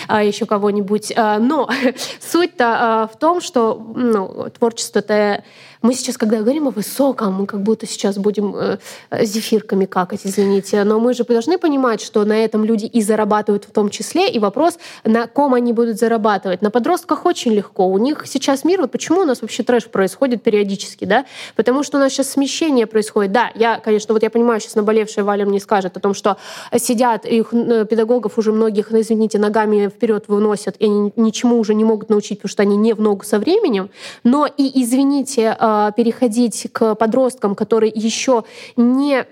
[0.08, 1.14] а еще кого-нибудь.
[1.16, 1.70] А, но
[2.20, 5.44] суть-то а, в том, что ну, творчество это
[5.82, 8.78] мы сейчас, когда говорим о высоком, мы как будто сейчас будем э,
[9.24, 10.84] зефирками какать, извините.
[10.84, 14.30] Но мы же должны понимать, что на этом люди и зарабатывают в том числе.
[14.30, 16.62] И вопрос, на ком они будут зарабатывать.
[16.62, 17.88] На подростках очень легко.
[17.88, 21.26] У них сейчас мир, вот почему у нас вообще трэш происходит периодически, да?
[21.56, 23.32] Потому что у нас сейчас смещение происходит.
[23.32, 26.38] Да, я, конечно, вот я понимаю, сейчас наболевшая Валя мне скажет о том, что
[26.78, 31.74] сидят, их э, педагогов уже многих, ну, извините, ногами вперед выносят, и они ничему уже
[31.74, 33.90] не могут научить, потому что они не в ногу со временем.
[34.24, 38.44] Но и, извините, э, переходить к подросткам, которые еще
[38.76, 39.26] не,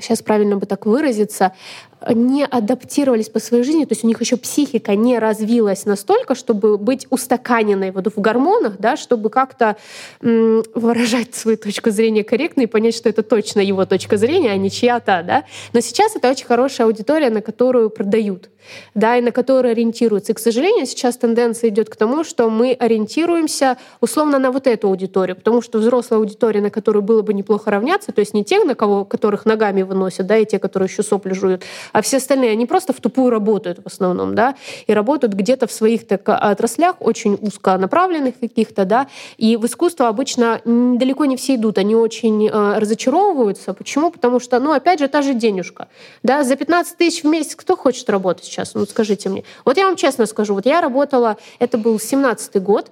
[0.00, 1.52] сейчас правильно бы так выразиться,
[2.12, 6.78] не адаптировались по своей жизни, то есть у них еще психика не развилась настолько, чтобы
[6.78, 9.76] быть устаканенной вот в гормонах, да, чтобы как-то
[10.20, 14.56] м, выражать свою точку зрения корректно и понять, что это точно его точка зрения, а
[14.56, 15.44] не чья-то, да.
[15.72, 18.50] Но сейчас это очень хорошая аудитория, на которую продают
[18.94, 20.32] да, и на которые ориентируются.
[20.32, 24.88] И, к сожалению, сейчас тенденция идет к тому, что мы ориентируемся условно на вот эту
[24.88, 28.62] аудиторию, потому что взрослая аудитория, на которую было бы неплохо равняться, то есть не те,
[28.64, 31.62] на кого, которых ногами выносят, да, и те, которые еще сопли жуют,
[31.94, 34.56] а все остальные, они просто в тупую работают в основном, да,
[34.88, 39.06] и работают где-то в своих так, отраслях, очень узконаправленных каких-то, да,
[39.38, 43.74] и в искусство обычно далеко не все идут, они очень э, разочаровываются.
[43.74, 44.10] Почему?
[44.10, 45.86] Потому что, ну, опять же, та же денежка,
[46.24, 48.44] да, за 15 тысяч в месяц кто хочет работать?
[48.44, 48.74] сейчас?
[48.74, 49.44] Ну, скажите мне.
[49.64, 52.90] Вот я вам честно скажу, вот я работала, это был 17-й год,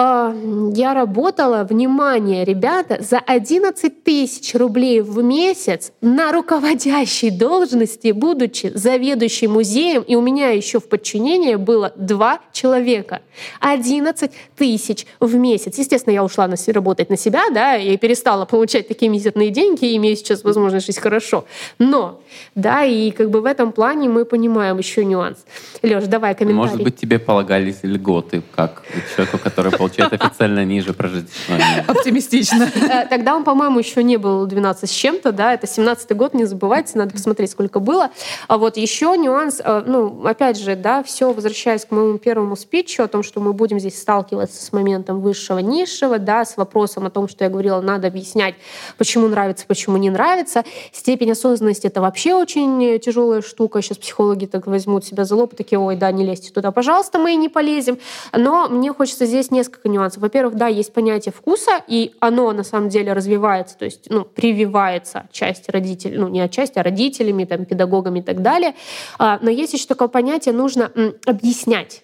[0.00, 9.48] я работала, внимание, ребята, за 11 тысяч рублей в месяц на руководящей должности, будучи заведующей
[9.48, 13.22] музеем, и у меня еще в подчинении было два человека.
[13.58, 15.76] 11 тысяч в месяц.
[15.78, 19.96] Естественно, я ушла на, работать на себя, да, и перестала получать такие мизерные деньги, и
[19.96, 21.44] имею сейчас возможность жить хорошо.
[21.80, 22.20] Но,
[22.54, 25.38] да, и как бы в этом плане мы понимаем еще нюанс.
[25.82, 26.70] Леш, давай комментарий.
[26.70, 28.84] Может быть, тебе полагались льготы, как
[29.16, 32.68] человеку, который получает официально ниже прожиточного Оптимистично.
[32.88, 36.44] Э, тогда он, по-моему, еще не был 12 с чем-то, да, это 17-й год, не
[36.44, 38.10] забывайте, надо посмотреть, сколько было.
[38.46, 43.02] А вот еще нюанс, э, ну, опять же, да, все возвращаясь к моему первому спичу
[43.02, 47.10] о том, что мы будем здесь сталкиваться с моментом высшего, низшего, да, с вопросом о
[47.10, 48.54] том, что я говорила, надо объяснять,
[48.96, 50.64] почему нравится, почему не нравится.
[50.92, 53.82] Степень осознанности— это вообще очень тяжелая штука.
[53.82, 57.34] Сейчас психологи так возьмут себя за лоб, такие, ой, да, не лезьте туда, пожалуйста, мы
[57.34, 57.98] не полезем.
[58.32, 60.22] Но мне хочется здесь несколько нюансов.
[60.22, 65.28] Во-первых, да, есть понятие вкуса, и оно на самом деле развивается, то есть ну, прививается
[65.32, 68.74] часть родителей, ну не отчасти, а родителями, там, педагогами и так далее.
[69.18, 70.90] А, но есть еще такое понятие, нужно
[71.26, 72.02] объяснять.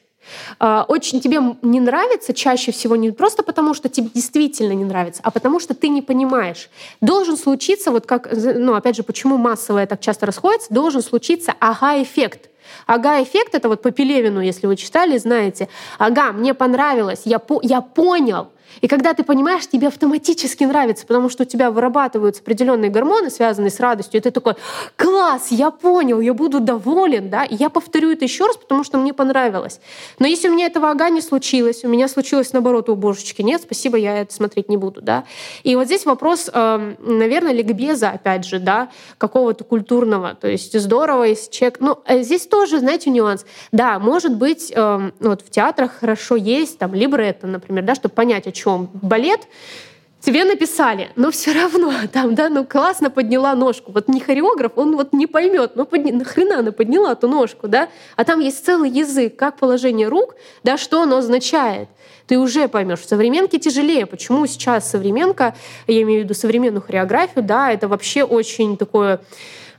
[0.59, 5.21] А, очень тебе не нравится чаще всего не просто потому, что тебе действительно не нравится,
[5.25, 6.71] а потому что ты не понимаешь.
[7.01, 12.51] Должен случиться, вот как, ну опять же, почему массовое так часто расходится, должен случиться ага-эффект.
[12.87, 15.69] Ага-эффект— это вот по Пелевину, если вы читали, знаете.
[15.99, 18.49] Ага, мне понравилось, я, по я понял,
[18.81, 23.71] и когда ты понимаешь, тебе автоматически нравится, потому что у тебя вырабатываются определенные гормоны, связанные
[23.71, 24.55] с радостью, и ты такой,
[24.97, 28.99] класс, я понял, я буду доволен, да, и я повторю это еще раз, потому что
[28.99, 29.81] мне понравилось.
[30.19, 33.63] Но если у меня этого ага не случилось, у меня случилось наоборот, у божечки, нет,
[33.63, 35.25] спасибо, я это смотреть не буду, да.
[35.63, 38.89] И вот здесь вопрос, эм, наверное, ликбеза, опять же, да,
[39.19, 44.37] какого-то культурного, то есть здорово, если человек, ну, э, здесь тоже, знаете, нюанс, да, может
[44.37, 49.47] быть, эм, вот в театрах хорошо есть там либретто, например, да, чтобы понять, чем балет,
[50.21, 53.93] тебе написали, но все равно там, да, ну классно подняла ножку.
[53.93, 56.13] Вот не хореограф, он вот не поймет, ну подня...
[56.15, 57.89] нахрена она подняла ту ножку, да?
[58.17, 61.89] А там есть целый язык, как положение рук, да, что оно означает.
[62.27, 63.01] Ты уже поймешь.
[63.01, 64.07] В современке тяжелее.
[64.07, 65.55] Почему сейчас современка,
[65.87, 69.21] я имею в виду современную хореографию, да, это вообще очень такое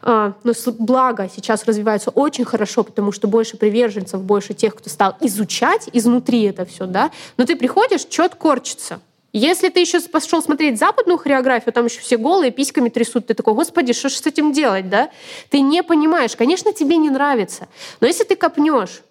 [0.06, 5.90] но благо сейчас развивается очень хорошо, потому что больше приверженцев, больше тех, кто стал изучать
[5.94, 7.12] изнутри это все, да.
[7.38, 9.00] Но ты приходишь, что-то корчится.
[9.34, 13.54] Если ты еще пошел смотреть западную хореографию, там еще все голые, письками трясут, ты такой,
[13.54, 15.10] господи, что же с этим делать, да?
[15.50, 16.38] Ты не понимаешь.
[16.38, 17.68] Конечно, тебе не нравится.
[18.00, 19.02] Но если ты копнешь,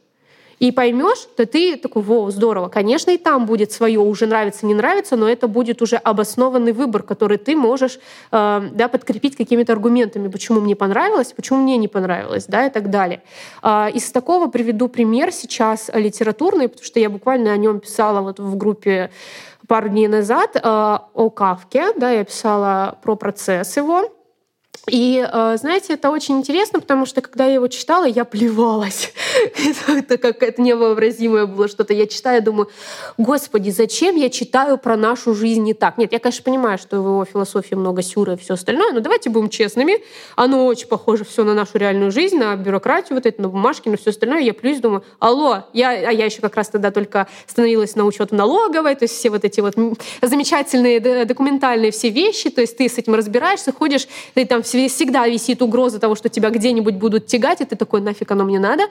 [0.65, 2.69] и поймешь, то ты такой, во, здорово.
[2.71, 7.03] Конечно, и там будет свое, уже нравится, не нравится, но это будет уже обоснованный выбор,
[7.03, 7.99] который ты можешь
[8.33, 12.89] э, да, подкрепить какими-то аргументами, почему мне понравилось, почему мне не понравилось, да, и так
[12.89, 13.21] далее.
[13.63, 18.41] Э, из такого приведу пример сейчас литературный, потому что я буквально о нем писала вот
[18.41, 19.11] в группе
[19.69, 24.09] пару дней назад э, о Кавке, да, я писала про процесс его,
[24.87, 29.13] и, э, знаете, это очень интересно, потому что, когда я его читала, я плевалась.
[29.89, 31.95] это какое-то невообразимое было что-то.
[31.95, 32.69] Я читаю, думаю,
[33.17, 35.97] господи, зачем я читаю про нашу жизнь не так?
[35.97, 39.31] Нет, я, конечно, понимаю, что в его философии много сюра и все остальное, но давайте
[39.31, 40.03] будем честными.
[40.37, 43.97] Оно очень похоже все на нашу реальную жизнь, на бюрократию вот это, на бумажки, на
[43.97, 44.41] все остальное.
[44.41, 48.33] Я плюс думаю, алло, я, а я еще как раз тогда только становилась на учет
[48.33, 49.75] налоговой, то есть все вот эти вот
[50.21, 55.27] замечательные документальные все вещи, то есть ты с этим разбираешься, ходишь, ты там все всегда
[55.27, 58.85] висит угроза того, что тебя где-нибудь будут тягать, и ты такой, нафиг оно мне надо.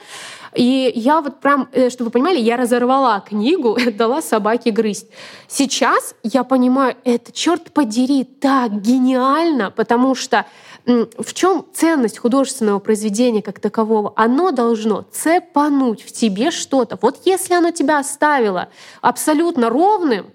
[0.55, 5.07] И я вот прям, э, чтобы вы понимали, я разорвала книгу, дала собаке грызть.
[5.47, 10.45] Сейчас я понимаю, это, черт подери, так гениально, потому что
[10.85, 14.11] в чем ценность художественного произведения как такового?
[14.15, 16.97] Оно должно цепануть в тебе что-то.
[17.01, 18.69] Вот если оно тебя оставило
[19.01, 20.27] абсолютно ровным,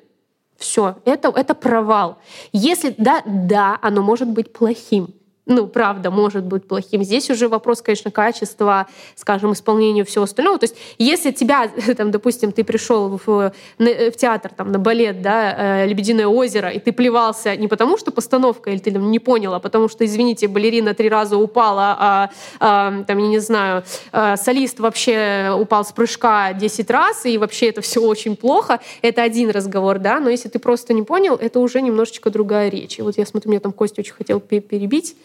[0.57, 2.19] все, это, это провал.
[2.53, 5.15] Если да, да, оно может быть плохим
[5.49, 7.03] ну, правда, может быть плохим.
[7.03, 10.59] Здесь уже вопрос, конечно, качества, скажем, исполнения всего остального.
[10.59, 15.83] То есть, если тебя, там, допустим, ты пришел в, в театр, там, на балет, да,
[15.83, 19.57] э, «Лебединое озеро», и ты плевался не потому, что постановка, или ты там, не поняла,
[19.57, 22.31] а потому что, извините, балерина три раза упала, а,
[22.61, 27.71] а там, я не знаю, а, солист вообще упал с прыжка 10 раз, и вообще
[27.71, 31.59] это все очень плохо, это один разговор, да, но если ты просто не понял, это
[31.59, 32.99] уже немножечко другая речь.
[32.99, 35.17] И вот я смотрю, меня там Костя очень хотел перебить,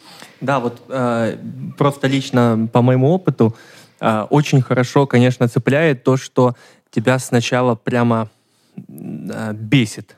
[0.42, 1.38] да, вот э,
[1.78, 3.56] просто лично по моему опыту
[4.00, 6.56] э, очень хорошо, конечно, цепляет то, что
[6.92, 8.30] тебя сначала прямо
[8.78, 10.18] э, бесит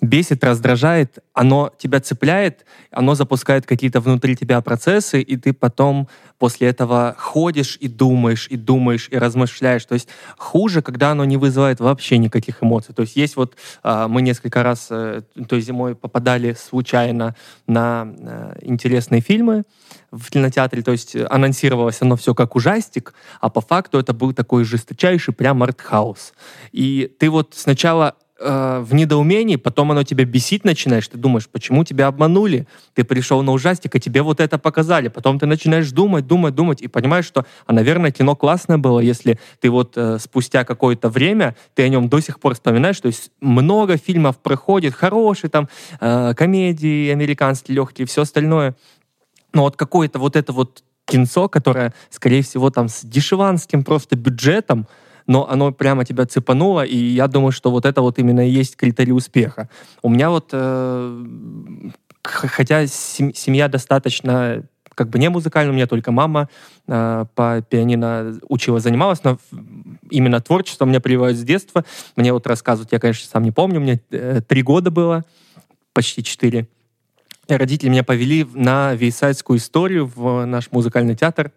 [0.00, 6.08] бесит, раздражает, оно тебя цепляет, оно запускает какие-то внутри тебя процессы, и ты потом
[6.38, 9.84] после этого ходишь и думаешь, и думаешь, и размышляешь.
[9.84, 12.94] То есть хуже, когда оно не вызывает вообще никаких эмоций.
[12.94, 17.34] То есть есть вот, а, мы несколько раз э, той зимой попадали случайно
[17.66, 19.64] на э, интересные фильмы
[20.10, 24.64] в кинотеатре, то есть анонсировалось оно все как ужастик, а по факту это был такой
[24.64, 26.32] жесточайший прям артхаус.
[26.72, 31.84] И ты вот сначала э, в недоумении, потом оно тебя бесить начинаешь, ты думаешь, почему
[31.84, 32.66] тебя обманули?
[32.94, 35.08] Ты пришел на ужастик, а тебе вот это показали.
[35.08, 39.38] Потом ты начинаешь думать, думать, думать, и понимаешь, что, а, наверное, кино классное было, если
[39.60, 43.30] ты вот э, спустя какое-то время, ты о нем до сих пор вспоминаешь, то есть
[43.40, 45.68] много фильмов проходит, хорошие там,
[46.00, 48.74] э, комедии американские, легкие, все остальное.
[49.52, 54.86] Но вот какое-то вот это вот кинцо, которое, скорее всего, там с дешеванским просто бюджетом,
[55.26, 58.76] но оно прямо тебя цепануло, и я думаю, что вот это вот именно и есть
[58.76, 59.68] критерий успеха.
[60.02, 61.24] У меня вот, э,
[62.22, 64.64] хотя семья достаточно
[64.96, 66.48] как бы не музыкальная, у меня только мама
[66.88, 69.38] э, по пианино учила, занималась, но
[70.10, 71.84] именно творчество меня прививают с детства.
[72.16, 75.24] Мне вот рассказывают, я, конечно, сам не помню, мне э, три года было,
[75.92, 76.66] почти четыре.
[77.46, 81.52] Родители меня повели на вейсайдскую историю в наш музыкальный театр.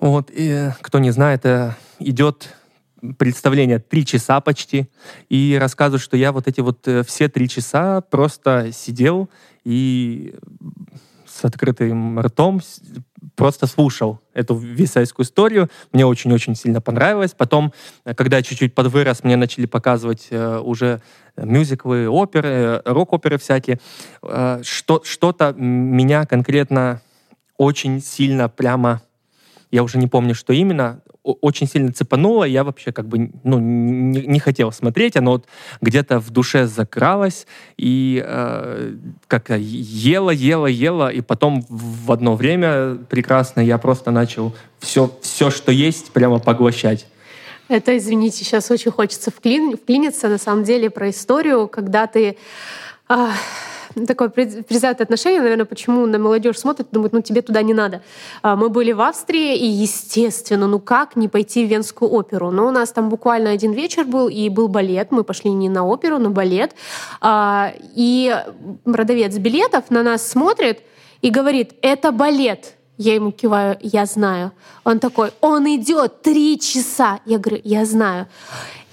[0.00, 2.56] Вот, и кто не знает, это идет
[3.18, 4.90] представление три часа почти,
[5.28, 9.28] и рассказывают, что я вот эти вот э, все три часа просто сидел
[9.64, 10.34] и
[11.26, 12.60] с открытым ртом
[13.36, 15.70] просто слушал эту висайскую историю.
[15.92, 17.32] Мне очень-очень сильно понравилось.
[17.36, 17.72] Потом,
[18.04, 21.00] э, когда я чуть-чуть подвырос, мне начали показывать э, уже
[21.36, 23.78] мюзиклы, оперы, рок-оперы всякие.
[24.62, 27.00] Что, что-то меня конкретно
[27.56, 29.00] очень сильно прямо
[29.70, 34.26] я уже не помню, что именно, очень сильно цепануло, я вообще как бы ну, не,
[34.26, 35.46] не хотел смотреть, оно вот
[35.80, 38.94] где-то в душе закралось, и э,
[39.26, 45.50] как ела, ела, ела, и потом в одно время прекрасно я просто начал все, все,
[45.50, 47.06] что есть, прямо поглощать.
[47.68, 52.36] Это, извините, сейчас очень хочется вклин, вклиниться на самом деле про историю, когда ты
[53.10, 53.32] а,
[54.06, 58.02] такое предвзятое отношение, наверное, почему на молодежь смотрит, думает, ну тебе туда не надо.
[58.40, 62.52] А, мы были в Австрии, и, естественно, ну как не пойти в Венскую оперу?
[62.52, 65.10] Но у нас там буквально один вечер был, и был балет.
[65.10, 66.76] Мы пошли не на оперу, на балет.
[67.20, 68.32] А, и
[68.84, 70.82] продавец билетов на нас смотрит
[71.20, 72.76] и говорит, это балет.
[72.96, 74.52] Я ему киваю, я знаю.
[74.84, 77.18] Он такой, он идет три часа.
[77.24, 78.28] Я говорю, я знаю.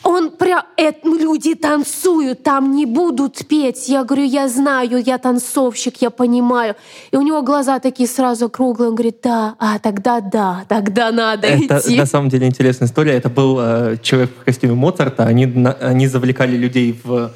[0.07, 3.89] Он прям, это, люди танцуют, там не будут петь.
[3.89, 6.75] Я говорю, я знаю, я танцовщик, я понимаю.
[7.11, 8.89] И у него глаза такие сразу круглые.
[8.89, 11.97] Он говорит, да, а тогда да, тогда надо это, идти.
[11.97, 13.15] на самом деле интересная история.
[13.15, 15.25] Это был э, человек в костюме Моцарта.
[15.25, 17.33] Они, на, они завлекали людей в...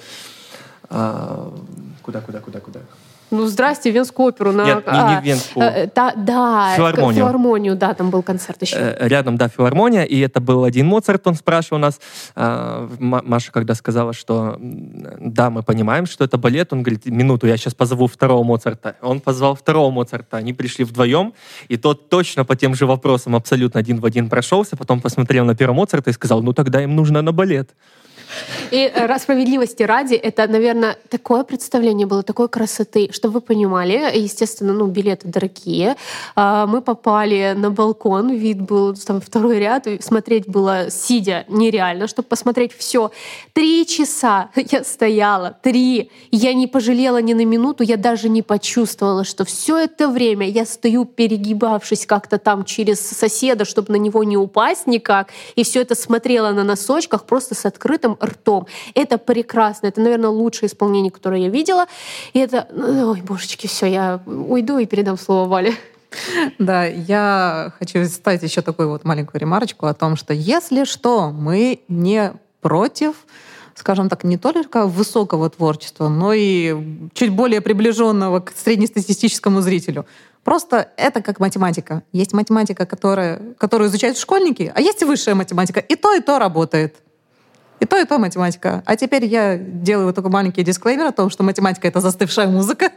[0.89, 1.49] Э,
[2.03, 2.79] куда, куда, куда, куда?
[3.31, 4.51] Ну, здрасте, Венскую оперу.
[4.51, 5.65] На, Нет, не, не а, Венскую.
[5.65, 7.15] э, да, да, Филармонию.
[7.23, 8.75] филармонию, да, там был концерт еще.
[8.77, 11.99] Э, Рядом, да, филармония, и это был один Моцарт, он спрашивал нас.
[12.35, 17.47] А, Ма- Маша, когда сказала, что да, мы понимаем, что это балет, он говорит, минуту,
[17.47, 18.95] я сейчас позову второго Моцарта.
[19.01, 21.33] Он позвал второго Моцарта, они пришли вдвоем,
[21.69, 25.55] и тот точно по тем же вопросам абсолютно один в один прошелся, потом посмотрел на
[25.55, 27.69] первого Моцарта и сказал, ну тогда им нужно на балет.
[28.71, 34.73] И э, справедливости ради, это, наверное, такое представление было, такой красоты, чтобы вы понимали, естественно,
[34.73, 35.95] ну, билеты дорогие.
[36.35, 42.27] А, Мы попали на балкон, вид был там второй ряд, смотреть было сидя нереально, чтобы
[42.27, 43.11] посмотреть все.
[43.53, 46.11] Три часа я стояла, три.
[46.31, 50.65] Я не пожалела ни на минуту, я даже не почувствовала, что все это время я
[50.65, 55.95] стою, перегибавшись как-то там через соседа, чтобы на него не упасть никак, и все это
[55.95, 58.67] смотрела на носочках просто с открытым ртом.
[58.93, 59.87] Это прекрасно.
[59.87, 61.85] Это, наверное, лучшее исполнение, которое я видела.
[62.33, 62.67] И это...
[62.73, 65.73] Ой, божечки, все, я уйду и передам слово Вале.
[66.59, 71.81] Да, я хочу вставить еще такую вот маленькую ремарочку о том, что если что, мы
[71.87, 73.15] не против
[73.75, 80.05] скажем так, не только высокого творчества, но и чуть более приближенного к среднестатистическому зрителю.
[80.43, 82.03] Просто это как математика.
[82.11, 85.79] Есть математика, которая, которую изучают школьники, а есть и высшая математика.
[85.79, 86.95] И то, и то работает.
[87.81, 88.83] И то, и то математика.
[88.85, 92.91] А теперь я делаю такой маленький дисклеймер о том, что математика— это застывшая музыка.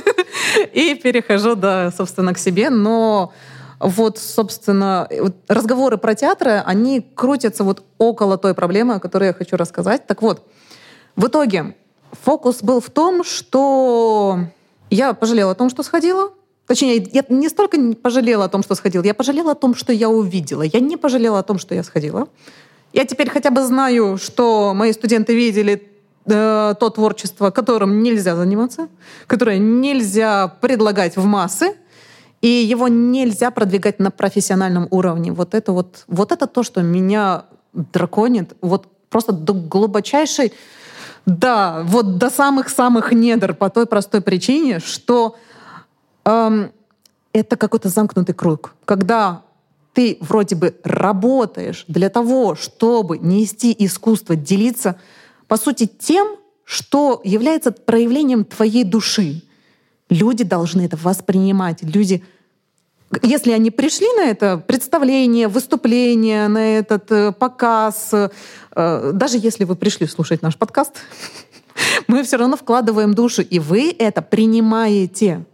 [0.72, 2.70] И перехожу, да, собственно, к себе.
[2.70, 3.34] Но
[3.78, 9.34] вот, собственно, вот разговоры про театры, они крутятся вот около той проблемы, о которой я
[9.34, 10.06] хочу рассказать.
[10.06, 10.48] Так вот,
[11.14, 11.76] в итоге
[12.12, 14.38] фокус был в том, что
[14.88, 16.30] я пожалела о том, что сходила.
[16.66, 20.08] Точнее, я не столько пожалела о том, что сходила, я пожалела о том, что я
[20.08, 20.62] увидела.
[20.62, 22.28] Я не пожалела о том, что я сходила.
[22.92, 25.90] Я теперь хотя бы знаю, что мои студенты видели
[26.26, 28.88] э, то творчество, которым нельзя заниматься,
[29.26, 31.76] которое нельзя предлагать в массы,
[32.40, 35.32] и его нельзя продвигать на профессиональном уровне.
[35.32, 40.52] Вот это вот, вот это то, что меня драконит, вот просто до глубочайшей,
[41.26, 45.36] да, вот до самых-самых недр по той простой причине, что
[46.24, 46.70] эм,
[47.32, 48.74] это какой-то замкнутый круг.
[48.84, 49.42] Когда
[49.96, 55.00] ты вроде бы работаешь для того, чтобы нести искусство, делиться,
[55.48, 59.40] по сути, тем, что является проявлением твоей души.
[60.10, 61.82] Люди должны это воспринимать.
[61.82, 62.22] Люди,
[63.22, 69.76] если они пришли на это представление, выступление, на этот э, показ, э, даже если вы
[69.76, 70.92] пришли слушать наш подкаст,
[72.06, 75.46] мы все равно вкладываем душу, и вы это принимаете.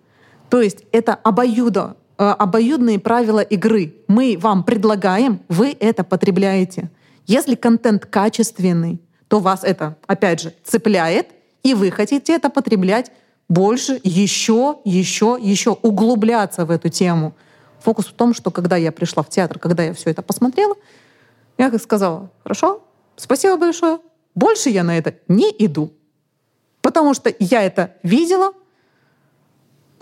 [0.51, 1.95] То есть это обоюдо,
[2.31, 3.95] обоюдные правила игры.
[4.07, 6.91] Мы вам предлагаем, вы это потребляете.
[7.27, 11.29] Если контент качественный, то вас это, опять же, цепляет,
[11.63, 13.11] и вы хотите это потреблять
[13.49, 17.35] больше, еще, еще, еще углубляться в эту тему.
[17.81, 20.75] Фокус в том, что когда я пришла в театр, когда я все это посмотрела,
[21.59, 22.83] я как сказала, хорошо,
[23.17, 23.99] спасибо большое,
[24.35, 25.93] больше я на это не иду.
[26.81, 28.53] Потому что я это видела,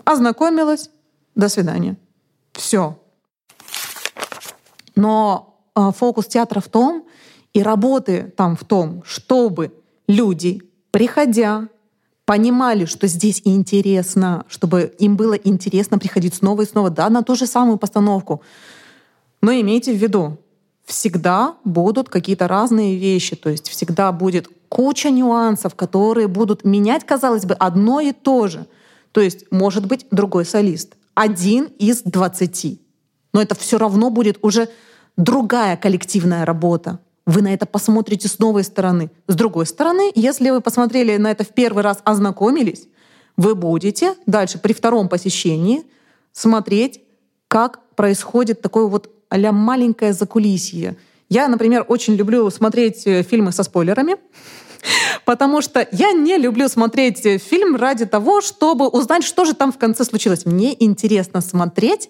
[0.03, 0.89] ознакомилась,
[1.35, 1.97] до свидания.
[2.53, 2.97] Все.
[4.95, 7.05] Но э, фокус театра в том,
[7.53, 9.73] и работы там в том, чтобы
[10.07, 10.61] люди,
[10.91, 11.67] приходя,
[12.25, 17.35] понимали, что здесь интересно, чтобы им было интересно приходить снова и снова, да, на ту
[17.35, 18.41] же самую постановку.
[19.41, 20.37] Но имейте в виду,
[20.85, 27.45] всегда будут какие-то разные вещи, то есть всегда будет куча нюансов, которые будут менять, казалось
[27.45, 28.65] бы, одно и то же.
[29.11, 32.81] То есть может быть другой солист, один из двадцати.
[33.33, 34.69] Но это все равно будет уже
[35.17, 36.99] другая коллективная работа.
[37.25, 39.11] Вы на это посмотрите с новой стороны.
[39.27, 42.87] С другой стороны, если вы посмотрели на это в первый раз, ознакомились,
[43.37, 45.83] вы будете дальше при втором посещении
[46.31, 47.01] смотреть,
[47.47, 50.97] как происходит такое вот а маленькое закулисье.
[51.29, 54.17] Я, например, очень люблю смотреть э, фильмы со спойлерами,
[55.25, 59.71] потому что я не люблю смотреть э, фильм ради того, чтобы узнать, что же там
[59.71, 60.45] в конце случилось.
[60.45, 62.09] Мне интересно смотреть,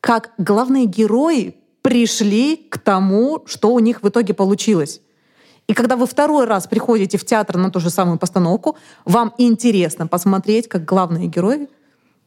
[0.00, 5.00] как главные герои пришли к тому, что у них в итоге получилось.
[5.66, 10.06] И когда вы второй раз приходите в театр на ту же самую постановку, вам интересно
[10.06, 11.68] посмотреть, как главные герои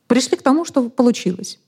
[0.08, 1.60] пришли к тому, что получилось.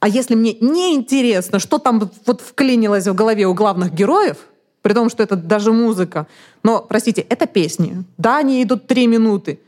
[0.00, 4.38] А если мне не интересно, что там вот вклинилось в голове у главных героев,
[4.82, 6.26] при том, что это даже музыка,
[6.62, 8.04] но, простите, это песни.
[8.16, 9.60] Да, они идут три минуты,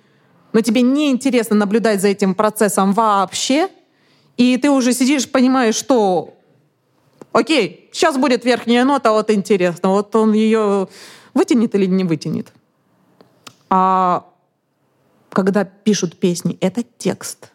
[0.52, 3.68] но тебе не интересно наблюдать за этим процессом вообще,
[4.36, 6.34] и ты уже сидишь, понимаешь, что
[7.32, 10.88] окей, сейчас будет верхняя нота, вот интересно, вот он ее
[11.34, 12.52] вытянет или не вытянет.
[13.68, 14.26] А
[15.30, 17.52] когда пишут песни, это текст,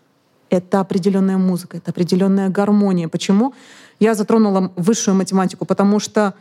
[0.50, 3.10] это определенная музыка, это определенная гармония.
[3.10, 3.54] Почему
[4.00, 5.66] я затронула высшую математику?
[5.66, 6.34] Потому что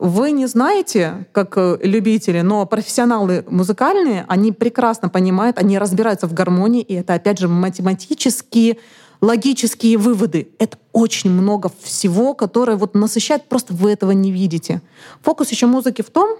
[0.00, 6.32] вы не знаете, как э, любители, но профессионалы музыкальные, они прекрасно понимают, они разбираются в
[6.32, 8.78] гармонии, и это, опять же, математические
[9.20, 10.48] логические выводы.
[10.58, 14.80] Это очень много всего, которое вот насыщает, просто вы этого не видите.
[15.20, 16.38] Фокус еще музыки в том,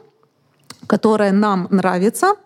[0.87, 2.37] которая нам нравится.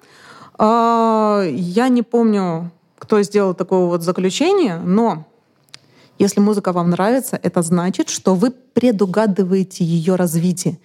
[0.58, 5.26] А, я не помню, кто сделал такое вот заключение, но
[6.18, 10.78] если музыка вам нравится, это значит, что вы предугадываете ее развитие.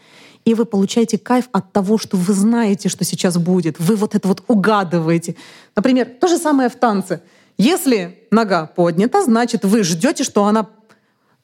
[0.45, 3.79] И вы получаете кайф от того, что вы знаете, что сейчас будет.
[3.79, 5.35] Вы вот это вот угадываете.
[5.75, 7.21] Например, то же самое в танце.
[7.57, 10.69] Если нога поднята, значит, вы ждете, что она,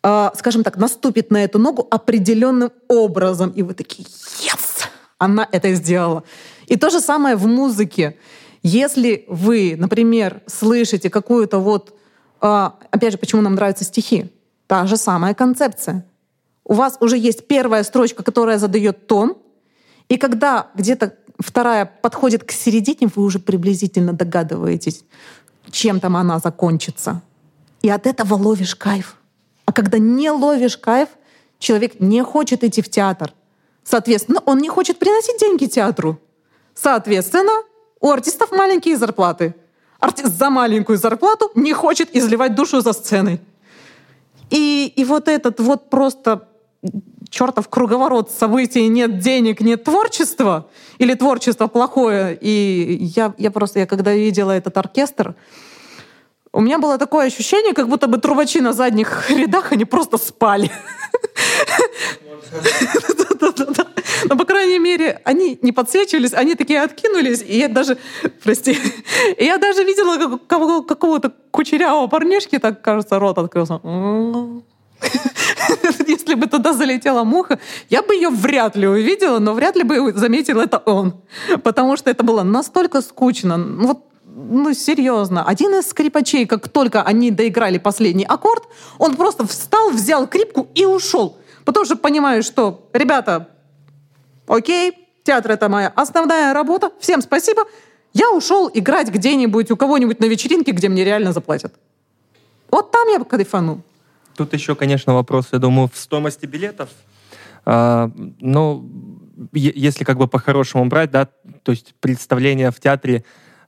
[0.02, 3.52] э, скажем так, наступит на эту ногу определенным образом.
[3.52, 4.08] И вы такие,
[4.40, 4.88] yes!
[5.18, 6.24] Она это сделала.
[6.68, 8.18] И то же самое в музыке.
[8.64, 11.95] Если вы, например, слышите какую-то вот...
[12.46, 14.32] Э, опять же, почему нам нравятся стихи?
[14.68, 16.06] Та же самая концепция.
[16.64, 19.38] У вас уже есть первая строчка, которая задает тон,
[20.10, 25.04] и когда где-то вторая подходит к середине, вы уже приблизительно догадываетесь,
[25.72, 27.22] чем там она закончится.
[27.82, 29.16] И от этого ловишь кайф.
[29.66, 31.10] А когда не ловишь кайф,
[31.60, 33.34] человек не хочет идти в театр.
[33.84, 36.20] Соответственно, он не хочет приносить деньги театру.
[36.76, 37.64] Соответственно,
[38.00, 39.56] у артистов маленькие зарплаты.
[40.00, 43.42] Артист за маленькую зарплату не хочет изливать душу за сценой.
[44.50, 46.48] И, и вот этот вот просто
[47.30, 50.70] чертов круговорот событий, нет денег, нет творчества,
[51.00, 52.38] или творчество плохое.
[52.40, 55.36] И я, я просто, я когда видела этот оркестр,
[56.54, 60.72] у меня было такое ощущение, как будто бы трубачи на задних рядах, они просто спали.
[64.30, 67.98] Но, по крайней мере, они не подсвечивались, они такие откинулись, и я даже,
[68.44, 68.78] прости,
[69.40, 73.80] я даже видела какого-то кучерявого парнишки, так, кажется, рот открылся.
[76.08, 80.14] Если бы туда залетела муха, я бы ее вряд ли увидела, но вряд ли бы
[80.14, 81.22] заметил это он.
[81.64, 83.58] Потому что это было настолько скучно.
[83.58, 84.06] Ну вот
[84.38, 85.46] ну, серьезно.
[85.46, 88.64] Один из скрипачей, как только они доиграли последний аккорд,
[89.00, 91.38] он просто встал, взял крипку и ушел.
[91.64, 93.55] Потому что понимаю, что, ребята,
[94.48, 94.94] окей,
[95.24, 97.64] театр— это моя основная работа, всем спасибо,
[98.14, 101.74] я ушел играть где-нибудь у кого-нибудь на вечеринке, где мне реально заплатят.
[102.72, 103.82] Вот там я кайфану.
[104.36, 106.90] Тут еще, конечно, вопрос, я думаю, в стоимости билетов.
[107.66, 108.90] А, ну,
[109.52, 111.28] если как бы по-хорошему брать, да,
[111.64, 113.24] то есть представление в театре,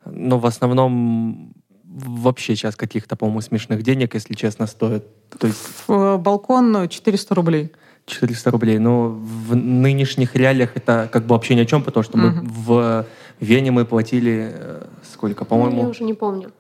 [0.06, 5.04] ну, в основном вообще сейчас каких-то, по-моему, смешных денег, если честно, стоит.
[5.38, 5.88] То есть...
[5.88, 7.72] Балкон 400 рублей.
[8.08, 8.80] 400 рублей.
[8.80, 12.48] Но в нынешних реалиях это как бы вообще ни о чем, потому что мы угу.
[12.48, 13.06] в
[13.40, 15.84] Вене мы платили э, сколько, по-моему?
[15.84, 16.52] Я уже не помню.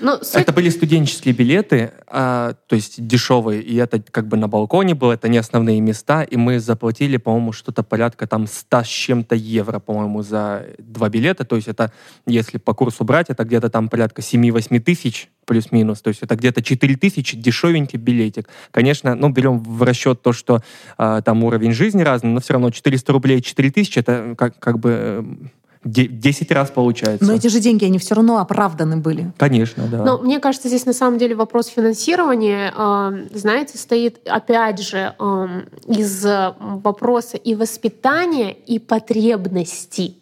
[0.00, 0.42] Ну, суть...
[0.42, 5.12] Это были студенческие билеты, а, то есть дешевые, и это как бы на балконе было,
[5.12, 9.78] это не основные места, и мы заплатили, по-моему, что-то порядка там 100 с чем-то евро,
[9.78, 11.92] по-моему, за два билета, то есть это,
[12.26, 16.62] если по курсу брать, это где-то там порядка 7-8 тысяч плюс-минус, то есть это где-то
[16.62, 18.48] 4 тысячи, дешевенький билетик.
[18.70, 20.62] Конечно, ну, берем в расчет то, что
[20.96, 24.78] а, там уровень жизни разный, но все равно 400 рублей, 4 тысячи, это как, как
[24.78, 25.50] бы эм,
[25.92, 27.24] 10 раз получается.
[27.24, 29.32] Но эти же деньги, они все равно оправданы были.
[29.36, 30.04] Конечно, да.
[30.04, 35.46] Но мне кажется, здесь на самом деле вопрос финансирования, э, знаете, стоит опять же э,
[35.86, 36.26] из
[36.58, 40.18] вопроса и воспитания, и потребностей.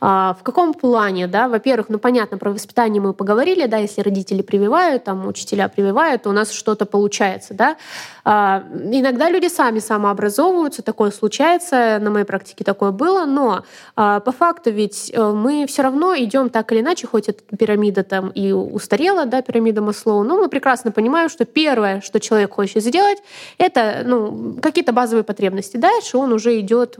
[0.00, 1.48] А, в каком плане, да?
[1.48, 6.30] Во-первых, ну понятно, про воспитание мы поговорили, да, если родители прививают, там учителя прививают, то
[6.30, 7.76] у нас что-то получается, да.
[8.24, 13.64] А, иногда люди сами самообразовываются, такое случается, на моей практике такое было, но
[13.94, 18.02] а, по факту ведь э, мы все равно идем так или иначе, хоть эта пирамида
[18.02, 22.82] там и устарела, да, пирамида Маслоу, но мы прекрасно понимаем, что первое, что человек хочет
[22.82, 23.18] сделать,
[23.58, 25.76] это ну, какие-то базовые потребности.
[25.76, 26.96] Дальше он уже идет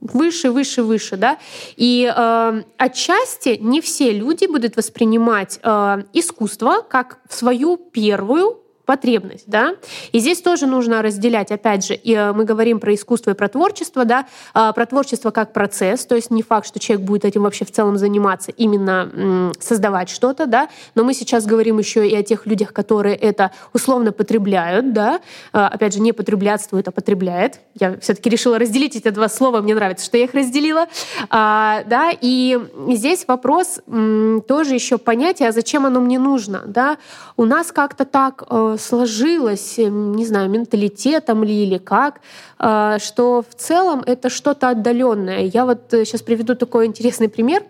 [0.00, 1.38] выше, выше, выше, да.
[1.76, 9.74] И э, отчасти не все люди будут воспринимать э, искусство как свою первую потребность, да.
[10.12, 13.48] И здесь тоже нужно разделять, опять же, и э, мы говорим про искусство и про
[13.48, 17.42] творчество, да, а, про творчество как процесс, то есть не факт, что человек будет этим
[17.42, 22.22] вообще в целом заниматься, именно создавать что-то, да, но мы сейчас говорим еще и о
[22.22, 25.20] тех людях, которые это условно потребляют, да,
[25.52, 27.60] а, опять же, не потребляцтвуют, а потребляет.
[27.78, 30.86] Я все-таки решила разделить эти два слова, мне нравится, что я их разделила,
[31.30, 32.58] а, да, и
[32.88, 36.98] здесь вопрос тоже еще понятия, а зачем оно мне нужно, да,
[37.36, 42.20] у нас как-то так э, сложилось, эм, не знаю, менталитетом ли или как,
[42.58, 45.40] э, что в целом это что-то отдаленное.
[45.40, 47.62] Я вот сейчас э, приведу такой интересный пример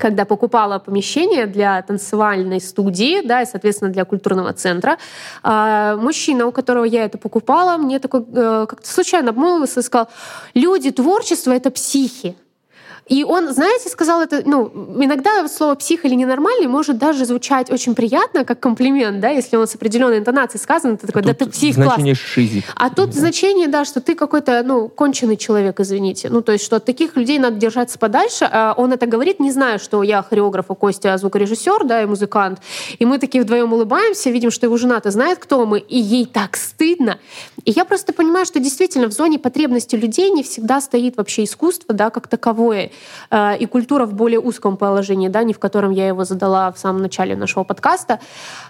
[0.00, 4.96] когда покупала помещение для танцевальной студии, да, и, соответственно, для культурного центра,
[5.42, 10.06] э, мужчина, у которого я это покупала, мне такой как-то случайно обмолвился и сказал,
[10.54, 12.36] люди, творчество— это психи.
[13.08, 14.70] И он, знаете, сказал это, ну,
[15.02, 19.66] иногда слово «псих» или «ненормальный» может даже звучать очень приятно, как комплимент, да, если он
[19.66, 22.26] с определенной интонацией сказан, ты такой, а да ты псих, значение класс.
[22.26, 22.64] шизик.
[22.76, 23.20] А тут да.
[23.20, 26.28] значение, да, что ты какой-то, ну, конченый человек, извините.
[26.28, 28.48] Ну, то есть, что от таких людей надо держаться подальше.
[28.50, 32.60] А он это говорит, не знаю, что я хореограф, а Костя звукорежиссер, да, и музыкант.
[32.98, 36.56] И мы такие вдвоем улыбаемся, видим, что его жена-то знает, кто мы, и ей так
[36.56, 37.18] стыдно.
[37.64, 41.94] И я просто понимаю, что действительно в зоне потребности людей не всегда стоит вообще искусство,
[41.94, 42.90] да, как таковое.
[43.30, 46.78] Э, и культура в более узком положении, да, не в котором я его задала в
[46.78, 48.20] самом начале нашего подкаста.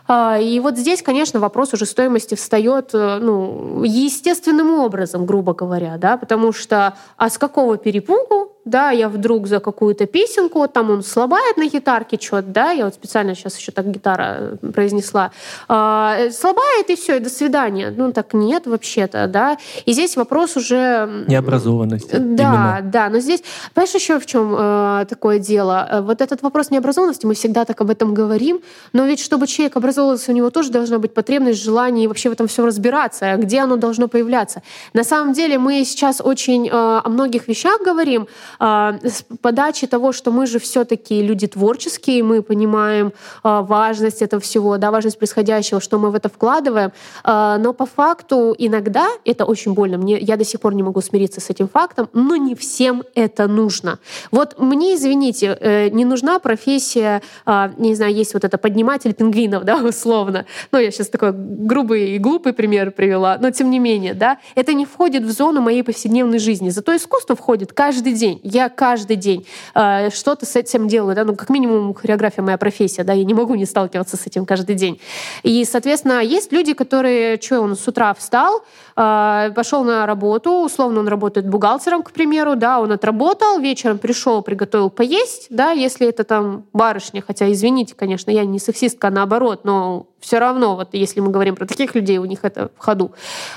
[0.09, 5.97] Э, и вот здесь, конечно, вопрос уже стоимости встает э, ну, естественным образом, грубо говоря,
[5.99, 11.03] да, потому что а с какого перепугу да, я вдруг за какую-то песенку, там он
[11.03, 15.31] слабает на гитарке что-то, да, я вот специально сейчас еще так гитара э, произнесла,
[15.69, 17.93] э, слабает и все, и до свидания.
[17.97, 19.57] Ну так нет вообще-то, да.
[19.87, 21.25] И здесь вопрос уже...
[21.29, 22.17] Необразованности.
[22.17, 22.91] Да, именно.
[22.91, 23.43] да, но здесь,
[23.75, 25.89] понимаешь, еще в чем э, такое дело?
[25.91, 28.61] Э, вот этот вопрос необразованности, мы всегда так об этом говорим,
[28.93, 32.33] но ведь чтобы человек образовывался, у него тоже должна быть потребность, желание и вообще в
[32.33, 34.63] этом все разбираться, где оно должно появляться.
[34.93, 40.13] На самом деле мы сейчас очень э, о многих вещах говорим, а, с подачи того,
[40.13, 43.13] что мы же все-таки люди творческие, мы понимаем
[43.43, 46.93] а, важность этого всего, да, важность происходящего, что мы в это вкладываем,
[47.25, 49.99] а, но по факту иногда это очень больно.
[49.99, 53.47] Мне, я до сих пор не могу смириться с этим фактом, но не всем это
[53.47, 53.99] нужно.
[54.31, 59.77] Вот мне, извините, э, не нужна профессия, не знаю, есть вот это подниматель пингвинов, да,
[59.77, 60.47] условно.
[60.73, 64.75] Ну, я сейчас такой грубый и глупый пример привела, но тем не менее, да, это
[64.75, 66.71] не входит в зону моей повседневной жизни.
[66.71, 68.41] Зато искусство входит каждый день.
[68.51, 73.05] Я каждый день э, что-то с этим делаю, да, ну, как минимум хореография моя профессия,
[73.05, 75.01] да, я не могу не сталкиваться с этим каждый день.
[75.43, 78.65] И, соответственно, есть люди, которые, что он с утра встал,
[78.99, 84.91] пошел на работу, условно он работает бухгалтером, к примеру, да, он отработал, вечером пришел, приготовил
[84.91, 90.07] поесть, да, если это там барышня, хотя, извините, конечно, я не сексистка, а наоборот, но
[90.21, 93.13] все равно, вот если мы говорим про таких людей, у них это в ходу.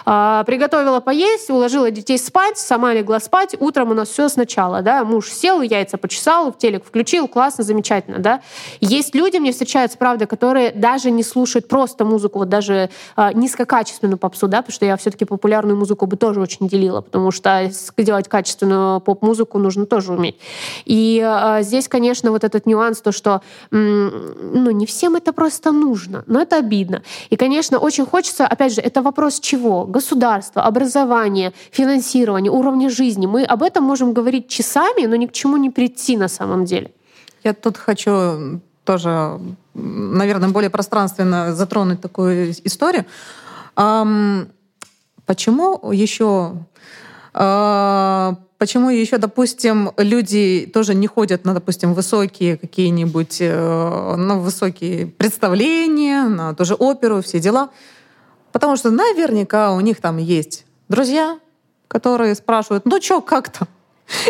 [0.06, 5.04] А, приготовила поесть, уложила детей спать, сама легла спать, утром у нас все сначала, да,
[5.04, 8.42] муж сел, яйца почесал, в телек включил, классно, замечательно, да.
[8.80, 14.18] Есть люди, мне встречаются, правда, которые даже не слушают просто музыку, вот даже а, низкокачественную
[14.18, 18.28] попсу, да, потому что я все-таки популярную музыку бы тоже очень делила, потому что делать
[18.28, 20.36] качественную поп-музыку нужно тоже уметь.
[20.86, 23.42] И а, здесь, конечно, вот этот нюанс, то, что,
[23.72, 27.02] ну, не всем это просто нужно, но это обидно.
[27.30, 29.86] И, конечно, очень хочется, опять же, это вопрос чего?
[29.86, 33.26] Государства, образования, финансирования, уровня жизни.
[33.26, 36.92] Мы об этом можем говорить часами, но ни к чему не прийти на самом деле.
[37.44, 39.40] Я тут хочу тоже,
[39.74, 43.06] наверное, более пространственно затронуть такую историю.
[45.32, 46.58] Почему еще
[47.34, 55.08] а, Почему еще, допустим, люди тоже не ходят на, допустим, высокие какие-нибудь, э, ну, высокие
[55.08, 57.70] представления, на тоже оперу, все дела?
[58.52, 61.40] Потому что наверняка у них там есть друзья,
[61.88, 63.70] которые спрашивают, ну что, как там?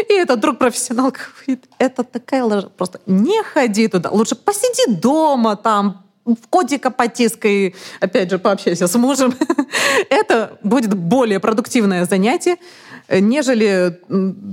[0.07, 5.55] И этот друг профессионал говорит, это такая ложь, просто не ходи туда, лучше посиди дома
[5.55, 9.33] там, в котика потискай, опять же, пообщайся с мужем.
[10.09, 12.57] это будет более продуктивное занятие,
[13.09, 13.99] нежели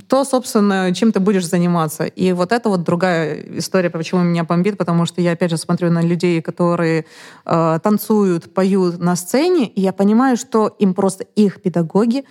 [0.09, 2.05] то, собственно, чем ты будешь заниматься.
[2.05, 5.91] И вот это вот другая история, почему меня бомбит, потому что я, опять же, смотрю
[5.91, 7.05] на людей, которые
[7.45, 12.25] э, танцуют, поют на сцене, и я понимаю, что им просто их педагоги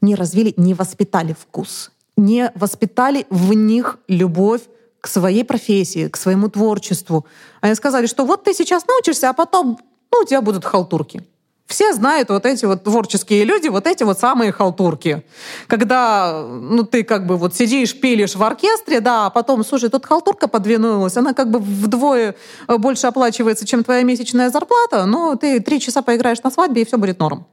[0.00, 4.62] не развили, не воспитали вкус, не воспитали в них любовь
[5.00, 7.26] к своей профессии, к своему творчеству.
[7.60, 9.78] Они сказали, что вот ты сейчас научишься, а потом
[10.12, 11.22] ну, у тебя будут халтурки.
[11.66, 15.22] Все знают вот эти вот творческие люди, вот эти вот самые халтурки.
[15.66, 20.06] Когда, ну, ты как бы вот сидишь, пилишь в оркестре, да, а потом, слушай, тут
[20.06, 22.36] халтурка подвинулась, она как бы вдвое
[22.68, 26.84] э, больше оплачивается, чем твоя месячная зарплата, но ты три часа поиграешь на свадьбе, и
[26.86, 27.46] все будет норм.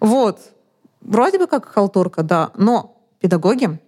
[0.00, 0.40] Вот.
[1.02, 3.78] Вроде бы как халтурка, да, но педагоги,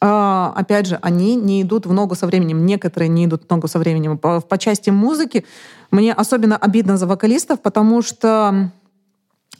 [0.00, 2.64] опять же, они не идут в ногу со временем.
[2.64, 4.16] Некоторые не идут в ногу со временем.
[4.16, 5.44] По, по части музыки
[5.90, 8.72] мне особенно обидно за вокалистов, потому что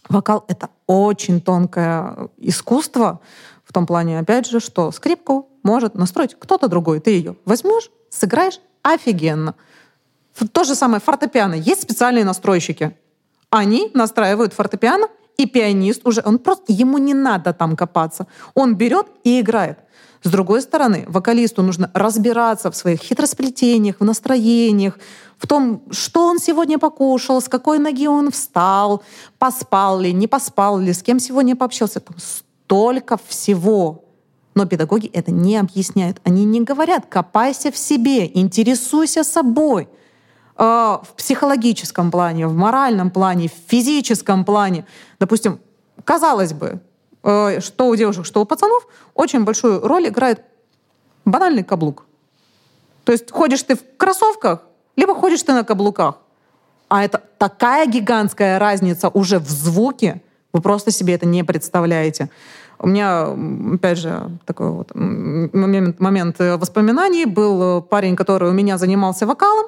[0.09, 3.21] вокал— это очень тонкое искусство
[3.65, 7.01] в том плане, опять же, что скрипку может настроить кто-то другой.
[7.01, 9.55] Ты ее возьмешь, сыграешь офигенно.
[10.53, 11.55] То же самое фортепиано.
[11.55, 12.97] Есть специальные настройщики.
[13.51, 18.27] Они настраивают фортепиано, и пианист уже, он просто, ему не надо там копаться.
[18.55, 19.79] Он берет и играет.
[20.23, 24.99] С другой стороны, вокалисту нужно разбираться в своих хитросплетениях, в настроениях,
[25.39, 29.03] в том, что он сегодня покушал, с какой ноги он встал,
[29.39, 32.01] поспал ли, не поспал ли, с кем сегодня пообщался.
[32.01, 34.05] Там столько всего.
[34.55, 36.21] Но педагоги это не объясняют.
[36.25, 39.89] Они не говорят, копайся в себе, интересуйся собой.
[40.57, 44.85] А, в психологическом плане, в моральном плане, в физическом плане.
[45.19, 45.59] Допустим,
[46.05, 46.83] казалось бы,
[47.23, 50.43] что у девушек, что у пацанов, очень большую роль играет
[51.25, 52.05] банальный каблук.
[53.05, 54.63] То есть ходишь ты в кроссовках,
[54.97, 56.17] либо ходишь ты на каблуках.
[56.89, 60.23] А это такая гигантская разница уже в звуке,
[60.53, 62.29] вы просто себе это не представляете.
[62.79, 63.37] У меня,
[63.75, 67.27] опять же, такой вот момент, момент воспоминаний.
[67.27, 69.67] Был парень, который у меня занимался вокалом.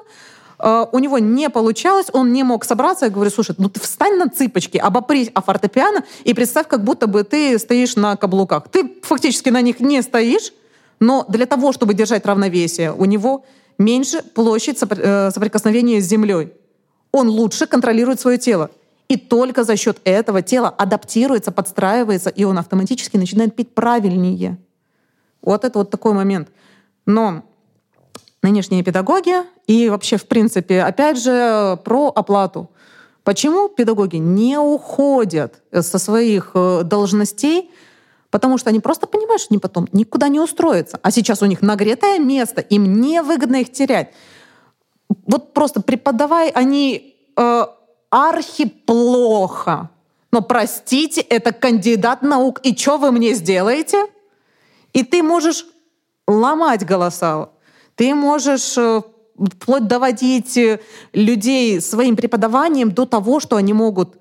[0.63, 3.05] Э, у него не получалось, он не мог собраться.
[3.05, 7.05] Я говорю, слушай, ну ты встань на цыпочки, обопрись о фортепиано и представь, как будто
[7.07, 8.69] бы ты стоишь на каблуках.
[8.69, 10.53] Ты фактически на них не стоишь,
[11.01, 13.43] но для того, чтобы держать равновесие, у него
[13.77, 16.53] меньше площадь э, соприкосновения с землей.
[17.11, 18.71] Он лучше контролирует свое тело.
[19.09, 24.57] И только за счет этого тело адаптируется, подстраивается, и он автоматически начинает пить правильнее.
[25.41, 26.47] Вот это вот такой момент.
[27.05, 27.43] Но
[28.43, 32.69] нынешние педагоги и вообще, в принципе, опять же, про оплату.
[33.23, 37.71] Почему педагоги не уходят со своих э, должностей?
[38.29, 40.99] Потому что они просто понимают, что они потом никуда не устроятся.
[41.01, 44.11] А сейчас у них нагретое место, им невыгодно их терять.
[45.25, 47.65] Вот просто преподавай они э,
[48.09, 49.89] архиплохо.
[50.31, 54.05] Но простите, это кандидат наук, и что вы мне сделаете?
[54.91, 55.65] И ты можешь
[56.27, 57.49] ломать голоса.
[57.95, 59.01] Ты можешь э,
[59.37, 60.79] вплоть доводить э,
[61.13, 64.17] людей своим преподаванием до того, что они могут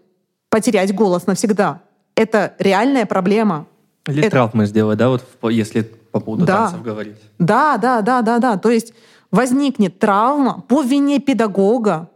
[0.50, 1.82] потерять голос навсегда.
[2.14, 3.66] Это реальная проблема.
[4.06, 4.30] Или это...
[4.30, 6.66] травмы сделать, да, вот если по поводу да.
[6.66, 7.16] танцев говорить.
[7.38, 8.56] Да, да, да, да, да.
[8.58, 8.92] То есть
[9.30, 12.10] возникнет травма по вине педагога,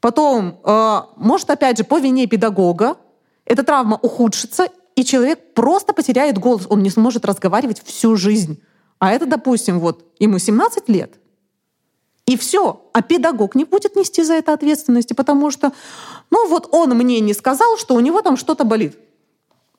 [0.00, 2.96] потом, э, может, опять же, по вине педагога
[3.44, 8.60] эта травма ухудшится, и человек просто потеряет голос, он не сможет разговаривать всю жизнь.
[8.98, 11.18] А это, допустим, вот ему 17 лет,
[12.26, 12.88] и все.
[12.92, 15.72] А педагог не будет нести за это ответственности, потому что,
[16.30, 18.96] ну вот он мне не сказал, что у него там что-то болит.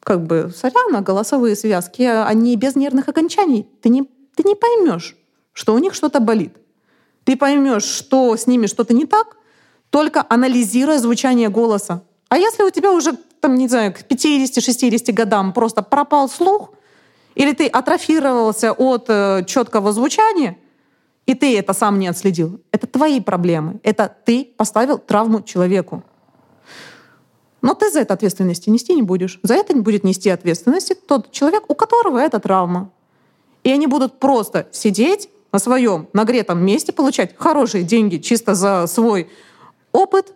[0.02, 3.68] Как бы, сорян, а голосовые связки, они без нервных окончаний.
[3.82, 4.04] Ты не,
[4.36, 5.16] ты не поймешь,
[5.54, 6.56] что у них что-то болит.
[7.24, 9.38] Ты поймешь, что с ними что-то не так,
[9.90, 12.04] только анализируя звучание голоса.
[12.30, 16.72] А если у тебя уже, там, не знаю, к 50-60 годам просто пропал слух,
[17.36, 20.58] или ты атрофировался от э, четкого звучания,
[21.26, 23.80] и ты это сам не отследил, это твои проблемы.
[23.84, 26.04] Это ты поставил травму человеку.
[27.62, 29.40] Но ты за это ответственности нести не будешь.
[29.42, 32.92] За это не будет нести ответственности тот человек, у которого эта травма.
[33.64, 39.30] И они будут просто сидеть на своем нагретом месте, получать хорошие деньги чисто за свой
[39.92, 40.35] опыт,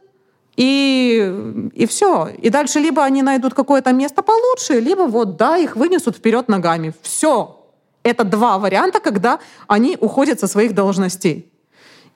[0.60, 2.28] и, и все.
[2.42, 6.94] И дальше либо они найдут какое-то место получше, либо вот, да, их вынесут вперед ногами.
[7.02, 7.66] Все.
[8.04, 11.50] Это два варианта, когда они уходят со своих должностей.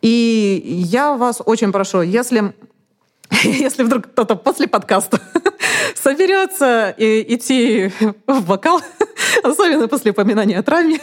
[0.02, 2.54] И я вас очень прошу, если,
[3.44, 5.22] если вдруг кто-то после подкаста
[5.96, 7.92] соберется и идти
[8.28, 8.82] в вокал,
[9.44, 11.00] особенно после упоминания о травме,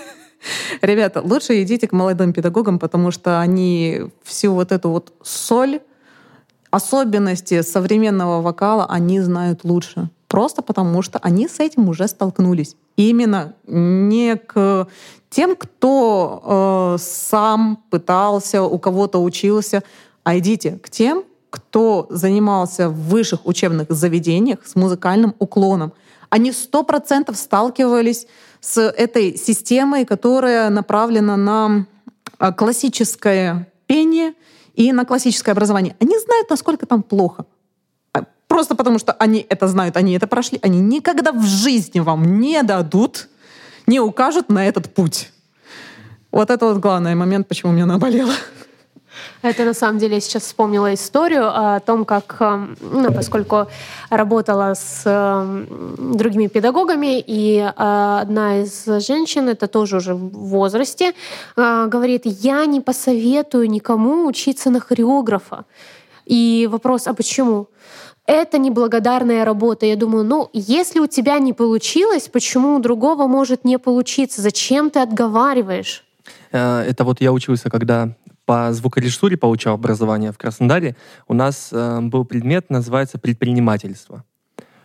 [0.82, 5.80] ребята, лучше идите к молодым педагогам, потому что они всю вот эту вот соль
[6.70, 10.10] особенности современного вокала они знают лучше.
[10.28, 12.76] Просто потому, что они с этим уже столкнулись.
[12.96, 14.86] Именно не к
[15.28, 19.82] тем, кто э, сам пытался, у кого-то учился,
[20.22, 25.92] а идите к тем, кто занимался в высших учебных заведениях с музыкальным уклоном.
[26.28, 28.26] Они сто процентов сталкивались
[28.60, 31.86] с этой системой, которая направлена на
[32.38, 34.34] а, классическое пение
[34.80, 35.94] и на классическое образование.
[36.00, 37.44] Они знают, насколько там плохо.
[38.14, 40.58] А, просто потому, что они это знают, они это прошли.
[40.62, 43.28] Они никогда в жизни вам не дадут,
[43.86, 45.32] не укажут на этот путь.
[46.32, 48.32] Вот это вот главный момент, почему меня наболело.
[49.42, 53.66] Это на самом деле я сейчас вспомнила историю о том, как, эм, ну, поскольку
[54.10, 61.14] работала с эм, другими педагогами, и э, одна из женщин, это тоже уже в возрасте,
[61.56, 65.64] э, говорит, я не посоветую никому учиться на хореографа.
[66.26, 67.68] И вопрос, а почему?
[68.30, 69.86] это неблагодарная работа.
[69.86, 74.40] Я думаю, ну, если у тебя не получилось, почему у другого может не получиться?
[74.40, 76.04] Зачем ты отговариваешь?
[76.52, 78.14] Э, это вот я учился, когда
[78.50, 80.96] по звукорежиссуре получал образование в Краснодаре,
[81.28, 84.24] у нас э, был предмет, называется предпринимательство.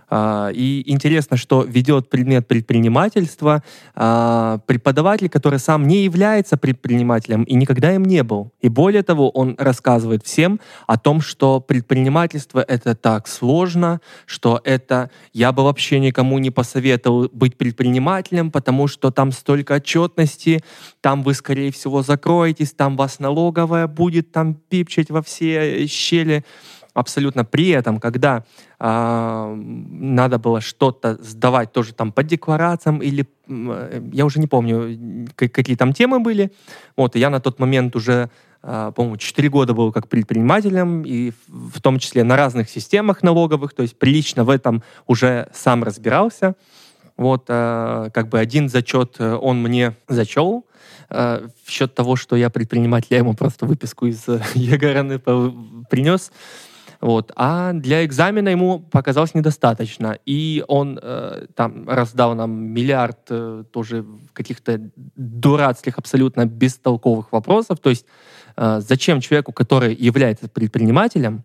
[0.10, 3.64] А, и интересно, что ведет предмет предпринимательства
[3.95, 8.52] а, преподаватель, который сам не является предпринимателем и никогда им не был.
[8.61, 15.10] И более того, он рассказывает всем о том, что предпринимательство— это так сложно, что это
[15.34, 20.64] я бы вообще никому не посоветовал быть предпринимателем, потому что там столько отчетности,
[21.02, 26.44] там вы, скорее всего, закроетесь, там вас налоговая будет там пипчать во все щели
[26.95, 28.45] абсолютно при этом, когда
[28.78, 35.76] надо было что-то сдавать тоже там по декларациям или э, я уже не помню, какие
[35.76, 36.52] там темы были.
[36.98, 38.30] Вот, я на тот момент уже,
[38.64, 43.74] э, по-моему, 4 года был как предпринимателем, и в, том числе на разных системах налоговых,
[43.74, 46.56] то есть прилично в этом уже сам разбирался.
[47.18, 50.66] Вот, э, как бы один зачет э, он мне зачел,
[51.10, 55.22] э, в счет того, что я предприниматель, я ему просто выписку из ЕГРН
[55.90, 56.32] принес.
[57.06, 57.32] Вот.
[57.36, 60.18] А для экзамена ему показалось недостаточно.
[60.26, 64.03] И он э, там раздал нам миллиард э, тоже
[64.34, 67.77] каких-то дурацких, абсолютно бестолковых вопросов.
[67.80, 68.07] То есть
[68.57, 71.44] э, зачем человеку, который является предпринимателем,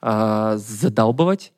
[0.00, 1.52] э, задалбывать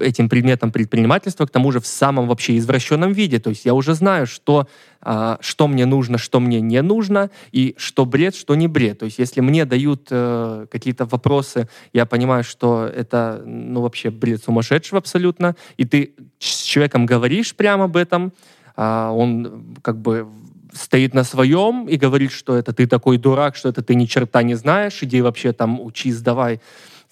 [0.00, 3.38] этим предметом предпринимательства, к тому же в самом вообще извращенном виде.
[3.38, 4.68] То есть я уже знаю, что,
[5.00, 8.98] а, что мне нужно, что мне не нужно, и что бред, что не бред.
[8.98, 14.42] То есть если мне дают э, какие-то вопросы, я понимаю, что это ну, вообще бред
[14.42, 18.32] сумасшедшего абсолютно, и ты с человеком говоришь прямо об этом,
[18.76, 20.26] а он как бы
[20.72, 24.42] стоит на своем и говорит, что это ты такой дурак, что это ты ни черта
[24.42, 26.60] не знаешь, иди вообще там учи, сдавай в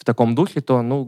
[0.06, 1.04] таком духе, то, ну,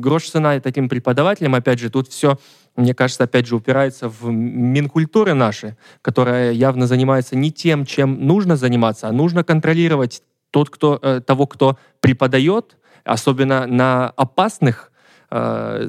[0.00, 2.38] грош цена таким преподавателям, опять же, тут все,
[2.76, 8.56] мне кажется, опять же, упирается в Минкультуры наши, которая явно занимается не тем, чем нужно
[8.56, 14.91] заниматься, а нужно контролировать тот, кто, э, того, кто преподает, особенно на опасных
[15.32, 15.88] э,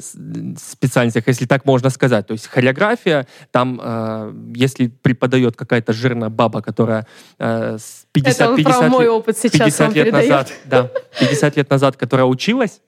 [0.57, 2.27] специальностях, если так можно сказать.
[2.27, 7.05] То есть хореография, там, э, если преподает какая-то жирная баба, которая
[7.39, 7.77] э,
[8.13, 10.29] 50, Это он 50 про мой опыт сейчас 50 лет передает.
[10.29, 10.89] назад, да,
[11.19, 12.81] 50 лет назад, которая училась,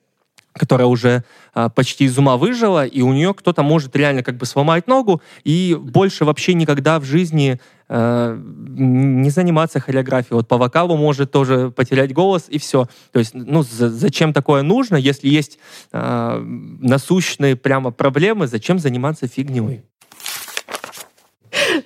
[0.56, 1.24] которая уже
[1.54, 5.22] а, почти из ума выжила, и у нее кто-то может реально как бы сломать ногу,
[5.44, 10.36] и больше вообще никогда в жизни э, не заниматься хореографией.
[10.36, 12.86] Вот по вокалу может тоже потерять голос, и все.
[13.12, 15.58] То есть, ну, за, зачем такое нужно, если есть
[15.92, 16.38] э,
[16.80, 19.82] насущные прямо проблемы, зачем заниматься фигней?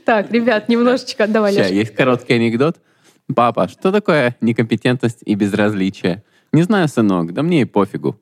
[0.05, 2.77] Так, ребят, немножечко, давай, Сейчас, есть короткий анекдот.
[3.35, 6.25] Папа, что такое некомпетентность и безразличие?
[6.53, 8.17] Не знаю, сынок, да мне и пофигу.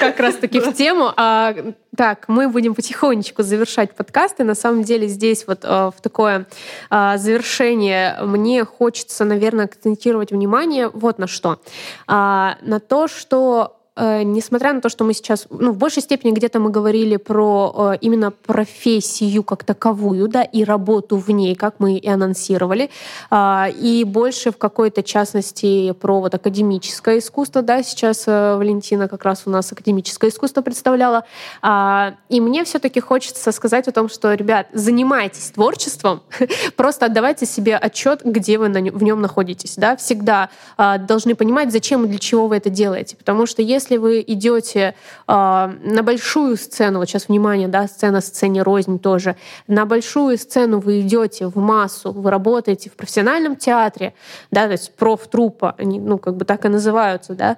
[0.00, 1.12] Как раз таки в тему.
[1.16, 1.54] А,
[1.96, 4.44] так, мы будем потихонечку завершать подкасты.
[4.44, 6.46] На самом деле здесь вот а, в такое
[6.90, 11.60] а, завершение мне хочется, наверное, акцентировать внимание вот на что.
[12.06, 16.60] А, на то, что несмотря на то, что мы сейчас, ну, в большей степени где-то
[16.60, 21.96] мы говорили про э, именно профессию как таковую, да, и работу в ней, как мы
[21.96, 22.90] и анонсировали,
[23.30, 29.24] а, и больше в какой-то частности про вот академическое искусство, да, сейчас э, Валентина как
[29.24, 31.24] раз у нас академическое искусство представляла,
[31.62, 36.22] а, и мне все-таки хочется сказать о том, что, ребят, занимайтесь творчеством,
[36.76, 42.04] просто отдавайте себе отчет, где вы в нем находитесь, да, всегда а, должны понимать, зачем
[42.04, 44.94] и для чего вы это делаете, потому что если если вы идете
[45.26, 49.36] э, на большую сцену, вот сейчас внимание, да, сцена сцене рознь тоже,
[49.66, 54.12] на большую сцену вы идете в массу, вы работаете в профессиональном театре,
[54.50, 57.56] да, то есть профтруппа, они, ну, как бы так и называются, да,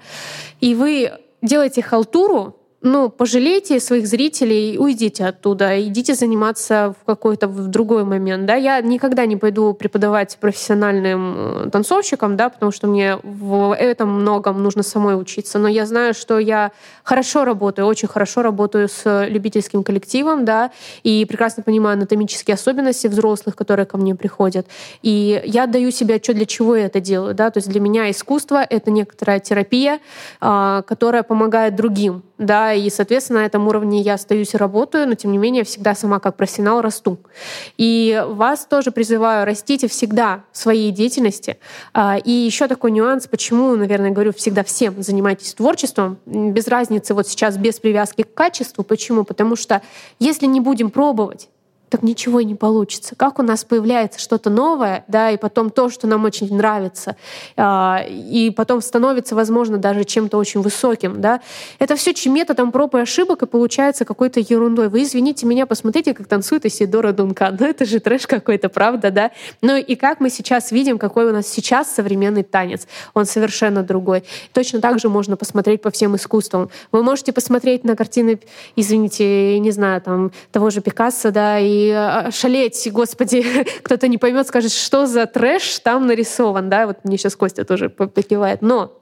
[0.60, 1.12] и вы
[1.42, 8.46] делаете халтуру, ну, пожалейте своих зрителей, уйдите оттуда, идите заниматься в какой-то в другой момент,
[8.46, 8.54] да.
[8.54, 14.62] Я никогда не пойду преподавать профессиональным э, танцовщикам, да, потому что мне в этом многом
[14.62, 15.58] нужно самой учиться.
[15.58, 16.72] Но я знаю, что я
[17.04, 20.70] хорошо работаю, очень хорошо работаю с любительским коллективом, да,
[21.02, 24.66] и прекрасно понимаю анатомические особенности взрослых, которые ко мне приходят.
[25.02, 27.50] И я даю себе отчет, для чего я это делаю, да.
[27.50, 30.00] То есть для меня искусство— это некоторая терапия,
[30.40, 35.14] а, которая помогает другим, да, и, соответственно, на этом уровне я остаюсь и работаю, но,
[35.14, 37.18] тем не менее, всегда сама как профессионал расту.
[37.76, 41.58] И вас тоже призываю, растите всегда в своей деятельности.
[41.92, 47.28] А, и еще такой нюанс, почему, наверное, говорю всегда всем, занимайтесь творчеством, без разницы вот
[47.28, 48.84] сейчас, без привязки к качеству.
[48.84, 49.24] Почему?
[49.24, 49.82] Потому что
[50.18, 51.50] если не будем пробовать,
[51.90, 53.14] так ничего и не получится.
[53.16, 57.16] Как у нас появляется что-то новое, да, и потом то, что нам очень нравится,
[57.56, 61.40] а, и потом становится, возможно, даже чем-то очень высоким, да.
[61.78, 64.88] Это все методом проб и ошибок, и получается какой-то ерундой.
[64.88, 67.56] Вы извините меня, посмотрите, как танцует Исидора Дункан.
[67.58, 69.30] Ну, это же трэш какой-то, правда, да?
[69.62, 72.86] Ну и как мы сейчас видим, какой у нас сейчас современный танец.
[73.14, 74.22] Он совершенно другой.
[74.52, 76.70] Точно так же можно посмотреть по всем искусствам.
[76.92, 78.38] Вы можете посмотреть на картины,
[78.76, 83.44] извините, не знаю, там, того же Пикассо, да, и и шалеть, господи,
[83.82, 87.88] кто-то не поймет, скажет, что за трэш там нарисован, да, вот мне сейчас Костя тоже
[87.88, 88.62] покивает.
[88.62, 88.99] Но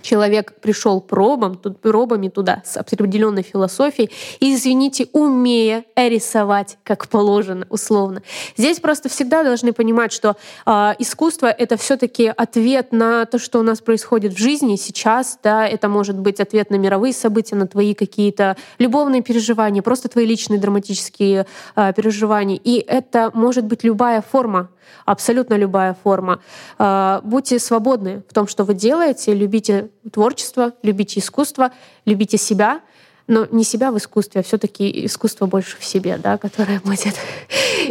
[0.00, 4.10] человек пришел пробам, тут, пробами туда с определенной философией
[4.40, 8.22] и, извините, умея рисовать как положено, условно.
[8.56, 10.36] Здесь просто всегда должны понимать, что
[10.66, 15.38] э, искусство— это все таки ответ на то, что у нас происходит в жизни сейчас.
[15.42, 20.26] Да, это может быть ответ на мировые события, на твои какие-то любовные переживания, просто твои
[20.26, 21.46] личные драматические
[21.76, 22.58] э, переживания.
[22.62, 24.70] И это может быть любая форма
[25.04, 26.40] абсолютно любая форма.
[26.78, 31.72] А, будьте свободны в том, что вы делаете, любите творчество, любите искусство,
[32.04, 32.80] любите себя,
[33.26, 37.14] но не себя в искусстве, а все-таки искусство больше в себе, да, которое будет.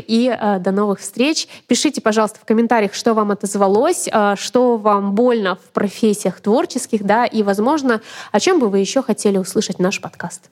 [0.08, 1.48] И э, до новых встреч.
[1.68, 7.26] Пишите, пожалуйста, в комментариях, что вам отозвалось, э, что вам больно в профессиях творческих, да,
[7.26, 8.02] и, возможно,
[8.32, 10.50] о чем бы вы еще хотели услышать наш подкаст.